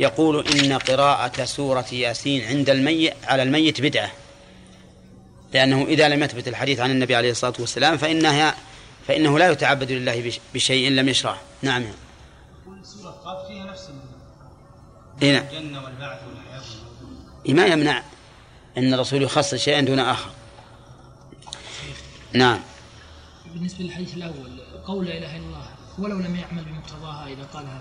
يقول 0.00 0.48
إن 0.48 0.72
قراءة 0.72 1.44
سورة 1.44 1.86
ياسين 1.92 2.44
عند 2.44 2.70
الميت 2.70 3.14
على 3.24 3.42
الميت 3.42 3.80
بدعة. 3.80 4.10
لأنه 5.52 5.84
إذا 5.84 6.08
لم 6.08 6.22
يثبت 6.22 6.48
الحديث 6.48 6.80
عن 6.80 6.90
النبي 6.90 7.16
عليه 7.16 7.30
الصلاة 7.30 7.54
والسلام 7.58 7.96
فإنها 7.96 8.54
فإنه 9.08 9.38
لا 9.38 9.50
يتعبد 9.50 9.92
لله 9.92 10.32
بشيء 10.54 10.90
لم 10.90 11.08
يشرعه 11.08 11.40
نعم. 11.62 11.84
سورة 12.82 13.10
قاف 13.10 13.46
فيها 13.46 13.64
نفس 13.64 13.90
إيه 15.22 15.32
نعم. 15.32 15.44
الجنة 15.50 15.84
والبعث 15.84 16.18
والحياة 16.28 17.54
ما 17.54 17.66
يمنع 17.66 18.02
أن 18.78 18.94
الرسول 18.94 19.22
يخصص 19.22 19.54
شيئا 19.54 19.80
دون 19.80 19.98
آخر. 19.98 20.30
نعم. 22.32 22.60
بالنسبة 23.54 23.84
للحديث 23.84 24.16
الأول 24.16 24.60
قول 24.86 25.06
لا 25.06 25.18
إله 25.18 25.36
إلا 25.36 25.46
الله 25.46 25.68
ولو 25.98 26.18
لم 26.18 26.36
يعمل 26.36 26.64
بمقتضاها 26.64 27.26
إذا 27.26 27.46
قالها 27.54 27.80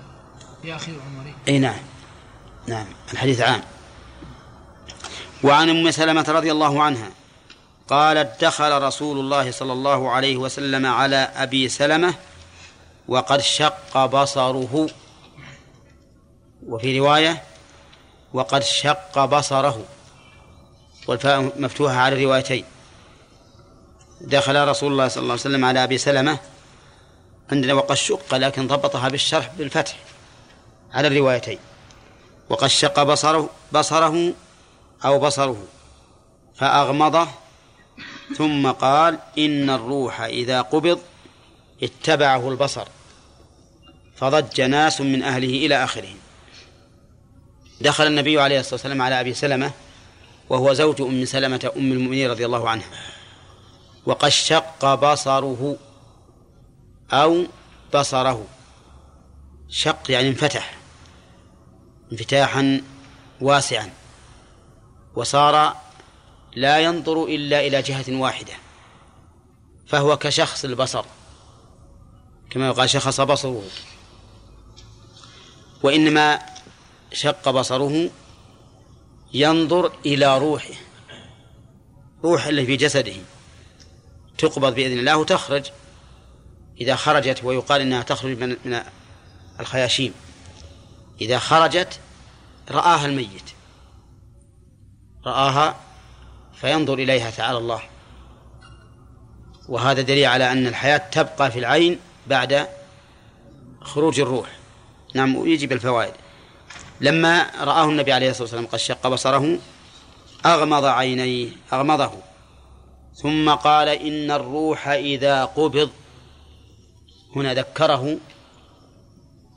في 0.61 0.75
آخر 0.75 0.91
عمره 0.91 1.35
إي 1.47 1.59
نعم. 1.59 1.79
نعم. 2.67 2.85
الحديث 3.13 3.41
عام. 3.41 3.61
وعن 5.43 5.69
أم 5.69 5.91
سلمة 5.91 6.25
رضي 6.29 6.51
الله 6.51 6.83
عنها 6.83 7.09
قالت 7.87 8.45
دخل 8.45 8.81
رسول 8.81 9.19
الله 9.19 9.51
صلى 9.51 9.73
الله 9.73 10.11
عليه 10.11 10.37
وسلم 10.37 10.85
على 10.85 11.15
أبي 11.15 11.69
سلمة 11.69 12.13
وقد 13.07 13.41
شق 13.41 14.05
بصره. 14.05 14.89
وفي 16.67 16.99
رواية 16.99 17.43
وقد 18.33 18.63
شق 18.63 19.25
بصره. 19.25 19.85
والفاء 21.07 21.61
مفتوحة 21.61 21.95
على 21.95 22.15
الروايتين. 22.15 22.65
دخل 24.21 24.67
رسول 24.67 24.91
الله 24.91 25.07
صلى 25.07 25.21
الله 25.21 25.31
عليه 25.31 25.41
وسلم 25.41 25.65
على 25.65 25.83
أبي 25.83 25.97
سلمة 25.97 26.37
عندنا 27.51 27.73
وقد 27.73 27.95
شق 27.95 28.35
لكن 28.35 28.67
ضبطها 28.67 29.09
بالشرح 29.09 29.51
بالفتح 29.57 29.95
على 30.93 31.07
الروايتين. 31.07 31.57
وقد 32.49 32.67
شق 32.67 33.03
بصره 33.03 33.49
بصره 33.71 34.33
أو 35.05 35.19
بصره 35.19 35.63
فأغمضه 36.55 37.27
ثم 38.37 38.71
قال 38.71 39.19
إن 39.37 39.69
الروح 39.69 40.21
إذا 40.21 40.61
قبض 40.61 40.99
اتبعه 41.83 42.49
البصر 42.49 42.87
فضج 44.15 44.61
ناس 44.61 45.01
من 45.01 45.23
أهله 45.23 45.65
إلى 45.65 45.83
آخره. 45.83 46.13
دخل 47.81 48.07
النبي 48.07 48.41
عليه 48.41 48.59
الصلاة 48.59 48.73
والسلام 48.73 49.01
على 49.01 49.19
أبي 49.19 49.33
سلمة 49.33 49.71
وهو 50.49 50.73
زوج 50.73 51.01
أم 51.01 51.25
سلمة 51.25 51.71
أم 51.77 51.91
المؤمنين 51.91 52.29
رضي 52.29 52.45
الله 52.45 52.69
عنها. 52.69 53.18
وقد 54.05 54.29
شق 54.29 54.95
بصره 54.95 55.77
أو 57.11 57.45
بصره. 57.95 58.45
شق 59.69 60.11
يعني 60.11 60.29
انفتح 60.29 60.77
انفتاحا 62.11 62.81
واسعا. 63.41 63.89
وصار 65.15 65.75
لا 66.55 66.79
ينظر 66.79 67.23
إلا 67.23 67.59
إلى 67.67 67.81
جهة 67.81 68.05
واحدة 68.09 68.53
فهو 69.87 70.17
كشخص 70.17 70.65
البصر 70.65 71.05
كما 72.49 72.67
يقال 72.67 72.89
شخص 72.89 73.21
بصره. 73.21 73.63
وإنما 75.83 76.39
شق 77.13 77.49
بصره 77.49 78.09
ينظر 79.33 79.91
إلى 80.05 80.37
روحه 80.37 80.73
روح 82.23 82.45
اللي 82.45 82.65
في 82.65 82.75
جسده. 82.75 83.13
تقبض 84.39 84.75
بإذن 84.75 84.99
الله 84.99 85.17
وتخرج 85.17 85.65
إذا 86.81 86.95
خرجت 86.95 87.43
ويقال 87.43 87.81
إنها 87.81 88.01
تخرج 88.03 88.37
من 88.43 88.57
من 88.65 88.81
الخياشيم. 89.59 90.13
إذا 91.21 91.39
خرجت 91.39 91.99
رآها 92.71 93.05
الميت. 93.05 93.49
رآها 95.25 95.75
فينظر 96.53 96.93
إليها 96.93 97.31
تعالى 97.31 97.57
الله. 97.57 97.81
وهذا 99.69 100.01
دليل 100.01 100.25
على 100.25 100.51
أن 100.51 100.67
الحياة 100.67 100.97
تبقى 100.97 101.51
في 101.51 101.59
العين 101.59 101.99
بعد 102.27 102.67
خروج 103.81 104.19
الروح. 104.19 104.49
نعم 105.15 105.47
يجب 105.47 105.71
الفوائد 105.71 106.13
لما 107.01 107.51
رآه 107.61 107.85
النبي 107.85 108.13
عليه 108.13 108.29
الصلاة 108.29 108.43
والسلام 108.43 108.65
قد 108.67 108.79
شق 108.79 109.07
بصره 109.07 109.57
أغمض 110.45 110.85
عينيه 110.85 111.49
أغمضه. 111.73 112.28
ثم 113.21 113.49
قال 113.49 113.87
إن 113.87 114.31
الروح 114.31 114.87
إذا 114.87 115.45
قبض. 115.45 115.89
هنا 117.35 117.53
ذكره 117.53 118.17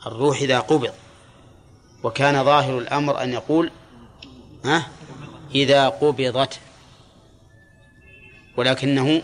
الروح 0.06 0.40
إذا 0.40 0.60
قبض. 0.60 0.92
وكان 2.02 2.44
ظاهر 2.44 2.78
الأمر 2.78 3.22
أن 3.22 3.32
يقول 3.32 3.70
ها؟ 4.64 4.88
إذا 5.54 5.88
قبضت. 5.88 6.60
ولكنه 8.56 9.22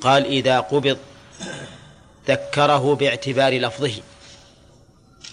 قال 0.00 0.26
إذا 0.26 0.60
قبض 0.60 0.98
ذكره 2.28 2.94
باعتبار 2.94 3.58
لفظه. 3.58 4.02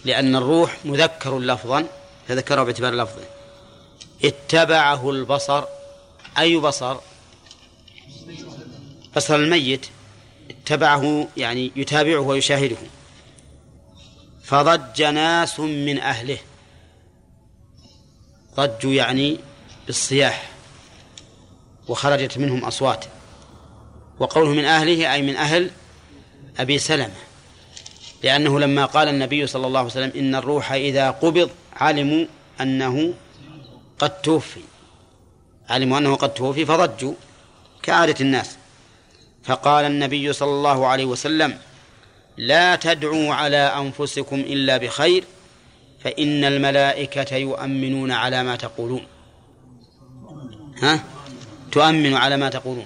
لأن 0.06 0.36
الروح 0.36 0.86
مذكر 0.86 1.40
لفظا 1.40 1.88
فذكره 2.28 2.64
باعتبار 2.64 2.94
لفظه. 2.94 3.26
اتبعه 4.24 5.10
البصر 5.10 5.64
أي 6.38 6.58
بصر؟ 6.58 6.98
بصر 9.16 9.36
الميت 9.36 9.86
اتبعه 10.50 11.28
يعني 11.38 11.72
يتابعه 11.76 12.20
ويشاهده. 12.20 12.78
فضج 14.44 15.04
ناس 15.04 15.60
من 15.60 16.00
أهله. 16.00 16.38
ضجوا 18.56 18.94
يعني 18.94 19.40
بالصياح. 19.86 20.50
وخرجت 21.88 22.38
منهم 22.38 22.66
أصوات. 22.66 23.06
وقوله 24.20 24.50
من 24.50 24.66
أهله 24.66 25.14
أي 25.14 25.22
من 25.22 25.36
أهل 25.36 25.72
أبي 26.58 26.78
سلمة. 26.78 27.16
لأنه 28.24 28.60
لما 28.60 28.86
قال 28.86 29.08
النبي 29.08 29.48
صلى 29.48 29.68
الله 29.68 29.80
عليه 29.80 29.90
وسلم 29.90 30.12
إن 30.16 30.36
الروح 30.36 30.72
إذا 30.72 31.12
قبض 31.12 31.50
علموا 31.74 32.26
أنه 32.62 33.14
قد 34.00 34.22
توفي. 34.22 34.62
علموا 35.70 35.98
أنه 35.98 36.16
قد 36.16 36.34
توفي 36.34 36.66
فضجوا. 36.66 37.14
كعادة 37.86 38.16
الناس. 38.22 38.58
فقال 39.44 39.86
النبي 39.86 40.34
صلى 40.34 40.50
الله 40.50 40.88
عليه 40.88 41.06
وسلم 41.06 41.58
لا 42.38 42.76
تدعوا 42.76 43.34
على 43.34 43.58
أنفسكم 43.58 44.36
إلا 44.36 44.78
بخير 44.78 45.24
فإن 46.04 46.44
الملائكة 46.44 47.36
يؤمنون 47.36 48.12
على 48.12 48.44
ما 48.44 48.56
تقولون. 48.56 49.06
ها؟ 50.82 51.04
تؤمن 51.72 52.14
على 52.14 52.38
ما 52.38 52.50
تقولون. 52.50 52.86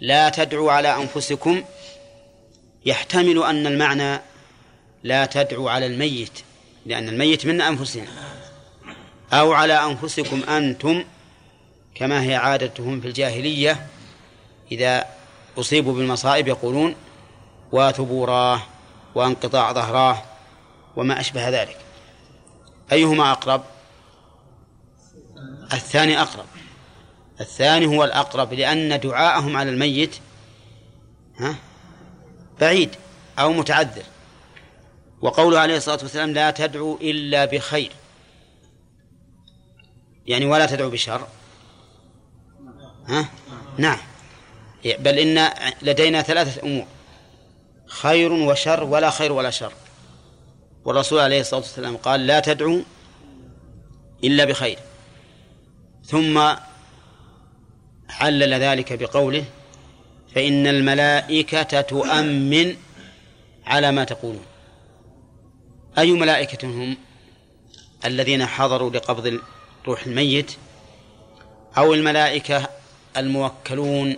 لا 0.00 0.28
تدعوا 0.28 0.72
على 0.72 0.96
أنفسكم 0.96 1.64
يحتمل 2.86 3.42
أن 3.42 3.66
المعنى 3.66 4.20
لا 5.02 5.26
تدعوا 5.26 5.70
على 5.70 5.86
الميت 5.86 6.38
لأن 6.86 7.08
الميت 7.08 7.46
من 7.46 7.60
أنفسنا. 7.60 8.06
أو 9.32 9.52
على 9.52 9.84
أنفسكم 9.84 10.42
أنتم 10.42 11.04
كما 11.98 12.22
هي 12.22 12.34
عادتهم 12.34 13.00
في 13.00 13.08
الجاهلية 13.08 13.86
إذا 14.72 15.04
أصيبوا 15.58 15.94
بالمصائب 15.94 16.48
يقولون 16.48 16.94
وثبوراه 17.72 18.62
وانقطاع 19.14 19.72
ظهراه 19.72 20.22
وما 20.96 21.20
أشبه 21.20 21.48
ذلك. 21.48 21.78
أيهما 22.92 23.32
أقرب؟ 23.32 23.64
الثاني 25.72 26.20
أقرب. 26.20 26.46
الثاني 27.40 27.86
هو 27.86 28.04
الأقرب 28.04 28.52
لأن 28.52 29.00
دعاءهم 29.00 29.56
على 29.56 29.70
الميت 29.70 30.16
ها 31.38 31.56
بعيد 32.60 32.90
أو 33.38 33.52
متعذر. 33.52 34.04
وقوله 35.20 35.58
عليه 35.58 35.76
الصلاة 35.76 35.98
والسلام 36.02 36.30
لا 36.30 36.50
تدعو 36.50 36.98
إلا 37.00 37.44
بخير. 37.44 37.92
يعني 40.26 40.46
ولا 40.46 40.66
تدعو 40.66 40.90
بشر. 40.90 41.26
ها؟ 43.08 43.28
نعم. 43.78 43.98
بل 44.84 45.18
إن 45.18 45.50
لدينا 45.82 46.22
ثلاثة 46.22 46.62
أمور. 46.62 46.86
خير 47.86 48.32
وشر 48.32 48.84
ولا 48.84 49.10
خير 49.10 49.32
ولا 49.32 49.50
شر. 49.50 49.72
والرسول 50.84 51.20
عليه 51.20 51.40
الصلاة 51.40 51.60
والسلام 51.60 51.96
قال 51.96 52.26
لا 52.26 52.40
تدعو 52.40 52.82
إلا 54.24 54.44
بخير. 54.44 54.78
ثم 56.04 56.38
علل 58.10 58.54
ذلك 58.54 58.92
بقوله 58.92 59.44
فإن 60.34 60.66
الملائكة 60.66 61.80
تؤمن 61.80 62.76
على 63.66 63.92
ما 63.92 64.04
تقولون. 64.04 64.44
أي 65.98 66.12
ملائكة 66.12 66.66
هم 66.68 66.96
الذين 68.04 68.46
حضروا 68.46 68.90
لقبض 68.90 69.40
روح 69.86 70.06
الميت 70.06 70.52
أو 71.78 71.94
الملائكة 71.94 72.68
الموكلون 73.16 74.16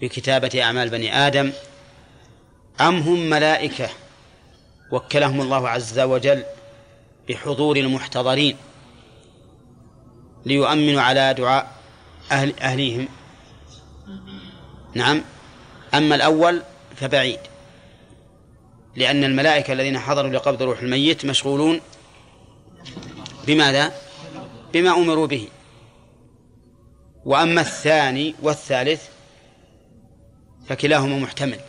بكتابة 0.00 0.62
أعمال 0.62 0.88
بني 0.88 1.16
آدم 1.16 1.52
أم 2.80 2.98
هم 2.98 3.30
ملائكة؟ 3.30 3.88
وكلهم 4.92 5.40
الله 5.40 5.68
عز 5.68 6.00
وجل 6.00 6.44
بحضور 7.28 7.76
المحتضرين 7.76 8.56
ليؤمنوا 10.46 11.02
على 11.02 11.34
دعاء 11.34 11.70
أهل 12.30 12.60
أهليهم. 12.60 13.08
نعم. 14.94 15.22
أما 15.94 16.14
الأول 16.14 16.62
فبعيد 16.96 17.38
لأن 18.96 19.24
الملائكة 19.24 19.72
الذين 19.72 19.98
حضروا 19.98 20.30
لقبض 20.30 20.62
روح 20.62 20.78
الميت 20.78 21.24
مشغولون 21.24 21.80
بماذا؟ 23.46 23.92
بما 24.72 24.90
أمروا 24.90 25.26
به. 25.26 25.48
وأما 27.24 27.60
الثاني 27.60 28.34
والثالث 28.42 29.02
فكلاهما 30.68 31.18
محتمل. 31.18 31.60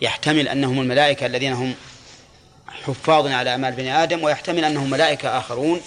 يحتمل 0.00 0.48
أنهم 0.48 0.80
الملائكة 0.80 1.26
الذين 1.26 1.52
هم 1.52 1.74
حفاظ 2.68 3.26
على 3.26 3.50
أعمال 3.50 3.72
بني 3.72 4.02
آدم 4.02 4.22
ويحتمل 4.22 4.64
أنهم 4.64 4.90
ملائكة 4.90 5.38
آخرون. 5.38 5.80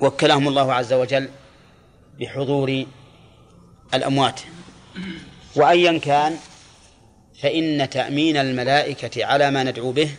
وكلهم 0.00 0.48
الله 0.48 0.74
عز 0.74 0.92
وجل 0.92 1.28
بحضور 2.20 2.86
الأموات. 3.94 4.40
وأيا 5.56 5.98
كان 5.98 6.36
فإن 7.42 7.90
تأمين 7.90 8.36
الملائكة 8.36 9.24
على 9.24 9.50
ما 9.50 9.62
ندعو 9.62 9.92
به 9.92 10.10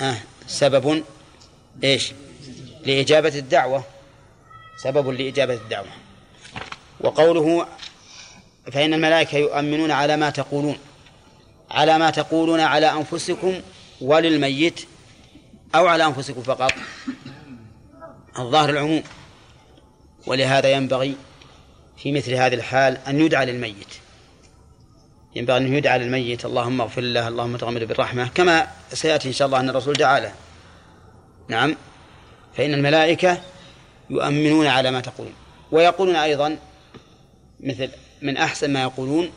آه 0.00 0.16
سبب 0.46 1.04
إيش؟ 1.84 2.12
لإجابة 2.86 3.38
الدعوة. 3.38 3.97
سبب 4.82 5.08
لإجابة 5.08 5.54
الدعوة. 5.54 5.86
وقوله 7.00 7.66
فإن 8.72 8.94
الملائكة 8.94 9.38
يؤمنون 9.38 9.90
على 9.90 10.16
ما 10.16 10.30
تقولون 10.30 10.78
على 11.70 11.98
ما 11.98 12.10
تقولون 12.10 12.60
على 12.60 12.92
أنفسكم 12.92 13.60
وللميت 14.00 14.80
أو 15.74 15.86
على 15.86 16.06
أنفسكم 16.06 16.42
فقط. 16.42 16.72
الظاهر 18.38 18.70
العموم 18.70 19.02
ولهذا 20.26 20.72
ينبغي 20.72 21.16
في 22.02 22.12
مثل 22.12 22.32
هذه 22.32 22.54
الحال 22.54 22.98
أن 23.08 23.20
يدعى 23.20 23.46
للميت. 23.46 23.94
ينبغي 25.36 25.56
أن 25.56 25.74
يدعى 25.74 25.98
للميت. 25.98 26.44
اللهم 26.44 26.80
اغفر 26.80 27.00
له 27.00 27.28
اللهم 27.28 27.56
تغمد 27.56 27.84
بالرحمة 27.84 28.28
كما 28.28 28.66
سيأتي 28.92 29.28
إن 29.28 29.32
شاء 29.32 29.46
الله 29.46 29.60
أن 29.60 29.70
الرسول 29.70 29.94
دعا 29.94 30.20
له. 30.20 30.32
نعم. 31.48 31.76
فإن 32.56 32.74
الملائكة 32.74 33.38
يؤمنون 34.10 34.66
على 34.66 34.90
ما 34.90 35.00
تقولون. 35.00 35.34
ويقولون 35.72 36.16
أيضا 36.16 36.58
مثل 37.60 37.90
من 38.22 38.36
أحسن 38.36 38.72
ما 38.72 38.82
يقولون 38.82 39.30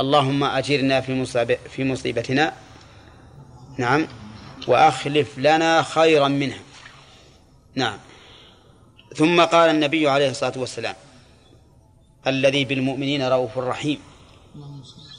اللهم 0.00 0.44
أجرنا 0.44 1.00
في 1.00 1.24
في 1.70 1.84
مصيبتنا. 1.84 2.52
نعم. 3.78 4.08
وأخلف 4.68 5.38
لنا 5.38 5.82
خيرا 5.82 6.28
منها. 6.28 6.60
نعم. 7.74 7.98
ثم 9.16 9.40
قال 9.40 9.70
النبي 9.70 10.08
عليه 10.08 10.30
الصلاة 10.30 10.52
والسلام 10.56 10.94
الذي 12.26 12.64
بالمؤمنين 12.64 13.22
رؤوف 13.22 13.58
رحيم 13.58 13.98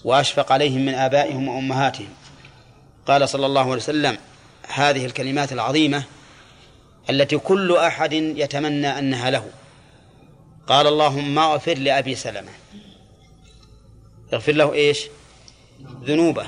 وأشفق 0.04 0.52
عليهم 0.52 0.86
من 0.86 0.94
آبائهم 0.94 1.48
وأمهاتهم. 1.48 2.10
قال 3.08 3.30
صلى 3.30 3.46
الله 3.46 3.62
عليه 3.62 3.72
وسلم 3.72 4.18
هذه 4.68 5.06
الكلمات 5.06 5.54
العظيمة 5.54 6.04
التي 7.10 7.38
كل 7.38 7.78
أحد 7.78 8.14
يتمنى 8.14 9.00
أنها 9.00 9.30
له. 9.30 9.52
قال 10.68 10.88
اللهم 10.88 11.40
اغفر 11.40 11.74
لأبي 11.74 12.16
سلمة. 12.16 12.52
اغفر 14.34 14.52
له 14.52 14.74
إيش؟ 14.74 15.08
ذنوبه. 16.04 16.48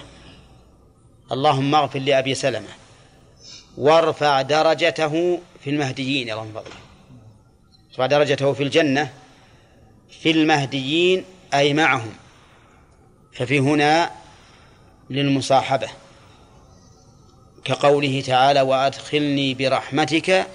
اللهم 1.31 1.75
اغفر 1.75 1.99
لأبي 1.99 2.35
سلمة. 2.35 2.69
وارفع 3.77 4.41
درجته 4.41 5.39
في 5.63 5.69
المهديين 5.69 6.27
يا 6.27 6.35
رب 6.35 6.51
فضله. 6.51 6.75
ارفع 7.91 8.05
درجته 8.05 8.53
في 8.53 8.63
الجنة 8.63 9.13
في 10.21 10.31
المهديين 10.31 11.25
أي 11.53 11.73
معهم. 11.73 12.13
ففي 13.33 13.59
هنا 13.59 14.11
للمصاحبة. 15.09 15.89
كقوله 17.63 18.21
تعالى 18.21 18.61
وأدخلني 18.61 19.53
برحمتك 19.53 20.47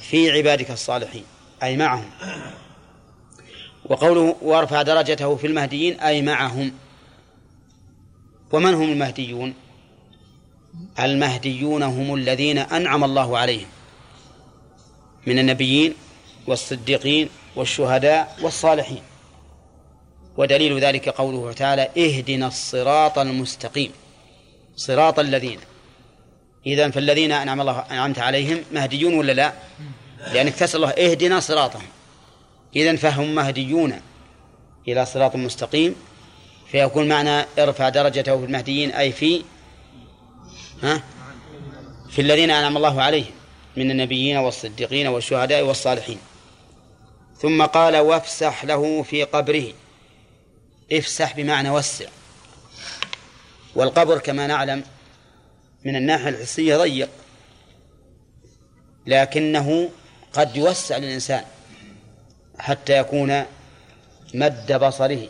في 0.00 0.30
عبادك 0.30 0.70
الصالحين 0.70 1.24
أي 1.62 1.76
معهم. 1.76 2.10
وقوله 3.84 4.36
وارفع 4.42 4.82
درجته 4.82 5.36
في 5.36 5.46
المهديين 5.46 6.00
أي 6.00 6.22
معهم. 6.22 6.72
ومن 8.52 8.74
هم 8.74 8.92
المهديون؟ 8.92 9.54
المهديون 11.00 11.82
هم 11.82 12.14
الذين 12.14 12.58
أنعم 12.58 13.04
الله 13.04 13.38
عليهم 13.38 13.66
من 15.26 15.38
النبيين 15.38 15.94
والصديقين 16.46 17.28
والشهداء 17.56 18.36
والصالحين. 18.42 19.02
ودليل 20.36 20.80
ذلك 20.80 21.08
قوله 21.08 21.52
تعالى 21.52 21.88
اهدنا 21.98 22.46
الصراط 22.46 23.18
المستقيم. 23.18 23.92
صراط 24.76 25.18
الذين. 25.18 25.58
إذا 26.66 26.90
فالذين 26.90 27.32
أنعم 27.32 27.60
الله 27.60 27.84
أنعمت 27.90 28.18
عليهم 28.18 28.64
مهديون 28.72 29.14
ولا 29.14 29.32
لا؟ 29.32 29.52
لأنك 30.32 30.54
تسأل 30.54 30.76
الله 30.76 30.90
اهدنا 30.90 31.40
صراطهم. 31.40 31.86
إذا 32.76 32.96
فهم 32.96 33.34
مهديون 33.34 34.00
إلى 34.88 35.06
صراط 35.06 35.36
مستقيم. 35.36 35.94
فيكون 36.70 37.08
معنى 37.08 37.44
ارفع 37.58 37.88
درجته 37.88 38.38
في 38.38 38.44
المهديين 38.44 38.90
أي 38.90 39.12
في 39.12 39.42
ها؟ 40.82 41.02
في 42.10 42.22
الذين 42.22 42.50
أنعم 42.50 42.76
الله 42.76 43.02
عليهم 43.02 43.32
من 43.76 43.90
النبيين 43.90 44.36
والصديقين 44.36 45.06
والشهداء 45.06 45.62
والصالحين. 45.62 46.18
ثم 47.38 47.62
قال 47.62 47.96
وافسح 47.96 48.64
له 48.64 49.02
في 49.02 49.24
قبره. 49.24 49.72
افسح 50.92 51.36
بمعنى 51.36 51.70
وسع. 51.70 52.06
والقبر 53.76 54.18
كما 54.18 54.46
نعلم 54.46 54.84
من 55.84 55.96
الناحية 55.96 56.28
الحسية 56.28 56.76
ضيق 56.76 57.08
لكنه 59.06 59.90
قد 60.32 60.56
يوسع 60.56 60.96
للإنسان 60.96 61.44
حتى 62.58 62.98
يكون 62.98 63.44
مد 64.34 64.72
بصره 64.72 65.28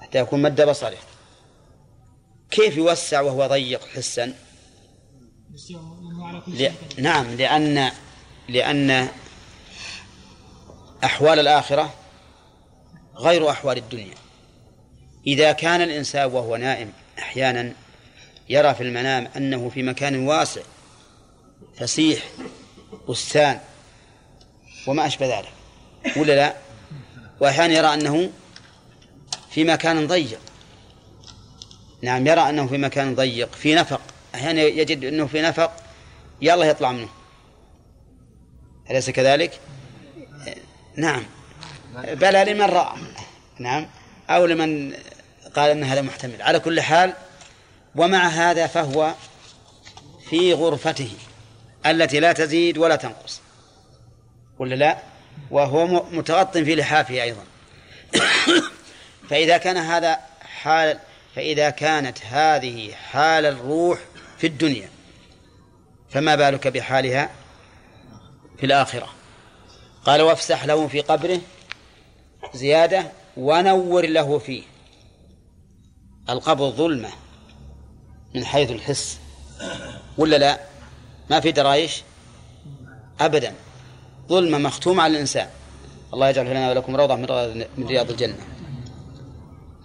حتى 0.00 0.18
يكون 0.18 0.42
مد 0.42 0.60
بصره. 0.60 0.96
كيف 2.50 2.76
يوسع 2.76 3.20
وهو 3.20 3.46
ضيق 3.46 3.86
حسا؟ 3.86 4.34
ل... 6.48 6.70
نعم 6.98 7.26
لأن 7.34 7.92
لأن 8.48 9.08
أحوال 11.04 11.38
الآخرة 11.38 11.94
غير 13.16 13.50
أحوال 13.50 13.78
الدنيا. 13.78 14.14
إذا 15.26 15.52
كان 15.52 15.82
الإنسان 15.82 16.24
وهو 16.24 16.56
نائم 16.56 16.92
أحيانا 17.18 17.72
يرى 18.48 18.74
في 18.74 18.82
المنام 18.82 19.28
أنه 19.36 19.68
في 19.68 19.82
مكان 19.82 20.26
واسع 20.26 20.62
فسيح 21.76 22.24
بستان 23.08 23.60
وما 24.86 25.06
أشبه 25.06 25.38
ذلك 25.38 25.52
ولا 26.16 26.32
لا؟ 26.32 26.54
وأحيانا 27.40 27.74
يرى 27.74 27.94
أنه 27.94 28.30
في 29.50 29.64
مكان 29.64 30.06
ضيق. 30.06 30.40
نعم 32.02 32.26
يرى 32.26 32.40
أنه 32.40 32.66
في 32.66 32.78
مكان 32.78 33.14
ضيق 33.14 33.54
في 33.54 33.74
نفق. 33.74 34.00
أحيانا 34.34 34.62
يجد 34.62 35.04
أنه 35.04 35.26
في 35.26 35.42
نفق 35.42 35.72
يلا 36.42 36.64
يطلع 36.64 36.92
منه. 36.92 37.08
أليس 38.90 39.10
كذلك؟ 39.10 39.60
نعم. 40.96 41.22
بلى 41.94 42.44
لمن 42.44 42.66
رأى. 42.66 42.96
نعم. 43.58 43.86
أو 44.30 44.46
لمن 44.46 44.92
قال 45.56 45.70
أن 45.70 45.84
هذا 45.84 46.02
محتمل. 46.02 46.42
على 46.42 46.60
كل 46.60 46.80
حال 46.80 47.14
ومع 47.96 48.28
هذا 48.28 48.66
فهو 48.66 49.14
في 50.30 50.52
غرفته 50.52 51.10
التي 51.86 52.20
لا 52.20 52.32
تزيد 52.32 52.78
ولا 52.78 52.96
تنقص. 52.96 53.40
ولا 54.58 54.74
لا؟ 54.74 54.98
وهو 55.50 55.86
متغط 56.10 56.58
في 56.58 56.74
لحافه 56.74 57.22
أيضا. 57.22 57.44
فإذا 59.30 59.58
كان 59.58 59.76
هذا 59.76 60.18
حال 60.62 60.98
فإذا 61.36 61.70
كانت 61.70 62.18
هذه 62.24 62.92
حال 62.92 63.46
الروح 63.46 63.98
في 64.38 64.46
الدنيا 64.46 64.88
فما 66.10 66.34
بالك 66.34 66.68
بحالها 66.68 67.30
في 68.58 68.66
الآخرة؟ 68.66 69.08
قال 70.04 70.22
وافسح 70.22 70.64
له 70.64 70.88
في 70.88 71.00
قبره 71.00 71.40
زيادة 72.54 73.12
ونور 73.36 74.06
له 74.06 74.38
فيه. 74.38 74.62
القبر 76.30 76.70
ظلمة 76.70 77.08
من 78.34 78.44
حيث 78.44 78.70
الحس. 78.70 79.18
ولا 80.18 80.36
لا؟ 80.36 80.60
ما 81.30 81.40
في 81.40 81.52
درايش؟ 81.52 82.02
أبدا. 83.20 83.54
ظلمة 84.28 84.58
مختومة 84.58 85.02
على 85.02 85.14
الإنسان. 85.14 85.48
الله 86.14 86.28
يجعل 86.28 86.50
لنا 86.50 86.70
ولكم 86.70 86.96
روضة 86.96 87.16
من 87.76 87.86
رياض 87.86 88.10
الجنة. 88.10 88.38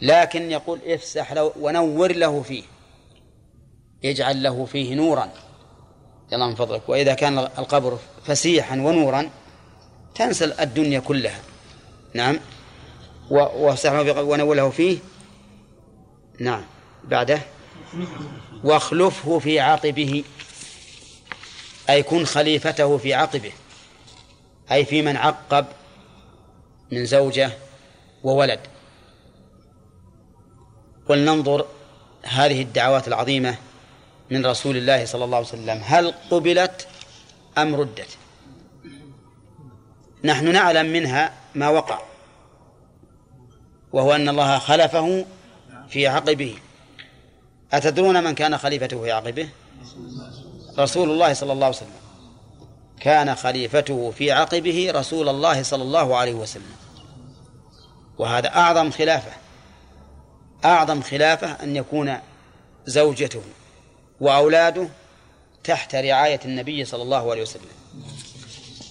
لكن 0.01 0.51
يقول 0.51 0.79
افسح 0.85 1.33
له 1.33 1.53
ونور 1.59 2.11
له 2.11 2.41
فيه. 2.41 2.63
يجعل 4.03 4.43
له 4.43 4.65
فيه 4.65 4.95
نورا. 4.95 5.29
يلا 6.31 6.47
من 6.47 6.55
فضلك. 6.55 6.89
وإذا 6.89 7.13
كان 7.13 7.39
القبر 7.39 7.99
فسيحا 8.25 8.75
ونورا 8.75 9.29
تنسى 10.15 10.45
الدنيا 10.45 10.99
كلها. 10.99 11.39
نعم. 12.13 12.39
وافسح 13.31 13.91
ونور 14.17 14.55
له 14.55 14.69
فيه. 14.69 14.97
نعم. 16.41 16.63
بعده. 17.03 17.41
واخلفه 18.63 19.39
في 19.39 19.59
عقبه. 19.59 20.23
أي 21.89 22.03
كن 22.03 22.25
خليفته 22.25 22.97
في 22.97 23.13
عقبه. 23.13 23.51
أي 24.71 24.85
في 24.85 25.01
من 25.01 25.17
عقب 25.17 25.65
من 26.91 27.05
زوجة 27.05 27.51
وولد. 28.23 28.59
ولننظر 31.09 31.65
هذه 32.23 32.61
الدعوات 32.61 33.07
العظيمة 33.07 33.55
من 34.31 34.45
رسول 34.45 34.77
الله 34.77 35.05
صلى 35.05 35.25
الله 35.25 35.37
عليه 35.37 35.47
وسلم. 35.47 35.81
هل 35.85 36.13
قبلت 36.31 36.87
أم 37.57 37.75
ردت؟ 37.75 38.17
نحن 40.23 40.51
نعلم 40.51 40.93
منها 40.93 41.33
ما 41.55 41.69
وقع. 41.69 41.99
وهو 43.93 44.15
أن 44.15 44.29
الله 44.29 44.59
خلفه 44.59 45.25
في 45.91 46.07
عقبه. 46.07 46.55
أتدرون 47.73 48.23
من 48.23 48.35
كان 48.35 48.57
خليفته 48.57 49.01
في 49.01 49.11
عقبه؟ 49.11 49.49
رسول 50.79 51.11
الله 51.11 51.33
صلى 51.33 51.53
الله 51.53 51.65
عليه 51.65 51.75
وسلم. 51.75 52.01
كان 52.99 53.35
خليفته 53.35 54.11
في 54.11 54.31
عقبه 54.31 54.91
رسول 54.91 55.29
الله 55.29 55.63
صلى 55.63 55.83
الله 55.83 56.17
عليه 56.17 56.33
وسلم. 56.33 56.75
وهذا 58.17 58.47
أعظم 58.47 58.91
خلافة. 58.91 59.31
أعظم 60.65 61.01
خلافة 61.01 61.47
أن 61.63 61.75
يكون 61.75 62.17
زوجته 62.85 63.41
وأولاده 64.21 64.87
تحت 65.63 65.95
رعاية 65.95 66.39
النبي 66.45 66.85
صلى 66.85 67.03
الله 67.03 67.31
عليه 67.31 67.41
وسلم. 67.41 67.71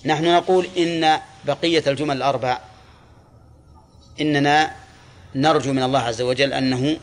نحن 0.04 0.24
نقول 0.36 0.68
إن 0.78 1.20
بقية 1.44 1.82
الجمل 1.86 2.16
الأربع. 2.16 2.60
إننا 4.20 4.76
نرجو 5.34 5.72
من 5.72 5.82
الله 5.82 5.98
عز 6.00 6.22
وجل 6.22 6.52
أنه 6.52 6.96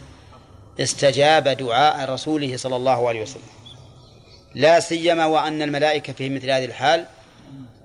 استجاب 0.80 1.48
دعاء 1.48 2.10
رسوله 2.10 2.58
صلى 2.58 2.76
الله 2.76 3.08
عليه 3.08 3.22
وسلم. 3.22 3.42
لا 4.56 4.80
سيما 4.80 5.26
وأن 5.26 5.62
الملائكة 5.62 6.14
في 6.14 6.30
مثل 6.30 6.50
هذه 6.50 6.66
الحال 6.66 7.06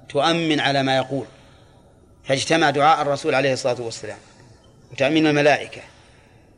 تؤمن 0.08 0.60
على 0.60 0.82
ما 0.82 0.96
يقول. 0.96 1.26
فاجتمع 2.24 2.70
دعاء 2.70 3.02
الرسول 3.02 3.34
عليه 3.34 3.52
الصلاة 3.52 3.80
والسلام 3.80 4.18
وتأمين 4.92 5.26
الملائكة 5.26 5.80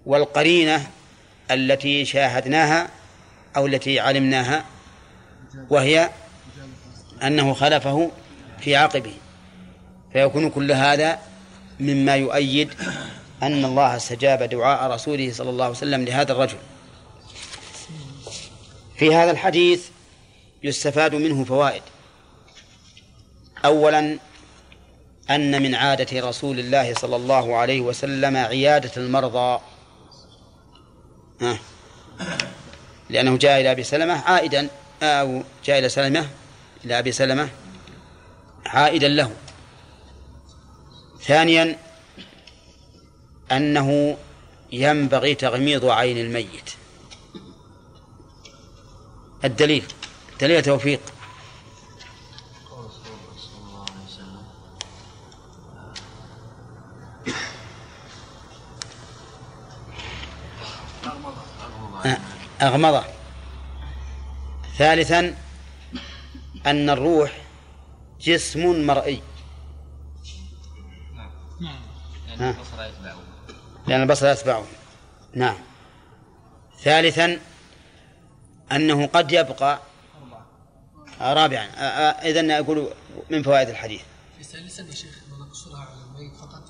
والقرينة 0.07 0.87
التي 1.51 2.05
شاهدناها 2.05 2.89
أو 3.57 3.67
التي 3.67 4.01
علمناها 4.01 4.65
وهي 5.71 6.11
أنه 7.23 7.55
خلفه 7.55 8.11
في 8.61 8.77
عقبه. 8.77 9.13
فيكون 10.13 10.51
كل 10.51 10.73
هذا 10.73 11.19
مما 11.81 12.17
يؤيد 12.17 12.75
أن 13.47 13.65
الله 13.65 13.97
استجاب 13.97 14.43
دعاء 14.43 14.91
رسوله 14.91 15.33
صلى 15.33 15.51
الله 15.51 15.65
عليه 15.65 15.77
وسلم 15.77 16.05
لهذا 16.05 16.33
الرجل. 16.33 16.59
في 18.97 19.15
هذا 19.15 19.31
الحديث 19.31 19.89
يستفاد 20.63 21.15
منه 21.15 21.45
فوائد. 21.45 21.83
أولا 23.65 24.19
أن 25.31 25.63
من 25.63 25.75
عادة 25.75 26.29
رسول 26.29 26.59
الله 26.59 26.95
صلى 26.95 27.17
الله 27.17 27.57
عليه 27.57 27.81
وسلم 27.81 28.37
عيادة 28.37 28.91
المرضى. 28.97 29.61
لأنه 33.11 33.37
جاء 33.37 33.61
إلى 33.61 33.71
أبي 33.71 33.85
سلمة 33.85 34.15
عائدا 34.15 34.69
أو 35.03 35.43
جاء 35.65 35.79
إلى 35.79 35.89
سلمة 35.89 36.29
إلى 36.85 36.99
أبي 36.99 37.13
سلمة 37.13 37.49
عائدا 38.67 39.09
له. 39.09 39.31
ثانيا 41.23 41.79
أنه 43.57 44.17
ينبغي 44.73 45.35
تغميض 45.35 45.85
عين 45.85 46.19
الميت. 46.19 46.71
الدليل 49.45 49.85
دليل 50.41 50.63
توفيق. 50.63 51.01
أغمضه 62.63 63.05
ثالثا 64.79 65.37
أن 66.67 66.91
الروح 66.91 67.33
جسم 68.21 68.87
مرئي. 68.87 69.23
نعم. 71.61 71.81
ها؟ 72.41 72.57
لأن 73.87 74.03
البصر 74.03 74.27
يتبعه. 74.27 74.67
نعم. 75.35 75.57
ثالثا 76.83 77.39
أنه 78.73 79.07
قد 79.07 79.33
يبقى 79.33 79.81
رابعا. 81.21 81.67
إذن 82.13 82.51
أقول 82.51 82.89
من 83.31 83.43
فوائد 83.43 83.69
الحديث. 83.69 84.03
في 84.39 84.45
ثالثا 84.45 84.83
يا 84.83 84.95
شيخ 84.95 85.19
نقصرها 85.41 85.79
على 85.81 85.99
الميت 86.03 86.37
فقط؟ 86.37 86.63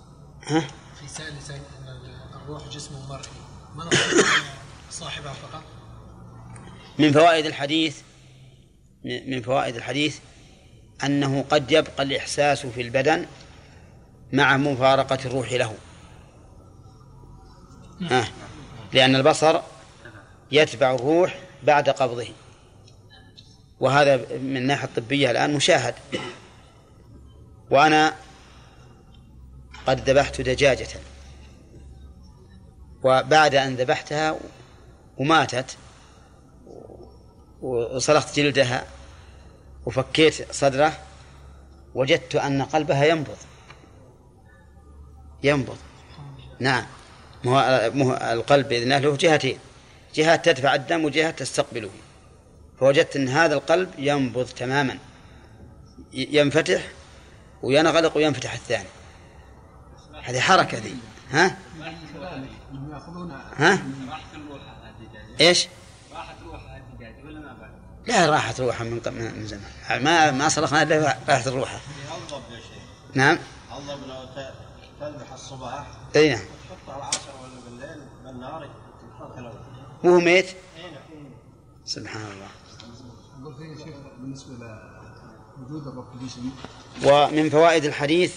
ها؟ 0.46 0.60
في 1.00 1.08
ثالثا 1.08 1.54
إن 1.54 2.40
الروح 2.42 2.68
جسم 2.68 2.94
مرئي. 3.08 3.28
ما 3.74 3.90
صاحبها 4.90 5.32
فقط؟ 5.32 5.62
من 6.98 7.12
فوائد 7.12 7.46
الحديث 7.46 8.00
من 9.04 9.42
فوائد 9.42 9.76
الحديث 9.76 10.18
أنه 11.04 11.44
قد 11.50 11.72
يبقى 11.72 12.02
الإحساس 12.02 12.66
في 12.66 12.80
البدن 12.80 13.26
مع 14.32 14.56
مفارقة 14.56 15.18
الروح 15.24 15.52
له. 15.52 15.74
آه. 18.02 18.26
لأن 18.92 19.16
البصر 19.16 19.60
يتبع 20.52 20.94
الروح 20.94 21.38
بعد 21.62 21.88
قبضه. 21.88 22.28
وهذا 23.80 24.16
من 24.16 24.56
الناحية 24.56 24.84
الطبية 24.84 25.30
الآن 25.30 25.54
مشاهد. 25.54 25.94
وأنا 27.70 28.14
قد 29.86 30.10
ذبحت 30.10 30.40
دجاجة. 30.40 30.88
وبعد 33.04 33.54
أن 33.54 33.74
ذبحتها 33.74 34.38
وماتت 35.16 35.76
وصلخت 37.62 38.36
جلدها 38.36 38.86
وفكيت 39.86 40.52
صدره 40.52 40.98
وجدت 41.94 42.36
أن 42.36 42.62
قلبها 42.62 43.04
ينبض. 43.04 43.36
ينبض. 45.42 45.76
نعم. 46.60 46.86
مو 47.44 48.12
القلب 48.14 48.68
بإذن 48.68 48.82
الله 48.82 48.98
له 48.98 49.16
جهتين. 49.16 49.58
جهة 50.14 50.36
تدفع 50.36 50.74
الدم 50.74 51.04
وجهة 51.04 51.30
تستقبله. 51.30 51.90
فوجدت 52.80 53.16
أن 53.16 53.28
هذا 53.28 53.54
القلب 53.54 53.90
ينبض 53.98 54.46
تماما. 54.46 54.98
ينفتح 56.12 56.82
وينغلق 57.62 58.16
وينفتح 58.16 58.52
الثاني. 58.52 58.88
هذه 60.22 60.40
حركة 60.40 60.78
ذي. 60.78 60.96
ها؟ 61.30 61.56
ها؟ 63.56 63.82
إيش؟ 65.40 65.68
لا 68.06 68.26
راحت 68.26 68.60
روحها 68.60 68.84
من 68.84 69.00
من 69.14 69.46
زمان. 69.46 70.04
ما 70.04 70.30
ما 70.30 70.48
صرخنا 70.48 70.82
إلا 70.82 71.16
راحت 71.28 71.48
روحها. 71.48 71.80
نعم. 73.14 73.38
لو 73.70 74.28
تذبح 75.00 75.32
الصباح؟ 75.32 75.86
اي 76.16 76.28
نعم. 76.28 76.44
وهو 80.04 80.20
ميت؟ 80.20 80.46
سبحان 81.84 82.22
الله. 82.22 82.48
لوجود 85.58 85.86
الروح 85.86 86.06
في 86.08 86.14
الجسم 86.22 86.50
ومن 87.04 87.50
فوائد 87.50 87.84
الحديث 87.84 88.36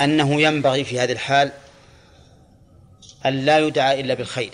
أنه 0.00 0.40
ينبغي 0.40 0.84
في 0.84 1.00
هذه 1.00 1.12
الحال 1.12 1.52
أن 3.26 3.44
لا 3.44 3.58
يدعى 3.58 4.00
إلا 4.00 4.14
بالخير. 4.14 4.52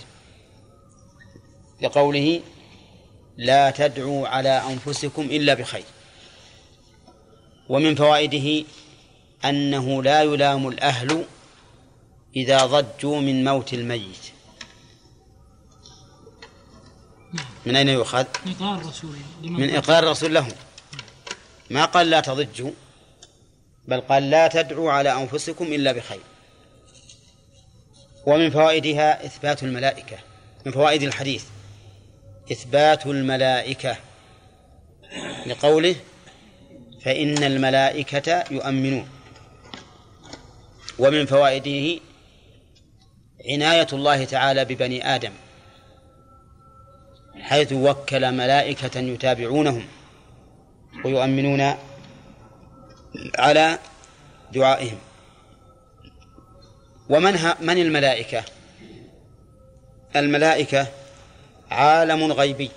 لقوله 1.83 2.41
لا 3.37 3.71
تدعوا 3.71 4.29
على 4.29 4.49
أنفسكم 4.49 5.23
إلا 5.23 5.55
بخير. 5.55 5.85
ومن 7.69 7.95
فوائده 7.95 8.67
أنه 9.45 10.03
لا 10.03 10.23
يلام 10.23 10.69
الأهل 10.69 11.25
إذا 12.37 12.67
ضجوا 12.67 13.21
من 13.21 13.45
موت 13.45 13.75
الميت. 13.75 14.33
من 17.67 17.77
أين 17.77 17.89
يؤخذ؟ 17.89 18.25
إقرار 18.47 18.79
الرسول 18.79 19.17
من 19.43 19.75
إقرار 19.75 20.03
الرسول 20.03 20.35
لهم 20.35 20.53
ما 21.71 21.85
قال 21.85 22.11
لا 22.11 22.21
تضجوا 22.21 22.71
بل 23.89 24.01
قال 24.01 24.31
لا 24.31 24.49
تدعوا 24.49 24.93
على 24.93 25.13
أنفسكم 25.13 25.65
إلا 25.65 25.93
بخير. 25.93 26.21
ومن 28.27 28.51
فوائدها 28.51 29.27
إثبات 29.27 29.63
الملائكة. 29.63 30.19
من 30.67 30.73
فوائد 30.73 31.03
الحديث 31.03 31.45
إثبات 32.53 33.07
الملائكة 33.07 33.97
لقوله 35.47 35.97
فإن 37.05 37.45
الملائكة 37.45 38.45
يؤمنون. 38.51 39.09
ومن 41.01 41.27
فوائده 41.27 42.01
عناية 43.49 43.87
الله 43.93 44.25
تعالى 44.25 44.65
ببني 44.65 45.15
آدم 45.15 45.33
حيث 47.41 47.73
وكل 47.73 48.33
ملائكة 48.33 49.01
يتابعونهم 49.01 49.87
ويؤمنون 51.05 51.75
على 53.39 53.79
دعائهم. 54.53 54.99
ومن 57.11 57.39
من 57.61 57.79
الملائكة؟ 57.79 58.45
الملائكة 60.17 60.87
عالم 61.71 62.33
غيبي. 62.33 62.71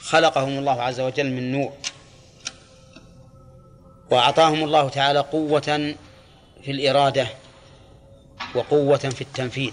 خلقهم 0.00 0.58
الله 0.58 0.82
عز 0.82 1.00
وجل 1.00 1.30
من 1.30 1.52
نور 1.52 1.72
وأعطاهم 4.10 4.64
الله 4.64 4.88
تعالى 4.88 5.18
قوة 5.18 5.94
في 6.62 6.70
الإرادة 6.70 7.28
وقوة 8.54 8.98
في 8.98 9.20
التنفيذ. 9.20 9.72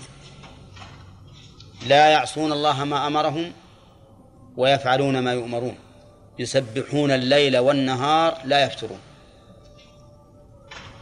لا 1.87 2.07
يعصون 2.07 2.51
الله 2.51 2.83
ما 2.83 3.07
أمرهم 3.07 3.53
ويفعلون 4.57 5.19
ما 5.19 5.33
يؤمرون. 5.33 5.77
يسبحون 6.39 7.11
الليل 7.11 7.57
والنهار 7.57 8.37
لا 8.45 8.63
يفترون. 8.63 8.99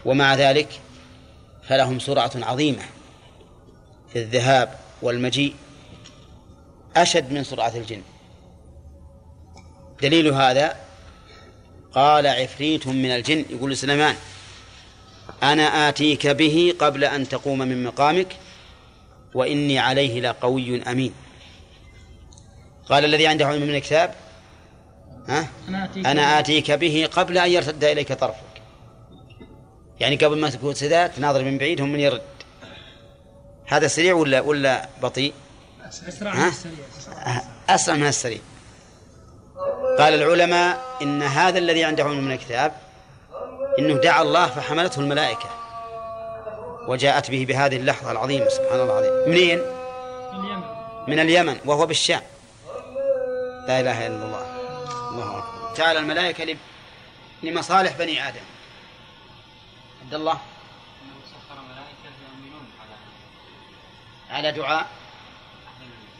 ومع 0.05 0.35
ذلك 0.35 0.81
فلهم 1.63 1.99
سرعة 1.99 2.31
عظيمة 2.35 2.83
في 4.13 4.19
الذهاب 4.19 4.79
والمجيء 5.01 5.55
أشد 6.95 7.31
من 7.31 7.43
سرعة 7.43 7.77
الجن. 7.77 8.01
دليل 10.01 10.27
هذا 10.27 10.75
قال 11.93 12.27
عفريت 12.27 12.87
من 12.87 13.11
الجن 13.11 13.45
يقول 13.49 13.77
سليمان. 13.77 14.15
أنا 15.43 15.89
آتيك 15.89 16.27
به 16.27 16.73
قبل 16.79 17.03
أن 17.03 17.29
تقوم 17.29 17.59
من 17.59 17.83
مقامك 17.83 18.35
وإني 19.33 19.79
عليه 19.79 20.21
لقوي 20.21 20.83
أمين 20.83 21.13
قال 22.89 23.05
الذي 23.05 23.27
عنده 23.27 23.47
علم 23.47 23.61
من 23.61 23.75
الكتاب 23.75 24.13
ها؟ 25.27 25.47
أنا 25.95 26.39
آتيك 26.39 26.71
به 26.71 27.09
قبل 27.11 27.37
أن 27.37 27.51
يرتد 27.51 27.83
إليك 27.83 28.13
طرفك 28.13 28.53
يعني 29.99 30.15
قبل 30.15 30.39
ما 30.39 30.49
تقول 30.49 30.75
سداد 30.75 31.11
تناظر 31.11 31.43
من 31.43 31.57
بعيد 31.57 31.81
هم 31.81 31.91
من 31.91 31.99
يرد 31.99 32.21
هذا 33.65 33.87
سريع 33.87 34.13
ولا 34.13 34.41
ولا 34.41 34.89
بطيء؟ 35.01 35.33
أسرع؟ 36.07 36.33
من 36.33 36.47
السريع 36.47 37.41
أسرع 37.69 37.95
من 37.95 38.07
السريع 38.07 38.39
قال 39.99 40.13
العلماء 40.13 40.97
إن 41.01 41.21
هذا 41.21 41.59
الذي 41.59 41.83
عنده 41.83 42.03
علم 42.03 42.25
من 42.25 42.31
الكتاب 42.31 42.71
إنه 43.79 43.93
دعا 43.93 44.21
الله 44.21 44.47
فحملته 44.47 44.99
الملائكة 44.99 45.49
وجاءت 46.87 47.31
به 47.31 47.45
بهذه 47.45 47.77
اللحظة 47.77 48.11
العظيمة 48.11 48.49
سبحان 48.49 48.79
الله 48.79 48.99
العظيم. 48.99 49.29
منين؟ 49.29 49.59
اليمن 50.33 50.63
من 51.07 51.19
اليمن 51.19 51.59
وهو 51.65 51.85
بالشام. 51.85 52.21
لا 53.67 53.79
إله 53.79 54.07
إلا 54.07 54.25
الله. 54.25 54.45
الله 55.11 55.37
أكبر. 55.37 55.75
جعل 55.77 55.97
الملائكة 55.97 56.57
لمصالح 57.43 57.97
بني 57.97 58.27
آدم. 58.27 58.45
عبد 60.03 60.13
الله؟ 60.13 60.37
على 64.29 64.51
دعاء 64.51 64.87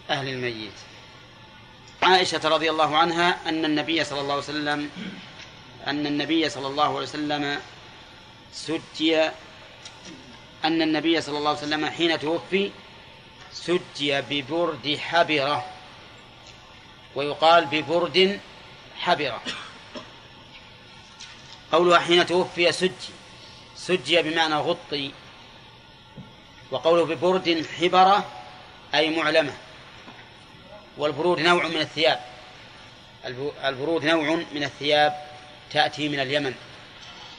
أهل 0.09 0.27
الميت. 0.27 0.73
عائشة 2.03 2.49
رضي 2.49 2.69
الله 2.69 2.97
عنها 2.97 3.49
أن 3.49 3.65
النبي 3.65 4.03
صلى 4.03 4.21
الله 4.21 4.33
عليه 4.33 4.43
وسلم 4.43 4.89
أن 5.87 6.07
النبي 6.07 6.49
صلى 6.49 6.67
الله 6.67 6.83
عليه 6.83 7.07
وسلم 7.07 7.61
سجي 8.53 9.21
أن 10.65 10.81
النبي 10.81 11.21
صلى 11.21 11.37
الله 11.37 11.49
عليه 11.49 11.59
وسلم 11.59 11.85
حين 11.85 12.19
توفي 12.19 12.71
سجي 13.53 14.21
ببرد 14.21 14.97
حبرة 14.97 15.65
ويقال 17.15 17.65
ببرد 17.65 18.39
حبرة. 18.99 19.41
قولها 21.71 21.99
حين 21.99 22.25
توفي 22.25 22.71
سجي 22.71 23.13
سجي 23.75 24.21
بمعنى 24.21 24.55
غطي 24.55 25.11
وقوله 26.71 27.05
ببرد 27.05 27.65
حبرة 27.79 28.25
أي 28.95 29.09
معلمة. 29.09 29.53
والبرود 30.97 31.39
نوع 31.39 31.67
من 31.67 31.81
الثياب 31.81 32.19
البرود 33.63 34.05
نوع 34.05 34.35
من 34.53 34.63
الثياب. 34.63 35.32
تأتي 35.73 36.09
من 36.09 36.19
اليمن 36.19 36.53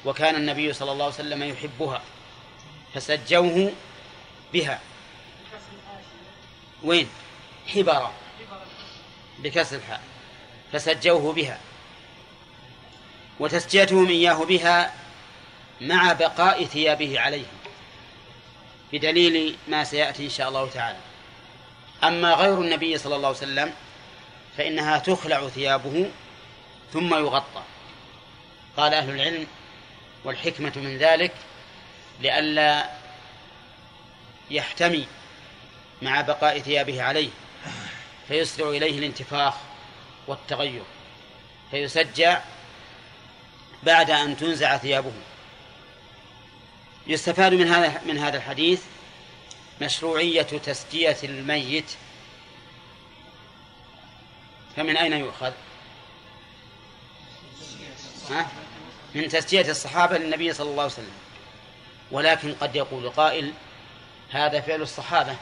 وكان 0.05 0.35
النبي 0.35 0.73
صلى 0.73 0.93
الله 0.93 1.05
عليه 1.05 1.15
وسلم 1.15 1.43
يحبها 1.43 2.03
فسجوه 2.95 3.73
بها. 4.53 4.81
وين؟ 6.83 7.09
حبرة 7.67 8.13
بكسر 9.39 9.77
الحاء 9.77 10.01
فسجوه 10.73 11.33
بها. 11.33 11.59
وتسجيتهم 13.41 14.09
إياه 14.09 14.45
بها 14.45 14.95
مع 15.81 16.13
بقاء 16.13 16.65
ثيابه 16.65 17.21
عليه 17.21 17.47
بدليل 18.93 19.57
ما 19.69 19.85
سيأتي 19.85 20.25
إن 20.25 20.31
شاء 20.31 20.49
الله 20.49 20.71
تعالى. 20.71 20.99
أما 22.05 22.35
غير 22.35 22.61
النبي 22.61 22.99
صلى 22.99 23.17
الله 23.17 23.29
عليه 23.29 23.39
وسلم 23.39 23.73
فإنها 24.57 24.99
تخلع 24.99 25.49
ثيابه 25.49 26.11
ثم 26.93 27.15
يغطى. 27.15 27.63
قال 28.77 28.95
أهل 28.95 29.11
العلم 29.11 29.47
والحكمة 30.25 30.73
من 30.77 30.99
ذلك 30.99 31.33
لئلا 32.21 32.91
يحتمي 34.51 35.07
مع 36.03 36.21
بقاء 36.21 36.59
ثيابه 36.59 37.03
عليه 37.03 37.31
فيسرع 38.29 38.69
إليه 38.69 38.99
الانتفاخ 38.99 39.55
والتغير 40.27 40.83
فيسجع 41.71 42.41
بعد 43.83 44.11
أن 44.11 44.37
تنزع 44.37 44.77
ثيابه 44.77 45.13
يستفاد 47.07 47.55
من 47.55 47.69
هذا 47.69 48.01
من 48.07 48.19
هذا 48.19 48.37
الحديث 48.37 48.83
مشروعية 49.83 50.43
تسجية 50.43 51.17
الميت 51.25 51.91
فمن 54.77 54.97
أين 54.97 55.13
يؤخذ؟ 55.13 55.53
ها؟ 58.31 58.64
من 59.15 59.29
تسجية 59.29 59.71
الصحابة 59.71 60.19
للنبي 60.19 60.53
صلى 60.53 60.71
الله 60.71 60.83
عليه 60.83 60.93
وسلم. 60.93 61.13
ولكن 62.11 62.55
قد 62.55 62.77
يقول 62.77 63.11
قائل 63.11 63.53
هذا 64.31 64.61
فعل 64.61 64.83
الصحابة 64.83 65.37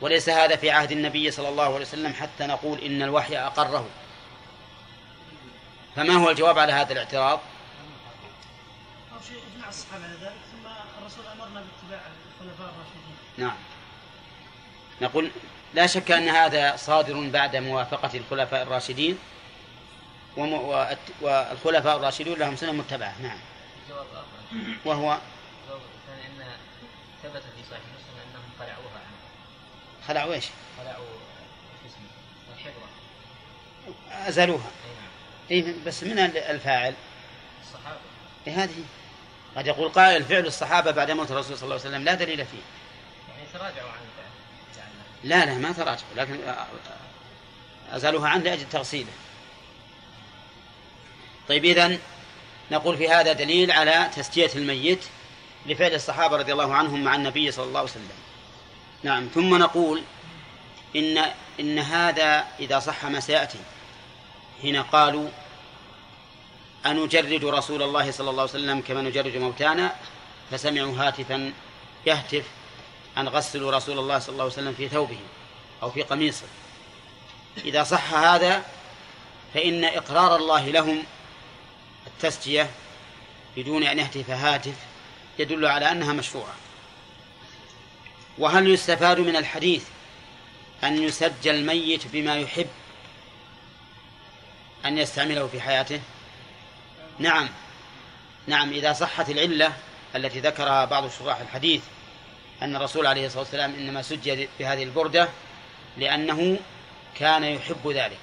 وليس 0.00 0.28
هذا 0.28 0.56
في 0.56 0.70
عهد 0.70 0.92
النبي 0.92 1.30
صلى 1.30 1.48
الله 1.48 1.64
عليه 1.64 1.86
وسلم 1.86 2.12
حتى 2.12 2.46
نقول 2.46 2.78
إن 2.78 3.02
الوحي 3.02 3.36
أقره. 3.36 3.88
فما 5.96 6.14
هو 6.14 6.30
الجواب 6.30 6.58
على 6.58 6.72
هذا 6.72 6.92
الاعتراض؟ 6.92 7.40
أو 9.12 9.18
شيء 9.28 9.38
إجماع 9.54 9.68
الصحابة 9.68 10.04
على 10.04 10.14
ذلك 10.14 10.32
ثم 10.52 10.68
الرسول 11.00 11.24
أمرنا 11.26 11.60
باتباع 11.60 12.00
الخلفاء 12.40 12.74
الراشدين. 12.74 13.16
نعم. 13.36 13.56
نقول 15.00 15.30
لا 15.74 15.86
شك 15.86 16.10
أن 16.10 16.28
هذا 16.28 16.76
صادر 16.76 17.28
بعد 17.28 17.56
موافقة 17.56 18.10
الخلفاء 18.14 18.62
الراشدين 18.62 19.18
والخلفاء 20.36 21.96
الراشدون 21.96 22.38
لهم 22.38 22.56
سنة 22.56 22.72
متبعة 22.72 23.14
نعم. 23.22 23.38
وهو 24.84 25.12
أن 25.12 26.46
ثبت 27.22 27.42
في 27.42 27.62
صحيح 27.70 27.82
مسلم 27.82 28.16
أنهم 28.30 28.50
خلعوها 28.58 28.94
عنه 28.94 29.16
خلعوا 30.08 30.34
إيش؟ 30.34 30.44
خلعوا 30.78 31.06
شو 31.82 31.88
اسمه 31.88 32.08
الحبرة 32.56 34.28
أزالوها. 34.28 34.70
أي 35.50 35.60
نعم 35.60 35.74
بس 35.86 36.02
من 36.02 36.18
الفاعل؟ 36.18 36.94
الصحابة 37.62 37.98
إيه 38.46 38.64
هذه. 38.64 38.84
قد 39.56 39.66
يقول 39.66 39.88
قائل 39.88 40.24
فعل 40.24 40.46
الصحابة 40.46 40.90
بعد 40.90 41.10
موت 41.10 41.30
الرسول 41.30 41.56
صلى 41.58 41.64
الله 41.64 41.80
عليه 41.80 41.90
وسلم 41.90 42.04
لا 42.04 42.14
دليل 42.14 42.46
فيه. 42.46 42.58
يعني 43.28 43.48
تراجعوا 43.52 43.90
عن 43.90 43.98
الفعل 43.98 44.30
لا 45.24 45.46
لا 45.46 45.58
ما 45.58 45.72
تراجعوا 45.72 46.14
لكن 46.16 46.38
أزالوها 47.92 48.28
عنه 48.28 48.44
لأجل 48.44 48.68
تغسيله. 48.68 49.12
طيب 51.50 51.64
إذن 51.64 51.98
نقول 52.70 52.96
في 52.96 53.08
هذا 53.08 53.32
دليل 53.32 53.70
على 53.70 54.10
تسجية 54.16 54.50
الميت 54.56 55.04
لفعل 55.66 55.94
الصحابة 55.94 56.36
رضي 56.36 56.52
الله 56.52 56.74
عنهم 56.74 57.04
مع 57.04 57.14
النبي 57.14 57.50
صلى 57.50 57.64
الله 57.64 57.80
عليه 57.80 57.90
وسلم. 57.90 58.08
نعم 59.02 59.28
ثم 59.34 59.56
نقول 59.56 60.02
إن 60.96 61.24
إن 61.60 61.78
هذا 61.78 62.46
إذا 62.60 62.78
صح 62.78 63.04
ما 63.04 63.20
سيأتي. 63.20 63.58
حين 64.62 64.82
قالوا 64.82 65.28
أنجرد 66.86 67.44
رسول 67.44 67.82
الله 67.82 68.10
صلى 68.10 68.30
الله 68.30 68.42
عليه 68.42 68.52
وسلم 68.52 68.80
كما 68.80 69.02
نجرد 69.02 69.36
موتانا؟ 69.36 69.94
فسمعوا 70.50 70.96
هاتفا 70.96 71.52
يهتف 72.06 72.44
أن 73.18 73.28
غسلوا 73.28 73.72
رسول 73.72 73.98
الله 73.98 74.18
صلى 74.18 74.32
الله 74.32 74.44
عليه 74.44 74.52
وسلم 74.52 74.74
في 74.74 74.88
ثوبه 74.88 75.18
أو 75.82 75.90
في 75.90 76.02
قميصه. 76.02 76.46
إذا 77.64 77.82
صح 77.82 78.14
هذا 78.14 78.64
فإن 79.54 79.84
إقرار 79.84 80.36
الله 80.36 80.66
لهم 80.66 81.04
التسجية 82.24 82.70
بدون 83.56 83.82
أن 83.82 83.98
يهتف 83.98 84.30
هاتف 84.30 84.74
يدل 85.38 85.66
على 85.66 85.92
أنها 85.92 86.12
مشروعة 86.12 86.54
وهل 88.38 88.70
يستفاد 88.70 89.20
من 89.20 89.36
الحديث 89.36 89.84
أن 90.84 91.02
يسجل 91.02 91.54
الميت 91.54 92.06
بما 92.06 92.36
يحب 92.36 92.66
أن 94.84 94.98
يستعمله 94.98 95.46
في 95.46 95.60
حياته؟ 95.60 96.00
نعم. 97.18 97.48
نعم 98.46 98.72
إذا 98.72 98.92
صحت 98.92 99.30
العلة 99.30 99.72
التي 100.16 100.40
ذكرها 100.40 100.84
بعض 100.84 101.10
شراح 101.18 101.40
الحديث 101.40 101.82
أن 102.62 102.76
الرسول 102.76 103.06
عليه 103.06 103.26
الصلاة 103.26 103.42
والسلام 103.42 103.74
إنما 103.74 104.02
سجل 104.02 104.48
بهذه 104.58 104.82
البردة 104.82 105.28
لأنه 105.96 106.58
كان 107.18 107.44
يحب 107.44 107.88
ذلك. 107.88 108.18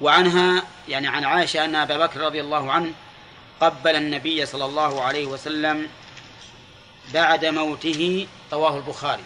وعنها 0.00 0.62
يعني 0.88 1.08
عن 1.08 1.24
عائشة 1.24 1.64
أن 1.64 1.74
أبا 1.74 2.06
بكر 2.06 2.20
رضي 2.20 2.40
الله 2.40 2.72
عنه 2.72 2.92
قبل 3.60 3.96
النبي 3.96 4.46
صلى 4.46 4.64
الله 4.64 5.02
عليه 5.02 5.26
وسلم 5.26 5.88
بعد 7.14 7.44
موته 7.44 8.26
رواه 8.52 8.76
البخاري. 8.76 9.22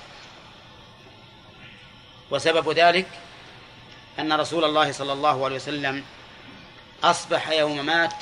وسبب 2.31 2.73
ذلك 2.73 3.07
أن 4.19 4.33
رسول 4.33 4.65
الله 4.65 4.93
صلى 4.93 5.13
الله 5.13 5.45
عليه 5.45 5.57
وسلم 5.57 6.05
أصبح 7.05 7.51
يوم 7.51 7.87
مات 7.87 8.15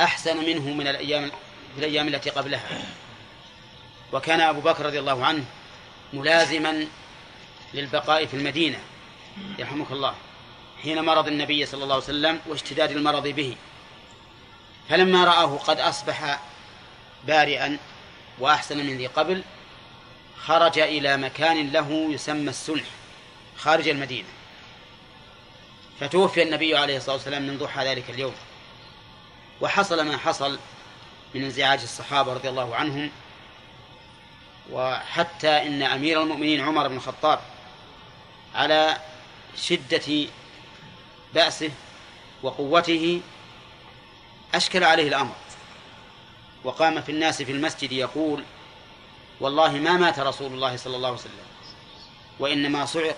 أحسن 0.00 0.36
منه 0.36 0.70
من 0.74 0.88
الأيام 0.88 1.30
في 1.74 1.78
الأيام 1.78 2.08
التي 2.08 2.30
قبلها. 2.30 2.82
وكان 4.12 4.40
أبو 4.40 4.60
بكر 4.60 4.86
رضي 4.86 4.98
الله 4.98 5.26
عنه 5.26 5.44
ملازما 6.12 6.86
للبقاء 7.74 8.26
في 8.26 8.34
المدينة 8.34 8.78
يرحمك 9.58 9.92
الله. 9.92 10.14
حين 10.82 11.04
مرض 11.04 11.26
النبي 11.26 11.66
صلى 11.66 11.82
الله 11.82 11.94
عليه 11.94 12.04
وسلم 12.04 12.40
واشتداد 12.46 12.90
المرض 12.90 13.28
به. 13.28 13.56
فلما 14.88 15.24
رآه 15.24 15.56
قد 15.56 15.80
أصبح 15.80 16.40
بارئا 17.26 17.78
وأحسن 18.38 18.76
من 18.76 18.98
ذي 18.98 19.06
قبل 19.06 19.42
خرج 20.44 20.78
إلى 20.78 21.16
مكان 21.16 21.70
له 21.70 22.08
يسمى 22.10 22.50
السلح 22.50 22.86
خارج 23.56 23.88
المدينة. 23.88 24.28
فتوفي 26.00 26.42
النبي 26.42 26.76
عليه 26.76 26.96
الصلاة 26.96 27.16
والسلام 27.16 27.42
من 27.42 27.58
ضحى 27.58 27.84
ذلك 27.84 28.10
اليوم. 28.10 28.34
وحصل 29.60 30.06
ما 30.06 30.16
حصل 30.16 30.58
من 31.34 31.44
انزعاج 31.44 31.80
الصحابة 31.82 32.32
رضي 32.32 32.48
الله 32.48 32.76
عنهم 32.76 33.10
وحتى 34.72 35.48
إن 35.48 35.82
أمير 35.82 36.22
المؤمنين 36.22 36.60
عمر 36.60 36.88
بن 36.88 36.96
الخطاب 36.96 37.40
على 38.54 38.96
شدة 39.56 40.26
بأسه 41.34 41.70
وقوته 42.42 43.20
أشكل 44.54 44.84
عليه 44.84 45.08
الأمر. 45.08 45.34
وقام 46.64 47.00
في 47.00 47.12
الناس 47.12 47.42
في 47.42 47.52
المسجد 47.52 47.92
يقول 47.92 48.44
والله 49.40 49.72
ما 49.72 49.92
مات 49.92 50.18
رسول 50.18 50.52
الله 50.52 50.76
صلى 50.76 50.96
الله 50.96 51.08
عليه 51.08 51.18
وسلم 51.18 51.46
وإنما 52.38 52.84
صعق 52.84 53.16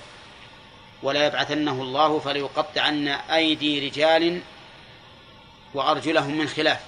ولا 1.02 1.26
يبعثنه 1.26 1.82
الله 1.82 2.18
فليقطعن 2.18 3.08
أيدي 3.08 3.88
رجال 3.88 4.40
وأرجلهم 5.74 6.38
من 6.38 6.48
خلاف. 6.48 6.80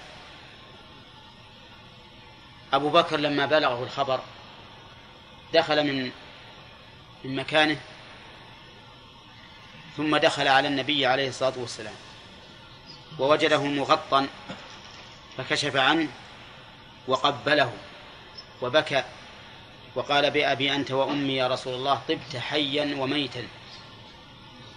أبو 2.72 2.88
بكر 2.88 3.16
لما 3.16 3.46
بلغه 3.46 3.84
الخبر 3.84 4.20
دخل 5.54 5.86
من 5.86 6.10
من 7.24 7.36
مكانه 7.36 7.80
ثم 9.96 10.16
دخل 10.16 10.48
على 10.48 10.68
النبي 10.68 11.06
عليه 11.06 11.28
الصلاة 11.28 11.52
والسلام 11.56 11.94
ووجده 13.18 13.62
مغطى 13.62 14.26
فكشف 15.36 15.76
عنه 15.76 16.08
وقبله 17.08 17.72
وبكى 18.62 19.04
وقال 19.94 20.30
بأبي 20.30 20.74
أنت 20.74 20.90
وأمي 20.90 21.36
يا 21.36 21.48
رسول 21.48 21.74
الله 21.74 22.00
طبت 22.08 22.36
حيا 22.36 22.96
وميتا 22.98 23.48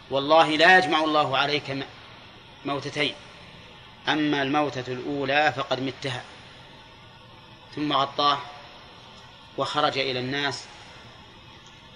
والله 0.10 0.56
لا 0.56 0.78
يجمع 0.78 1.04
الله 1.04 1.38
عليك 1.38 1.78
موتتين 2.66 3.16
أما 4.08 4.42
الموتة 4.42 4.94
الأولى 4.94 5.54
فقد 5.58 5.80
متها 5.80 6.24
ثم 7.76 7.94
غطاه 7.94 8.38
وخرج 9.58 9.98
إلى 9.98 10.20
الناس 10.20 10.66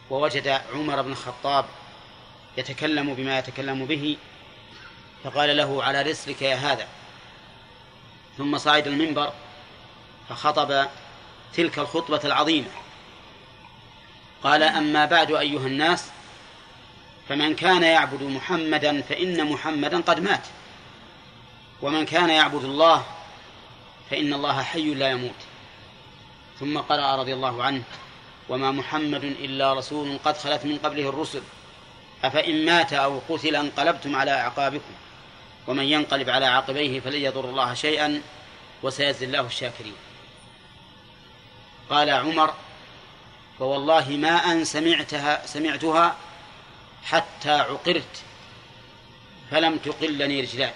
ووجد 0.10 0.61
عمر 0.73 1.02
بن 1.02 1.11
الخطاب 1.11 1.65
يتكلم 2.57 3.13
بما 3.13 3.39
يتكلم 3.39 3.85
به 3.85 4.17
فقال 5.23 5.57
له 5.57 5.83
على 5.83 6.01
رسلك 6.01 6.41
يا 6.41 6.55
هذا. 6.55 6.87
ثم 8.37 8.57
صعد 8.57 8.87
المنبر 8.87 9.33
فخطب 10.29 10.87
تلك 11.53 11.79
الخطبة 11.79 12.21
العظيمة. 12.23 12.69
قال 14.43 14.63
أما 14.63 15.05
بعد 15.05 15.31
أيها 15.31 15.67
الناس 15.67 16.09
فمن 17.29 17.55
كان 17.55 17.83
يعبد 17.83 18.23
محمدا 18.23 19.01
فإن 19.01 19.51
محمدا 19.51 20.01
قد 20.01 20.19
مات. 20.19 20.47
ومن 21.81 22.05
كان 22.05 22.29
يعبد 22.29 22.63
الله 22.63 23.05
فإن 24.09 24.33
الله 24.33 24.63
حي 24.63 24.93
لا 24.93 25.09
يموت. 25.09 25.41
ثم 26.59 26.77
قرأ 26.77 27.15
رضي 27.15 27.33
الله 27.33 27.63
عنه 27.63 27.83
وما 28.49 28.71
محمد 28.71 29.23
إلا 29.23 29.73
رسول 29.73 30.19
قد 30.25 30.37
خلت 30.37 30.65
من 30.65 30.77
قبله 30.77 31.09
الرسل. 31.09 31.41
أفإن 32.23 32.65
مات 32.65 32.93
أو 32.93 33.22
قتل 33.30 33.56
انقلبتم 33.56 34.15
على 34.15 34.31
أعقابكم 34.31 34.93
ومن 35.68 35.84
ينقلب 35.84 36.30
على 36.30 36.45
عقبيه 36.45 36.99
فلن 36.99 37.22
يضر 37.22 37.45
الله 37.45 37.73
شيئا 37.73 38.22
وسيجزي 38.84 39.26
الله 39.26 39.41
الشاكرين. 39.41 39.95
قال 41.89 42.10
عمر 42.10 42.53
فوالله 43.60 44.10
ما 44.10 44.52
أن 44.52 44.65
سمعتها 44.65 45.45
سمعتها 45.45 46.15
حتى 47.03 47.52
عقرت 47.52 48.23
فلم 49.52 49.77
تقلني 49.77 50.41
رجلاي 50.41 50.73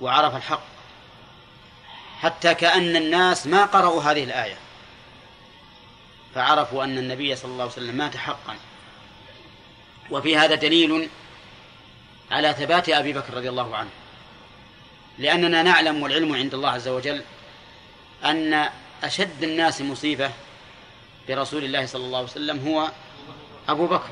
وعرف 0.00 0.36
الحق 0.36 0.62
حتى 2.20 2.54
كأن 2.54 2.96
الناس 2.96 3.46
ما 3.46 3.64
قرأوا 3.64 4.02
هذه 4.02 4.24
الآية 4.24 4.56
فعرفوا 6.34 6.84
أن 6.84 6.98
النبي 6.98 7.36
صلى 7.36 7.52
الله 7.52 7.62
عليه 7.62 7.72
وسلم 7.72 7.94
مات 7.94 8.16
حقا. 8.16 8.56
وفي 10.10 10.36
هذا 10.36 10.54
دليل 10.54 11.08
على 12.30 12.52
ثبات 12.52 12.88
أبي 12.88 13.12
بكر 13.12 13.34
رضي 13.34 13.48
الله 13.48 13.76
عنه. 13.76 13.90
لأننا 15.18 15.62
نعلم 15.62 16.02
والعلم 16.02 16.34
عند 16.34 16.54
الله 16.54 16.70
عز 16.70 16.88
وجل 16.88 17.22
أن 18.24 18.68
أشد 19.04 19.42
الناس 19.42 19.80
مصيبة 19.80 20.30
برسول 21.28 21.64
الله 21.64 21.86
صلى 21.86 22.04
الله 22.04 22.18
عليه 22.18 22.28
وسلم 22.28 22.68
هو 22.68 22.90
أبو 23.68 23.86
بكر 23.86 24.10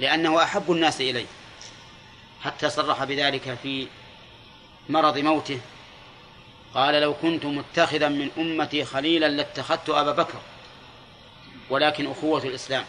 لأنه 0.00 0.42
أحب 0.42 0.72
الناس 0.72 1.00
إليه 1.00 1.26
حتى 2.42 2.70
صرح 2.70 3.04
بذلك 3.04 3.58
في 3.62 3.86
مرض 4.88 5.18
موته. 5.18 5.60
قال 6.74 6.94
لو 6.94 7.14
كنت 7.14 7.44
متخذا 7.44 8.08
من 8.08 8.30
أمتي 8.38 8.84
خليلا 8.84 9.28
لاتخذت 9.28 9.90
أبا 9.90 10.12
بكر 10.12 10.38
ولكن 11.70 12.10
أخوة 12.10 12.44
الإسلام. 12.44 12.84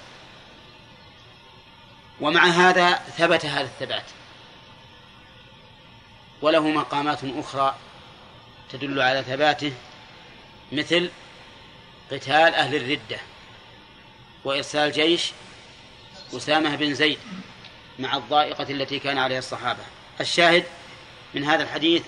ومع 2.21 2.45
هذا 2.45 2.93
ثبت 2.93 3.45
هذا 3.45 3.63
الثبات. 3.63 4.03
وله 6.41 6.67
مقامات 6.67 7.19
أخرى 7.23 7.75
تدل 8.71 9.01
على 9.01 9.23
ثباته 9.23 9.73
مثل 10.71 11.09
قتال 12.11 12.55
أهل 12.55 12.75
الردة 12.75 13.19
وإرسال 14.43 14.91
جيش 14.91 15.31
أسامة 16.33 16.75
بن 16.75 16.93
زيد 16.93 17.19
مع 17.99 18.17
الضائقة 18.17 18.67
التي 18.69 18.99
كان 18.99 19.17
عليها 19.17 19.39
الصحابة. 19.39 19.83
الشاهد 20.21 20.63
من 21.33 21.43
هذا 21.43 21.63
الحديث 21.63 22.03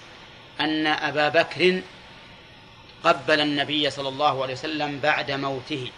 أن 0.59 0.87
أبا 0.87 1.29
بكر 1.29 1.81
قبل 3.03 3.41
النبي 3.41 3.89
صلى 3.89 4.09
الله 4.09 4.43
عليه 4.43 4.53
وسلم 4.53 4.99
بعد 4.99 5.31
موته 5.31 5.91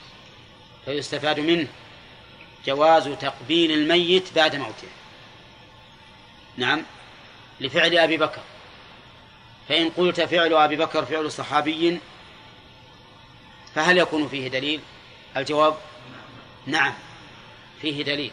فيستفاد 0.86 1.40
منه. 1.40 1.68
جواز 2.66 3.10
تقبيل 3.10 3.72
الميت 3.72 4.34
بعد 4.36 4.56
موته. 4.56 4.88
نعم. 6.58 6.84
لفعل 7.60 7.98
أبي 7.98 8.18
بكر. 8.18 8.42
فإن 9.70 9.90
قلت 9.90 10.22
فعل 10.22 10.54
أبي 10.54 10.76
بكر 10.76 11.06
فعل 11.06 11.32
صحابي 11.32 12.00
فهل 13.76 13.98
يكون 13.98 14.28
فيه 14.28 14.48
دليل؟ 14.48 14.82
الجواب 15.38 15.78
نعم 16.66 16.94
فيه 17.82 18.04
دليل. 18.04 18.32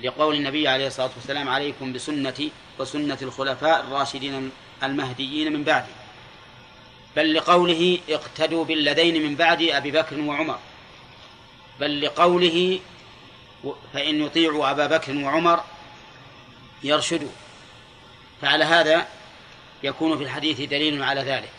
لقول 0.00 0.34
النبي 0.36 0.68
عليه 0.68 0.86
الصلاة 0.86 1.10
والسلام 1.16 1.48
عليكم 1.48 1.92
بسنتي 1.92 2.50
وسنة 2.78 3.18
الخلفاء 3.22 3.80
الراشدين 3.80 4.50
المهديين 4.82 5.52
من 5.52 5.64
بعدي. 5.64 5.92
بل 7.16 7.34
لقوله 7.34 7.98
اقتدوا 8.08 8.64
بالذين 8.64 9.22
من 9.22 9.34
بعد 9.34 9.62
أبي 9.62 9.90
بكر 9.90 10.20
وعمر. 10.20 10.58
بل 11.80 12.00
لقوله 12.00 12.80
فإن 13.92 14.22
يطيعوا 14.26 14.70
أبا 14.70 14.86
بكر 14.86 15.16
وعمر 15.16 15.64
يرشدوا. 16.82 17.30
فعلى 18.42 18.64
هذا 18.64 19.08
يكون 19.82 20.18
في 20.18 20.24
الحديث 20.24 20.60
دليل 20.60 21.02
على 21.02 21.20
ذلك. 21.20 21.52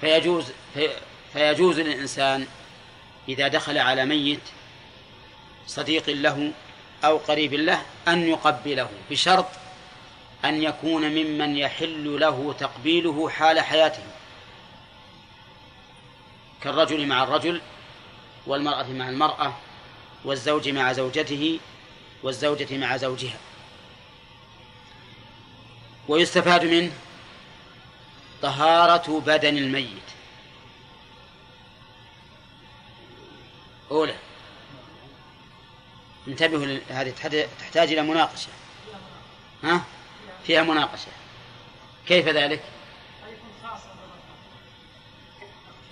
فيجوز 0.00 0.44
في 0.74 0.88
فيجوز 1.32 1.80
للإنسان 1.80 2.46
إذا 3.28 3.48
دخل 3.48 3.78
على 3.78 4.04
ميت 4.04 4.40
صديق 5.66 6.10
له 6.10 6.52
أو 7.04 7.16
قريب 7.16 7.54
له 7.54 7.82
أن 8.08 8.28
يقبله 8.28 8.88
بشرط 9.10 9.46
أن 10.44 10.62
يكون 10.62 11.02
ممن 11.02 11.56
يحل 11.56 12.20
له 12.20 12.54
تقبيله 12.58 13.28
حال 13.28 13.60
حياته. 13.60 14.02
كالرجل 16.62 17.06
مع 17.06 17.22
الرجل 17.22 17.60
والمرأة 18.46 18.86
مع 18.86 19.08
المرأة. 19.08 19.56
والزوج 20.26 20.68
مع 20.68 20.92
زوجته 20.92 21.60
والزوجة 22.22 22.78
مع 22.78 22.96
زوجها. 22.96 23.38
ويستفاد 26.08 26.64
منه 26.64 26.92
طهارة 28.42 29.20
بدن 29.20 29.56
الميت. 29.56 30.02
أولى. 33.90 34.16
انتبهوا 36.28 36.78
هذه 36.88 37.10
تحتاج 37.58 37.92
إلى 37.92 38.02
مناقشة. 38.02 38.48
ها؟ 39.64 39.84
فيها 40.46 40.62
مناقشة. 40.62 41.12
كيف 42.06 42.28
ذلك؟ 42.28 42.62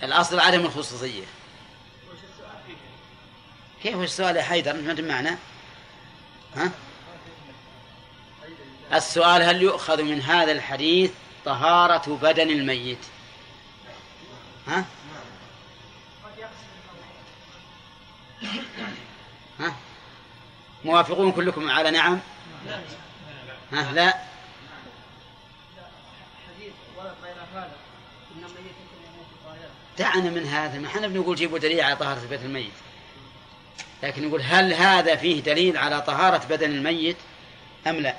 الأصل 0.03 0.41
عدم 0.41 0.61
الخصوصية. 0.61 1.25
كيف 3.85 4.01
السؤال 4.01 4.37
يا 4.37 4.43
حيدر؟ 4.43 4.73
ما 4.73 4.95
معنا 5.01 5.39
ها؟ 6.57 6.71
السؤال 8.93 9.43
هل 9.43 9.63
يؤخذ 9.63 10.03
من 10.03 10.23
هذا 10.23 10.53
الحديث 10.53 11.11
طهارة 11.45 12.19
بدن 12.23 12.51
الميت؟ 12.51 12.99
ها؟ 14.67 14.85
ها؟ 19.61 19.77
موافقون 20.85 21.33
كلكم 21.33 21.71
على 21.71 21.91
نعم؟ 21.91 22.21
ها؟ 23.73 23.93
لا. 23.93 24.15
دعنا 29.99 30.31
من 30.31 30.47
هذا 30.47 30.79
ما 30.79 30.87
إحنا 30.87 31.07
بنقول 31.07 31.37
جيبوا 31.37 31.59
دليل 31.59 31.81
على 31.81 31.97
طهارة 31.97 32.27
بيت 32.27 32.43
الميت. 32.43 32.73
لكن 34.05 34.29
نقول 34.29 34.43
هل 34.43 34.73
هذا 34.75 35.17
فيه 35.17 35.43
دليل 35.43 35.77
على 35.77 36.01
طهارة 36.01 36.47
بدن 36.51 36.71
الميت 36.71 37.17
أم 37.87 37.97
لا؟ 37.97 38.17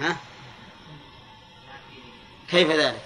ها؟ 0.00 0.16
كيف 2.50 2.70
ذلك؟ 2.70 3.00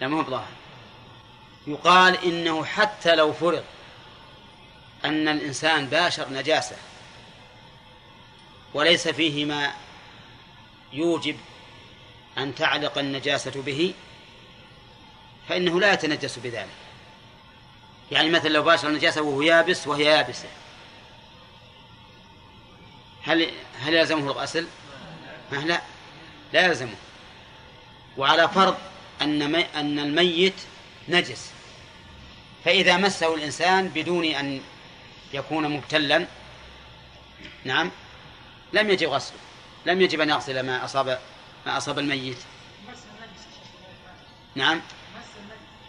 لا 0.00 0.08
ما 0.08 0.18
هو 0.18 0.22
بظاهر. 0.22 0.46
يقال 1.66 2.24
إنه 2.24 2.64
حتى 2.64 3.14
لو 3.14 3.32
فرض 3.32 3.64
أن 5.04 5.28
الإنسان 5.28 5.86
باشر 5.86 6.28
نجاسة 6.30 6.76
وليس 8.74 9.08
فيه 9.08 9.44
ما 9.44 9.72
يوجب 10.92 11.36
أن 12.38 12.54
تعلق 12.54 12.98
النجاسة 12.98 13.62
به 13.62 13.94
فإنه 15.48 15.80
لا 15.80 15.92
يتنجس 15.92 16.38
بذلك. 16.38 16.68
يعني 18.10 18.30
مثلا 18.30 18.48
لو 18.48 18.62
باشر 18.62 18.88
النجاسة 18.88 19.22
وهو 19.22 19.42
يابس 19.42 19.86
وهي 19.86 20.04
يابسة. 20.04 20.48
هل 23.22 23.50
هل 23.80 23.94
يلزمه 23.94 24.30
الغسل؟ 24.30 24.66
لا 25.52 25.80
لا 26.52 26.66
يلزمه. 26.66 26.94
وعلى 28.18 28.48
فرض 28.48 28.76
أن 29.22 29.54
أن 29.54 29.98
الميت 29.98 30.54
نجس. 31.08 31.50
فإذا 32.64 32.96
مسه 32.96 33.34
الإنسان 33.34 33.88
بدون 33.88 34.24
أن 34.24 34.60
يكون 35.32 35.68
مبتلا. 35.68 36.26
نعم. 37.64 37.90
لم 38.72 38.90
يجب 38.90 39.08
غسله 39.08 39.36
لم 39.86 40.00
يجب 40.00 40.20
أن 40.20 40.28
يغسل 40.30 40.60
ما 40.60 40.84
أصاب 40.84 41.18
ما 41.66 41.76
أصاب 41.76 41.98
الميت. 41.98 42.38
نعم. 44.54 44.80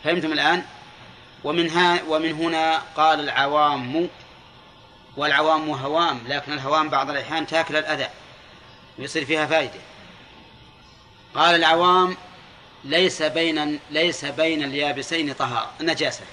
فهمتم 0.03 0.33
الآن؟ 0.33 0.65
ومن, 1.43 1.69
ها 1.69 2.03
ومن 2.03 2.31
هنا 2.33 2.77
قال 2.77 3.19
العوام. 3.19 4.09
والعوام 5.17 5.69
هوام 5.69 6.21
لكن 6.27 6.53
الهوام 6.53 6.89
بعض 6.89 7.09
الأحيان 7.09 7.47
تاكل 7.47 7.75
الأذى. 7.75 8.07
ويصير 8.99 9.25
فيها 9.25 9.45
فائدة. 9.45 9.79
قال 11.35 11.55
العوام 11.55 12.17
ليس 12.83 13.21
بين 13.21 13.79
ليس 13.91 14.25
بين 14.25 14.63
اليابسين 14.63 15.33
طهارة. 15.33 15.71
نجاسة 15.81 16.23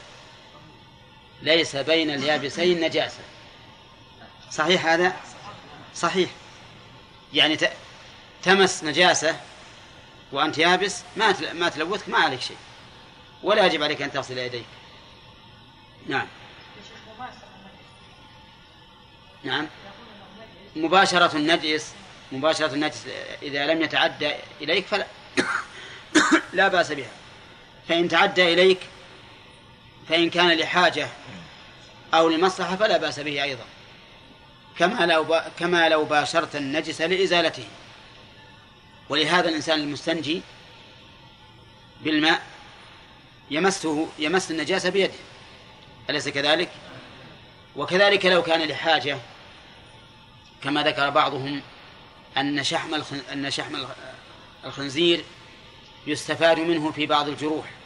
ليس 1.42 1.76
بين 1.76 2.10
اليابسين 2.10 2.80
نجاسة. 2.80 3.22
صحيح 4.50 4.86
هذا؟ 4.86 5.16
صحيح. 5.94 6.30
يعني 7.32 7.58
تمس 8.42 8.84
نجاسة 8.84 9.36
وأنت 10.32 10.58
يابس 10.58 11.02
ما 11.16 11.52
ما 11.52 11.68
تلوثك 11.68 12.08
ما 12.08 12.18
عليك 12.18 12.40
شيء. 12.40 12.56
ولا 13.42 13.66
يجب 13.66 13.82
عليك 13.82 14.02
أن 14.02 14.12
تغسل 14.12 14.38
يديك. 14.38 14.64
نعم. 16.06 16.26
نعم. 19.44 19.66
مباشرة 20.76 21.36
النجس 21.36 21.92
مباشرة 22.32 22.74
النجس 22.74 23.06
إذا 23.42 23.66
لم 23.66 23.82
يتعدى 23.82 24.32
إليك 24.60 24.86
فلا 24.86 25.06
لا 26.52 26.68
بأس 26.68 26.92
بها. 26.92 27.10
فإن 27.88 28.08
تعدى 28.08 28.52
إليك 28.54 28.78
فإن 30.10 30.30
كان 30.30 30.48
لحاجة 30.58 31.08
أو 32.14 32.28
لمصلحة 32.28 32.76
فلا 32.76 32.96
بأس 32.96 33.20
به 33.20 33.42
أيضا. 33.42 33.64
كما 34.78 35.06
لو 35.06 35.42
كما 35.58 35.88
لو 35.88 36.04
باشرت 36.04 36.56
النجس 36.56 37.00
لإزالته. 37.00 37.64
ولهذا 39.08 39.48
الإنسان 39.48 39.80
المستنجي 39.80 40.42
بالماء 42.00 42.42
يمسه 43.50 44.08
يمس 44.18 44.50
النجاسة 44.50 44.90
بيده. 44.90 45.14
أليس 46.10 46.28
كذلك؟ 46.28 46.70
وكذلك 47.76 48.26
لو 48.26 48.42
كان 48.42 48.68
لحاجة 48.68 49.18
كما 50.62 50.82
ذكر 50.82 51.10
بعضهم 51.10 51.62
أن 52.36 52.64
شحم 52.64 53.02
أن 53.32 53.50
شحم 53.50 53.76
الخنزير 54.64 55.24
يستفاد 56.06 56.58
منه 56.58 56.92
في 56.92 57.06
بعض 57.06 57.28
الجروح. 57.28 57.79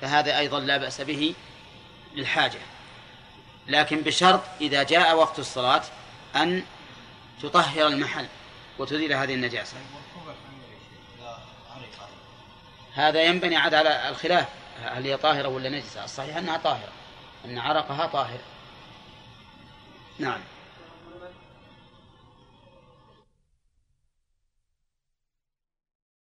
فهذا 0.00 0.38
أيضا 0.38 0.60
لا 0.60 0.76
بأس 0.76 1.00
به 1.00 1.34
للحاجة. 2.14 2.58
لكن 3.66 4.00
بشرط 4.00 4.40
إذا 4.60 4.82
جاء 4.82 5.16
وقت 5.16 5.38
الصلاة 5.38 5.82
أن 6.36 6.62
تطهر 7.42 7.86
المحل 7.86 8.26
وتزيل 8.78 9.12
هذه 9.12 9.34
النجاسة. 9.34 9.76
هذا 12.94 13.22
ينبني 13.22 13.56
عاد 13.56 13.74
على 13.74 14.08
الخلاف 14.08 14.48
هل 14.84 15.04
هي 15.04 15.16
طاهرة 15.16 15.48
ولا 15.48 15.68
نجسة؟ 15.68 16.04
الصحيح 16.04 16.36
أنها 16.36 16.56
طاهرة 16.56 16.92
أن 17.44 17.58
عرقها 17.58 18.06
طاهر. 18.06 18.38
نعم. 20.18 20.40